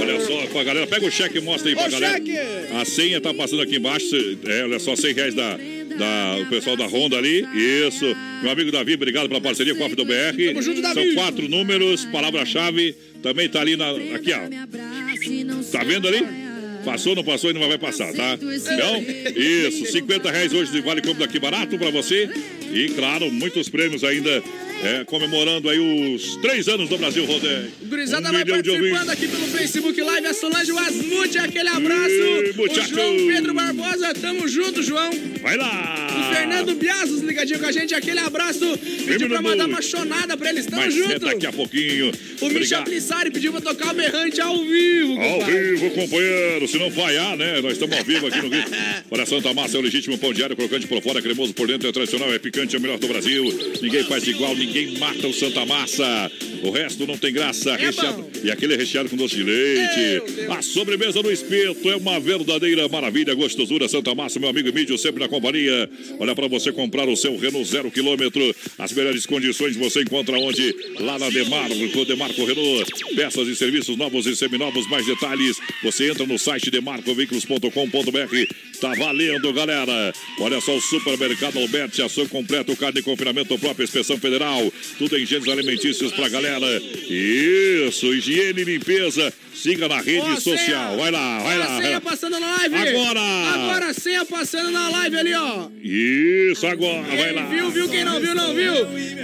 [0.00, 2.14] Olha só, pra galera, pega o cheque e mostra aí pra Ô, galera.
[2.14, 2.32] cheque!
[2.80, 4.16] A senha tá passando aqui embaixo.
[4.44, 7.46] É, olha só, 100 reais da, da, o pessoal da Honda ali.
[7.54, 8.04] Isso.
[8.42, 10.46] Meu amigo Davi, obrigado pela parceria com a do BR.
[10.48, 11.14] Tamo junto, São Davi.
[11.14, 12.94] quatro números, palavra-chave.
[13.22, 13.90] Também tá ali na.
[13.90, 15.70] Aqui, ó.
[15.70, 16.49] Tá vendo ali?
[16.84, 18.34] Passou, não passou, ainda vai passar, tá?
[18.34, 19.02] Então,
[19.36, 22.28] isso, 50 reais hoje de Vale Compra daqui barato pra você.
[22.72, 24.42] E, claro, muitos prêmios ainda,
[24.82, 27.70] é, comemorando aí os três anos do Brasil Rodeio.
[27.82, 30.26] Gurizada Um vai participando aqui pelo Facebook Live.
[30.26, 32.10] A Solange Wasmute, aquele abraço.
[32.10, 32.88] Ih, o.
[32.88, 35.10] João Pedro Barbosa, tamo junto, João.
[35.42, 36.06] Vai lá!
[36.18, 38.78] O Fernando Biasos ligadinho com a gente, aquele abraço.
[39.06, 41.12] Pediu pra mandar uma chonada pra eles, tamo Mas junto.
[41.12, 42.10] é daqui a pouquinho.
[42.40, 42.82] O Michel.
[42.84, 45.20] Plissari pediu pra tocar o berrante ao vivo.
[45.20, 45.74] Ao compadre.
[45.74, 46.66] vivo, companheiro.
[46.68, 47.60] Se não falhar, né?
[47.60, 48.64] Nós estamos ao vivo aqui no Rio.
[49.10, 51.92] Olha, Santa Massa é o legítimo pão diário, crocante por fora, cremoso por dentro, é
[51.92, 53.44] tradicional, é picante, é o melhor do Brasil.
[53.82, 56.30] Ninguém faz igual, ninguém mata o Santa Massa.
[56.62, 57.74] O resto não tem graça.
[57.76, 58.30] recheado.
[58.42, 60.22] E aquele é recheado com doce de leite.
[60.50, 63.34] A sobremesa no espeto é uma verdadeira maravilha.
[63.34, 65.88] Gostosura Santa Massa, meu amigo Mídio, sempre na companhia.
[66.18, 68.54] Olha, para você comprar o seu Renault zero quilômetro.
[68.78, 70.74] As melhores condições você encontra onde?
[70.98, 72.90] Lá na Demarco, Demarco Renault.
[73.14, 74.88] Peças e serviços novos e seminovos.
[74.88, 78.54] Mais detalhes, você entra no site demarcoveículos.com.br.
[78.80, 80.12] Tá valendo, galera.
[80.40, 84.59] Olha só o supermercado Alberti, ação completo, carne de confinamento própria, inspeção federal.
[84.98, 86.66] Tudo em gêneros alimentícios pra galera.
[87.08, 89.32] Isso, higiene e limpeza.
[89.54, 90.96] Siga na rede social.
[90.96, 91.76] Vai lá, vai lá.
[91.78, 92.74] A senha passando na live.
[92.76, 93.20] Agora.
[93.20, 95.68] Agora a senha passando na live ali, ó.
[95.82, 97.42] Isso, agora, vai lá.
[97.46, 97.88] viu, viu.
[97.88, 98.72] Quem não viu, não viu.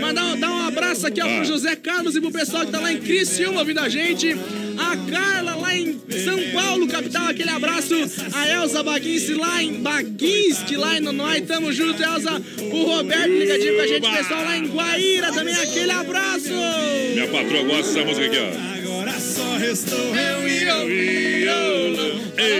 [0.00, 1.36] Mandar um, dar um abraço aqui ó, Ah.
[1.36, 4.36] pro José Carlos e pro pessoal que tá lá em Criciúma ouvindo a gente.
[4.78, 7.94] A Carla lá em São Paulo, capital, aquele abraço.
[8.34, 11.40] A Elza Baguinski lá em Baguinski, lá em Nonói.
[11.42, 12.42] Tamo junto, Elza.
[12.72, 14.10] O Roberto ligadinho com a gente.
[14.16, 16.48] Pessoal lá em Guaíra também, aquele abraço.
[17.14, 18.76] Minha patroa gosta dessa música aqui, ó.
[18.90, 21.96] Agora só restou eu e eu e eu.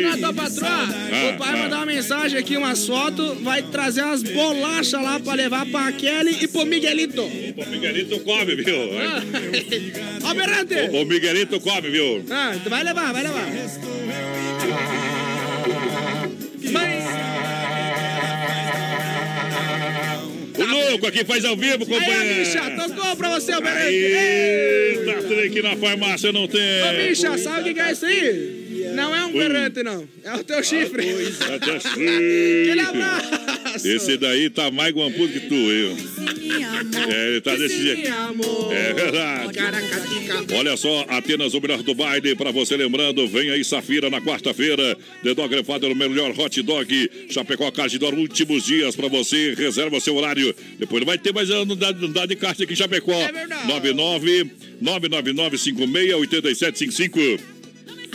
[0.03, 1.57] Na tua patroa, Ah, o pai ah.
[1.57, 6.39] mandar uma mensagem aqui, umas fotos, vai trazer umas bolachas lá pra levar pra Kelly
[6.43, 7.23] e pro Miguelito.
[7.23, 8.77] O Miguelito come, viu?
[10.25, 10.75] Ó, Berrante!
[10.93, 12.25] O Miguelito come, viu?
[12.31, 13.47] Ah, então vai levar, vai levar.
[20.91, 22.39] Louco aqui faz ao vivo, Aí, companheiro.
[22.39, 23.95] Misha, tocou pra você, o Berrante.
[23.95, 26.83] Eita, trem aqui na farmácia não tem.
[26.83, 28.67] Ô, Misha, sabe o que que é isso aí?
[28.95, 30.09] Não é um berrante, não.
[30.25, 31.05] É o teu chifre.
[31.55, 33.46] Até Aquele abraço.
[33.85, 35.97] Esse daí tá mais guampudo que tu, eu.
[37.09, 38.09] É, ele tá desse jeito.
[38.73, 39.53] É verdade.
[39.55, 40.57] Caracatica.
[40.57, 42.35] Olha só, Atenas, o melhor do baile.
[42.35, 44.97] Pra você lembrando, vem aí Safira na quarta-feira.
[45.23, 47.11] The Dog Grefado, o melhor hot dog.
[47.31, 49.55] Chapecó Cardidor, últimos dias pra você.
[49.55, 50.55] Reserva seu horário.
[50.79, 53.13] Depois não vai ter mais unidade de kart aqui em Chapecó.
[53.13, 53.69] É verdade.
[53.69, 54.51] 99
[54.81, 57.56] 999 56 8755.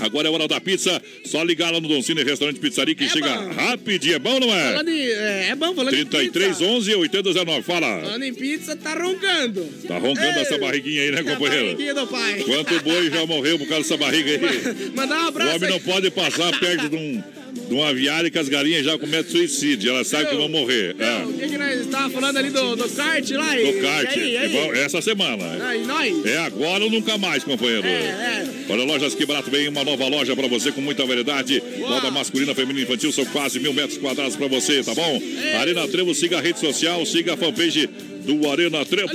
[0.01, 1.01] Agora é hora da pizza.
[1.25, 4.15] Só ligar lá no Don Cine Restaurante Pizzaria que chega rapidinho.
[4.15, 4.71] É bom, não é?
[4.71, 6.63] Falando em, é, é bom, falando em 33 pizza.
[6.63, 7.61] 11 8019.
[7.63, 8.01] Fala.
[8.01, 9.63] Falando em pizza, tá roncando.
[9.87, 11.65] Tá roncando essa barriguinha aí, né, A companheiro?
[11.65, 12.43] barriguinha do pai.
[12.43, 14.91] Quanto boi já morreu por causa dessa barriga aí?
[14.95, 18.37] Mandar um O abraço homem não pode passar perto de um, de uma viária que
[18.37, 19.91] as galinhas já cometem suicídio.
[19.91, 20.95] Elas sabem que vão morrer.
[20.99, 21.23] É.
[21.23, 23.59] O que, que nós estávamos falando ali do, do kart lá?
[23.59, 24.15] E, Do kart.
[24.15, 24.79] E aí, e aí?
[24.79, 25.45] Essa semana.
[25.61, 26.25] Ah, e nós?
[26.25, 27.85] É agora ou nunca mais, companheiro.
[27.87, 31.61] É, Olha, Lojas Que Barato vem uma nova loja pra você com muita variedade.
[31.79, 35.21] Moda masculina, feminina, infantil, são quase mil metros quadrados pra você, tá bom?
[35.59, 37.89] Arena Trevo, siga a rede social, siga a fanpage
[38.25, 39.11] do Arena Trevo.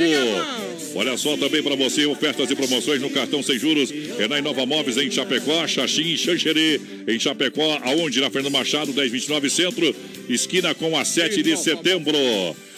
[0.96, 3.92] Olha só também pra você, ofertas e promoções no cartão sem juros.
[4.18, 6.80] É na Inova Móveis em Chapecó, Xaxim Xanxerê.
[7.06, 8.20] Em Chapecó, aonde?
[8.20, 9.94] Na Fernando Machado, 1029 Centro,
[10.28, 12.16] esquina com a 7 de setembro.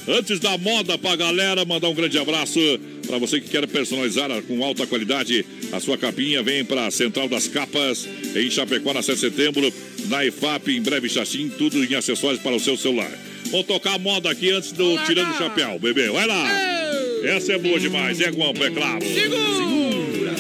[0.09, 2.59] Antes da moda pra galera, mandar um grande abraço
[3.07, 6.43] para você que quer personalizar com alta qualidade a sua capinha.
[6.43, 9.73] Vem para Central das Capas, em Chapecó, na 7 de setembro,
[10.09, 13.13] na EFAP, em breve Xaxim, tudo em acessórios para o seu celular.
[13.51, 16.09] Vamos tocar a moda aqui antes do Tirando o Chapéu, bebê.
[16.09, 16.88] Vai lá!
[17.25, 19.05] Essa é boa demais, é guampa, é claro.
[19.05, 20.35] Segura!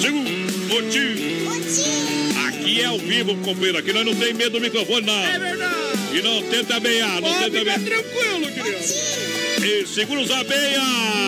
[0.00, 0.90] Segura!
[0.90, 1.16] Tio!
[2.46, 3.78] Aqui é ao vivo, companheiro.
[3.78, 5.24] Aqui nós não tem medo do microfone, não.
[5.24, 5.76] É verdade.
[6.14, 7.80] E não tenta beijar, não Pode tenta beijar.
[7.80, 8.94] tranquilo, criança.
[9.64, 11.26] E segura os abelha!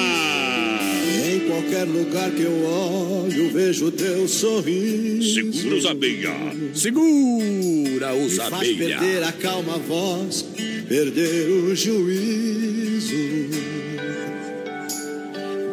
[1.49, 5.53] qualquer lugar que eu olho, vejo teu sorriso.
[5.53, 6.35] Segura os abelha.
[6.75, 10.45] Segura os Me faz perder a calma voz,
[10.89, 13.17] perder o juízo.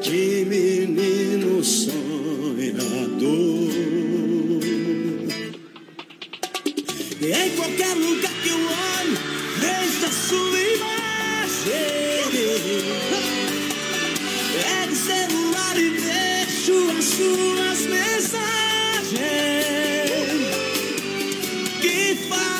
[0.05, 1.95] Que menino sonhador.
[7.19, 9.17] E em qualquer lugar que eu olho,
[9.57, 11.65] vejo a sua imagem.
[14.53, 19.17] Pego o celular e vejo as suas mensagens
[21.81, 22.54] que falava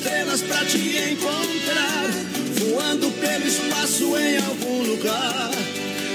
[0.00, 0.78] estrelas pra te
[1.12, 2.08] encontrar,
[2.58, 5.50] voando pelo espaço em algum lugar.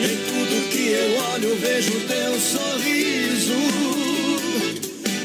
[0.02, 3.54] Em tudo que eu olho, vejo teu sorriso.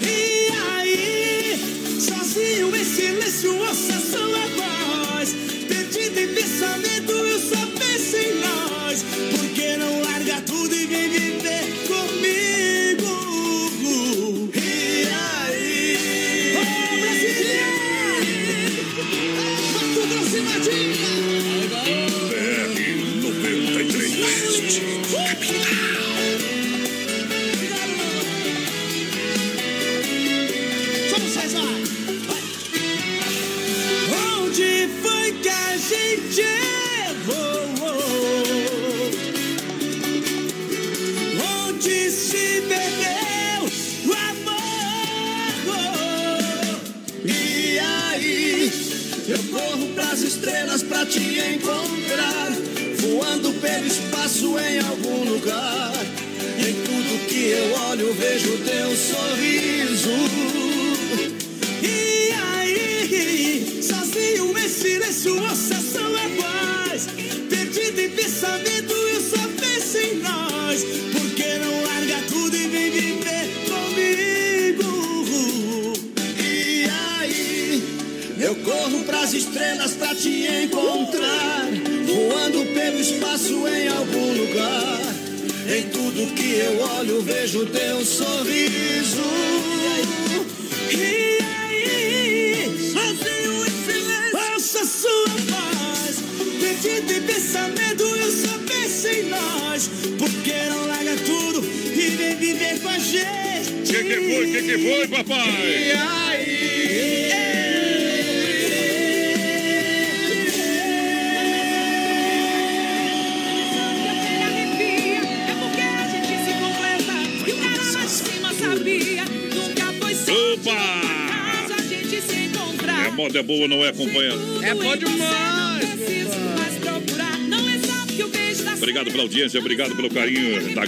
[0.03, 1.59] E aí,
[2.01, 5.35] sozinho em silêncio, ouça sua voz.
[5.67, 9.05] Perdido em pensamento, eu só penso em nós.
[9.31, 11.50] Por que não larga tudo e vem viver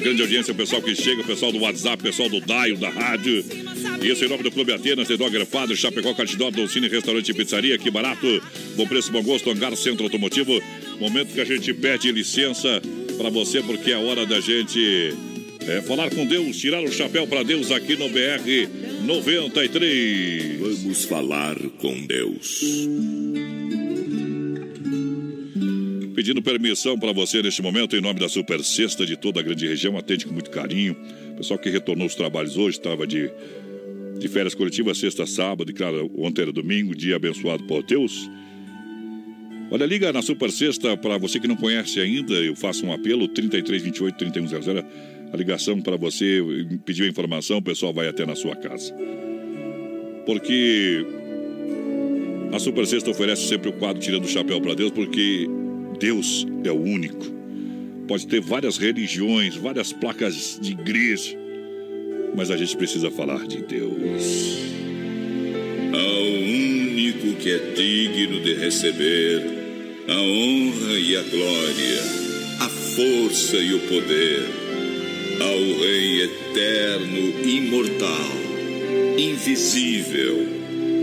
[0.02, 2.90] grande audiência, o pessoal que chega, o pessoal do WhatsApp, o pessoal do Daio, da
[2.90, 3.44] rádio.
[4.02, 7.78] Isso em nome do Clube Atenas, The Dog Padre, Chapecó, Catidó, Dolcine, Restaurante e Pizzaria,
[7.78, 8.42] que barato,
[8.76, 10.60] bom preço, bom gosto, Hangar Centro Automotivo.
[11.00, 12.82] Momento que a gente pede licença
[13.16, 15.14] para você, porque é hora da gente
[15.68, 18.68] é, falar com Deus, tirar o chapéu para Deus aqui no BR
[19.04, 20.58] 93.
[20.58, 22.88] Vamos falar com Deus.
[26.22, 29.66] Pedindo permissão para você neste momento, em nome da Super Sexta de toda a grande
[29.66, 30.94] região, atende com muito carinho.
[31.36, 33.28] Pessoal que retornou os trabalhos hoje, estava de,
[34.20, 38.30] de férias coletivas, sexta, sábado, e claro, ontem era domingo, dia abençoado por Deus.
[39.68, 43.26] Olha, liga na Super Sexta, para você que não conhece ainda, eu faço um apelo,
[43.26, 44.84] 3328 3100.
[45.32, 46.40] A ligação para você
[46.84, 48.94] pedir a informação, o pessoal vai até na sua casa.
[50.24, 51.04] Porque
[52.52, 55.48] a Super Sexta oferece sempre o quadro Tirando o Chapéu para Deus, porque
[56.02, 57.24] Deus é o único.
[58.08, 61.38] Pode ter várias religiões, várias placas de igreja,
[62.34, 64.58] mas a gente precisa falar de Deus.
[65.92, 69.44] Ao único que é digno de receber
[70.08, 72.02] a honra e a glória,
[72.58, 74.42] a força e o poder,
[75.40, 78.32] ao Rei eterno, imortal,
[79.16, 80.48] invisível,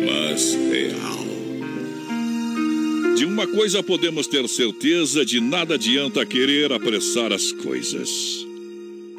[0.06, 1.19] mas real.
[3.20, 8.10] De uma coisa podemos ter certeza: de nada adianta querer apressar as coisas.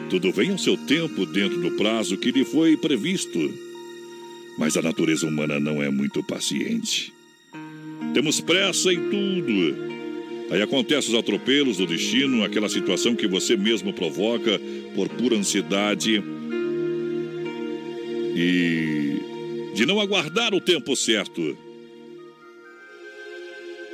[0.09, 3.53] Tudo vem ao seu tempo dentro do prazo que lhe foi previsto.
[4.57, 7.13] Mas a natureza humana não é muito paciente.
[8.15, 9.77] Temos pressa em tudo.
[10.51, 14.59] Aí acontecem os atropelos do destino, aquela situação que você mesmo provoca
[14.95, 16.25] por pura ansiedade
[18.35, 21.55] e de não aguardar o tempo certo.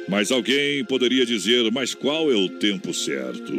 [0.09, 3.53] Mas alguém poderia dizer, mas qual é o tempo certo?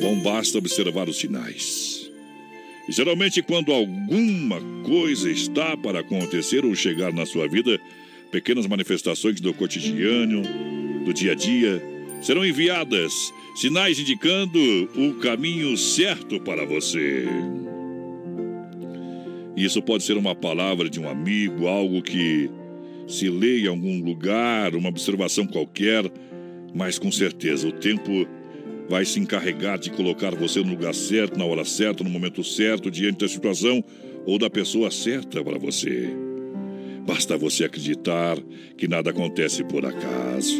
[0.00, 2.10] Bom, basta observar os sinais.
[2.88, 7.78] Geralmente, quando alguma coisa está para acontecer ou chegar na sua vida,
[8.30, 10.42] pequenas manifestações do cotidiano,
[11.04, 11.82] do dia a dia,
[12.22, 13.12] serão enviadas,
[13.54, 14.58] sinais indicando
[14.96, 17.26] o caminho certo para você.
[19.54, 22.50] Isso pode ser uma palavra de um amigo, algo que
[23.08, 26.04] se lê em algum lugar, uma observação qualquer,
[26.74, 28.28] mas com certeza o tempo
[28.88, 32.90] vai se encarregar de colocar você no lugar certo, na hora certa, no momento certo,
[32.90, 33.82] diante da situação
[34.26, 36.08] ou da pessoa certa para você.
[37.06, 38.38] Basta você acreditar
[38.76, 40.54] que nada acontece por acaso.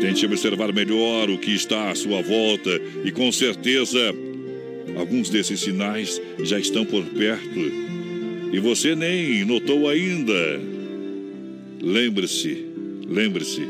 [0.00, 2.70] Tente observar melhor o que está à sua volta
[3.04, 4.14] e com certeza
[4.96, 7.97] alguns desses sinais já estão por perto
[8.52, 10.60] e você nem notou ainda.
[11.80, 12.64] Lembre-se,
[13.06, 13.62] lembre-se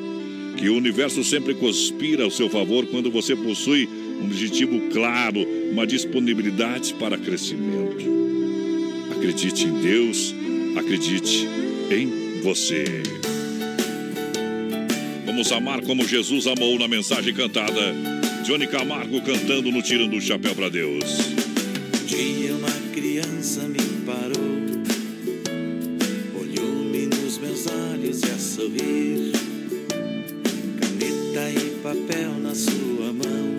[0.57, 3.89] que o universo sempre conspira ao seu favor quando você possui
[4.21, 5.41] um objetivo claro,
[5.71, 8.05] uma disponibilidade para crescimento.
[9.17, 10.35] Acredite em Deus,
[10.77, 11.49] acredite
[11.91, 12.85] em você.
[15.25, 17.95] Vamos amar como Jesus amou na mensagem cantada.
[18.45, 21.38] Johnny Camargo cantando no Tirando o Chapéu para Deus.
[28.69, 29.32] Sorrir,
[30.78, 33.59] caneta e papel na sua mão,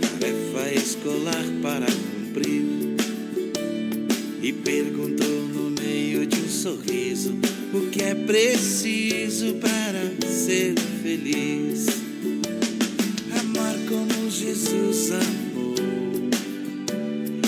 [0.00, 2.64] tarefa escolar para cumprir,
[4.42, 7.34] e perguntou no meio de um sorriso
[7.72, 11.86] o que é preciso para ser feliz.
[13.40, 15.74] Amar como Jesus amou.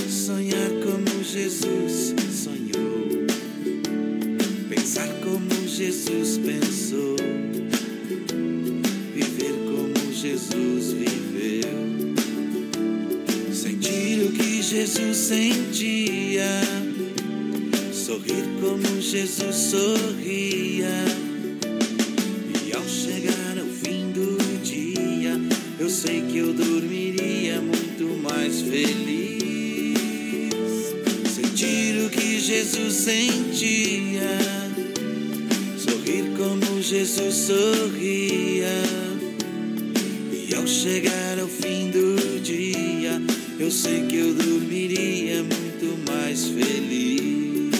[0.08, 2.25] Sonhar como Jesus sonhou.
[5.96, 7.16] Jesus pensou.
[9.14, 12.14] Viver como Jesus viveu.
[13.50, 16.60] Sentir o que Jesus sentia.
[17.92, 21.06] Sorrir como Jesus sorria.
[22.66, 25.40] E ao chegar ao fim do dia,
[25.80, 29.16] eu sei que eu dormiria muito mais feliz.
[31.34, 34.38] Sentir o que Jesus sentia,
[36.88, 38.68] Jesus sorria.
[40.32, 43.20] E ao chegar ao fim do dia,
[43.58, 47.74] eu sei que eu dormiria muito mais feliz.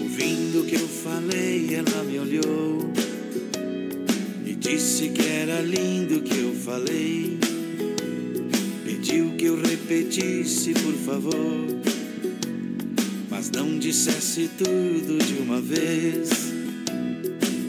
[0.00, 2.90] Ouvindo o que eu falei, ela me olhou
[4.46, 7.38] e disse que era lindo o que eu falei.
[8.82, 11.73] Pediu que eu repetisse, por favor,
[13.94, 16.28] dissesse tudo de uma vez.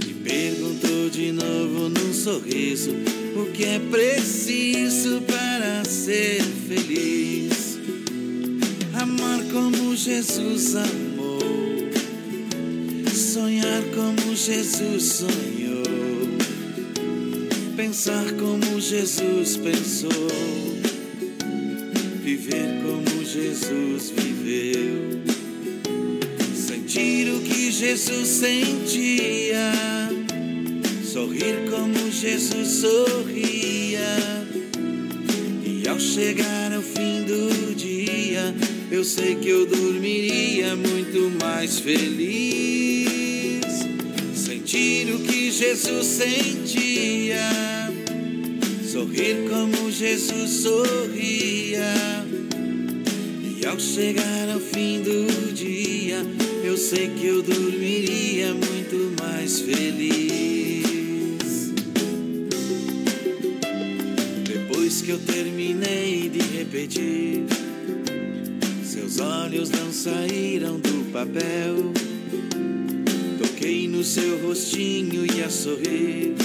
[0.07, 2.89] E perguntou de novo num sorriso
[3.35, 7.77] o que é preciso para ser feliz.
[8.99, 11.39] Amar como Jesus amou,
[13.13, 15.83] sonhar como Jesus sonhou,
[17.75, 20.09] pensar como Jesus pensou,
[22.23, 25.34] viver como Jesus viveu,
[26.95, 29.73] sentir o que Jesus sentia,
[31.03, 34.17] sorrir como Jesus sorria.
[35.65, 38.55] E ao chegar ao fim do dia,
[38.89, 43.65] eu sei que eu dormiria muito mais feliz.
[44.33, 47.49] Sentir o que Jesus sentia,
[48.89, 51.93] sorrir como Jesus sorria.
[53.43, 55.74] E ao chegar ao fim do dia,
[56.75, 60.83] eu sei que eu dormiria muito mais feliz.
[64.43, 67.45] Depois que eu terminei de repetir,
[68.83, 71.93] seus olhos não saíram do papel.
[73.37, 76.35] Toquei no seu rostinho e a sorrir.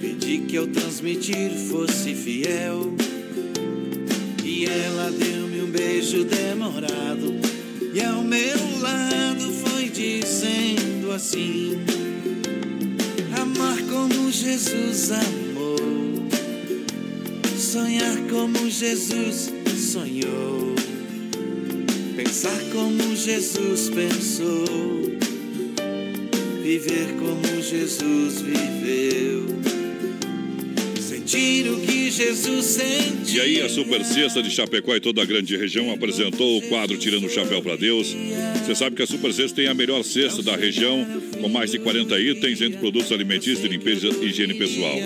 [0.00, 2.92] Pedi que ao transmitir fosse fiel.
[4.44, 7.49] E ela deu-me um beijo demorado.
[7.92, 11.80] E ao meu lado foi dizendo assim:
[13.40, 16.28] Amar como Jesus amou.
[17.58, 19.52] Sonhar como Jesus
[19.92, 20.74] sonhou.
[22.16, 24.66] Pensar como Jesus pensou,
[26.62, 29.46] viver como Jesus viveu,
[31.00, 32.78] sentir o que Jesus.
[33.32, 34.04] E aí, a Super
[34.42, 38.14] de Chapecó e toda a grande região apresentou o quadro Tirando o Chapéu para Deus.
[38.70, 41.04] Você sabe que a Super Sexta tem a melhor cesta da região,
[41.40, 44.96] com mais de 40 itens entre produtos alimentícios de limpeza e higiene pessoal.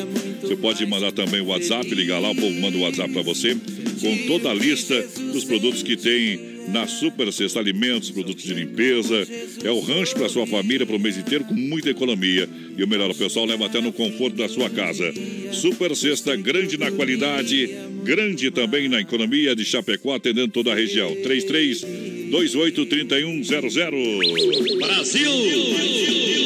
[0.42, 3.56] Você pode mandar também o WhatsApp, ligar lá, o povo manda o WhatsApp para você,
[4.02, 6.38] com toda a lista dos produtos que tem
[6.68, 9.26] na Super Sexta Alimentos, produtos de limpeza.
[9.64, 12.46] É o rancho para sua família para o mês inteiro com muita economia.
[12.76, 15.10] E o melhor, o pessoal leva até no conforto da sua casa.
[15.52, 17.70] Super Sexta, grande na qualidade,
[18.02, 21.16] grande também na economia de Chapecó, atendendo toda a região.
[21.22, 24.78] 33 28 3100.
[24.78, 25.30] Brasil!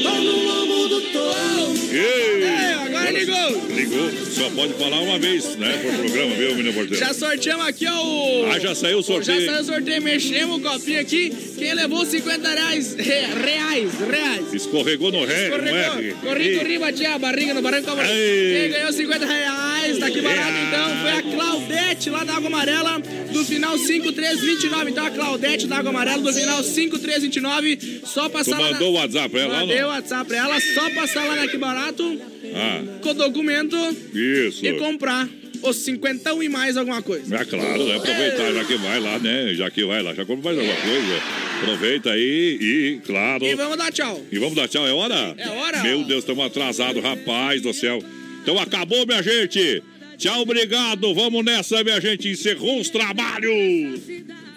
[0.02, 1.74] Tô no lombo do touro.
[1.92, 2.74] Ei!
[2.74, 3.68] Agora ligou.
[3.74, 4.10] Ligou.
[4.26, 5.78] Só pode falar uma vez, né?
[5.82, 7.04] Por programa, viu, menino porteiro?
[7.04, 8.02] Já sorteamos aqui, ó.
[8.04, 8.46] O...
[8.52, 9.40] Ah, já saiu o sorteio.
[9.40, 11.32] Já saiu o sorteio, mexemos o copinho aqui.
[11.56, 12.94] Quem levou 50 reais?
[12.94, 14.54] Re- reais, reais.
[14.54, 16.14] Escorregou no ré, no Escorregou, R.
[16.22, 16.58] corri, Ei.
[16.58, 17.90] corri, bati a barriga no barranco.
[17.96, 23.00] Quem ganhou 50 reais, tá aqui barato então, foi a Claudete lá da Água Amarela,
[23.32, 24.90] do final 5329.
[24.90, 28.00] Então a Claudete Água Amarela, do final 5329.
[28.04, 28.72] Só Tu passar lá.
[28.72, 29.00] mandou o na...
[29.00, 29.86] WhatsApp pra ela Mandei o?
[29.88, 32.20] WhatsApp pra ela, só passar lá na Que Barato
[32.54, 33.76] Ah, com o documento
[34.14, 34.64] isso.
[34.64, 35.28] e comprar
[35.62, 37.34] os 50 e mais alguma coisa.
[37.36, 37.96] É claro, né?
[37.96, 39.54] Aproveitar, já que vai lá, né?
[39.54, 41.22] Já que vai lá, já compra mais alguma coisa.
[41.62, 43.44] Aproveita aí e, claro.
[43.44, 44.22] E vamos dar tchau.
[44.30, 45.34] E vamos dar tchau, é hora?
[45.36, 45.82] É hora.
[45.82, 47.98] Meu Deus, estamos atrasados, rapaz do céu.
[48.42, 49.82] Então acabou, minha gente.
[50.16, 51.12] Tchau, obrigado.
[51.14, 52.28] Vamos nessa, minha gente.
[52.28, 54.00] Encerrou os trabalhos.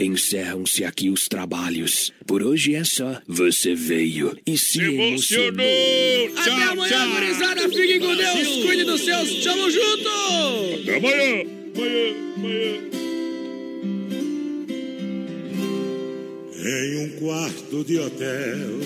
[0.02, 2.12] Encerram-se aqui os trabalhos.
[2.26, 3.22] Por hoje é só.
[3.28, 5.64] Você veio e se emocionou.
[6.38, 7.70] Até amanhã, gurizada.
[7.70, 8.48] Fiquem com Deus.
[8.66, 9.44] Cuide dos seus.
[9.44, 10.10] Tamo junto.
[10.82, 11.44] Até amanhã.
[11.76, 12.92] Amanhã, amanhã.
[16.64, 18.80] Em um quarto de hotel,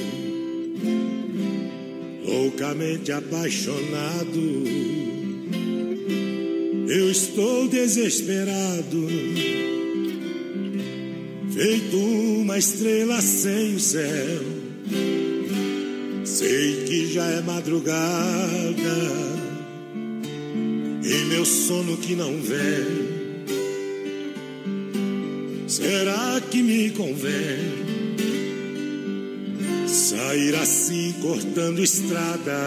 [2.25, 4.63] loucamente apaixonado,
[6.89, 9.07] eu estou desesperado,
[11.55, 14.43] feito uma estrela sem o céu.
[16.25, 17.95] Sei que já é madrugada
[21.01, 23.15] e meu sono que não vem.
[25.65, 27.85] Será que me convém
[29.87, 32.59] sair assim cortando estrada,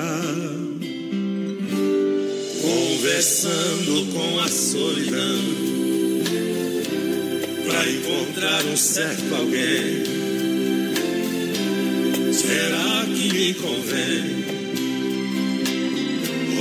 [2.62, 5.77] conversando com a solidão,
[7.78, 10.02] pra encontrar um certo alguém?
[12.32, 14.44] Será que me convém?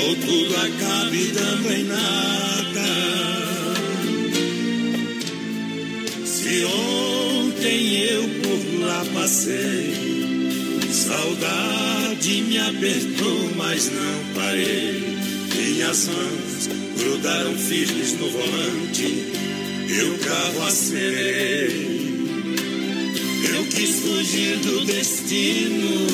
[0.03, 2.87] Ou tudo acabe dando em nada?
[6.23, 9.93] Se ontem eu por lá passei,
[10.91, 15.17] saudade me apertou, mas não parei.
[15.55, 16.69] Minhas mãos
[16.99, 19.36] grudaram firmes no volante,
[19.89, 21.97] e carro acelerei.
[23.53, 26.07] Eu quis fugir do destino,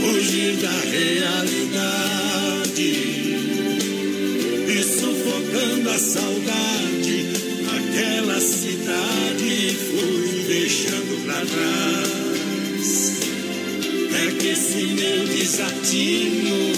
[0.00, 1.90] fugir da realidade,
[4.68, 6.90] e sufocando a saudade
[7.76, 13.12] aquela cidade fui deixando pra trás.
[14.12, 16.69] É que esse meu desatino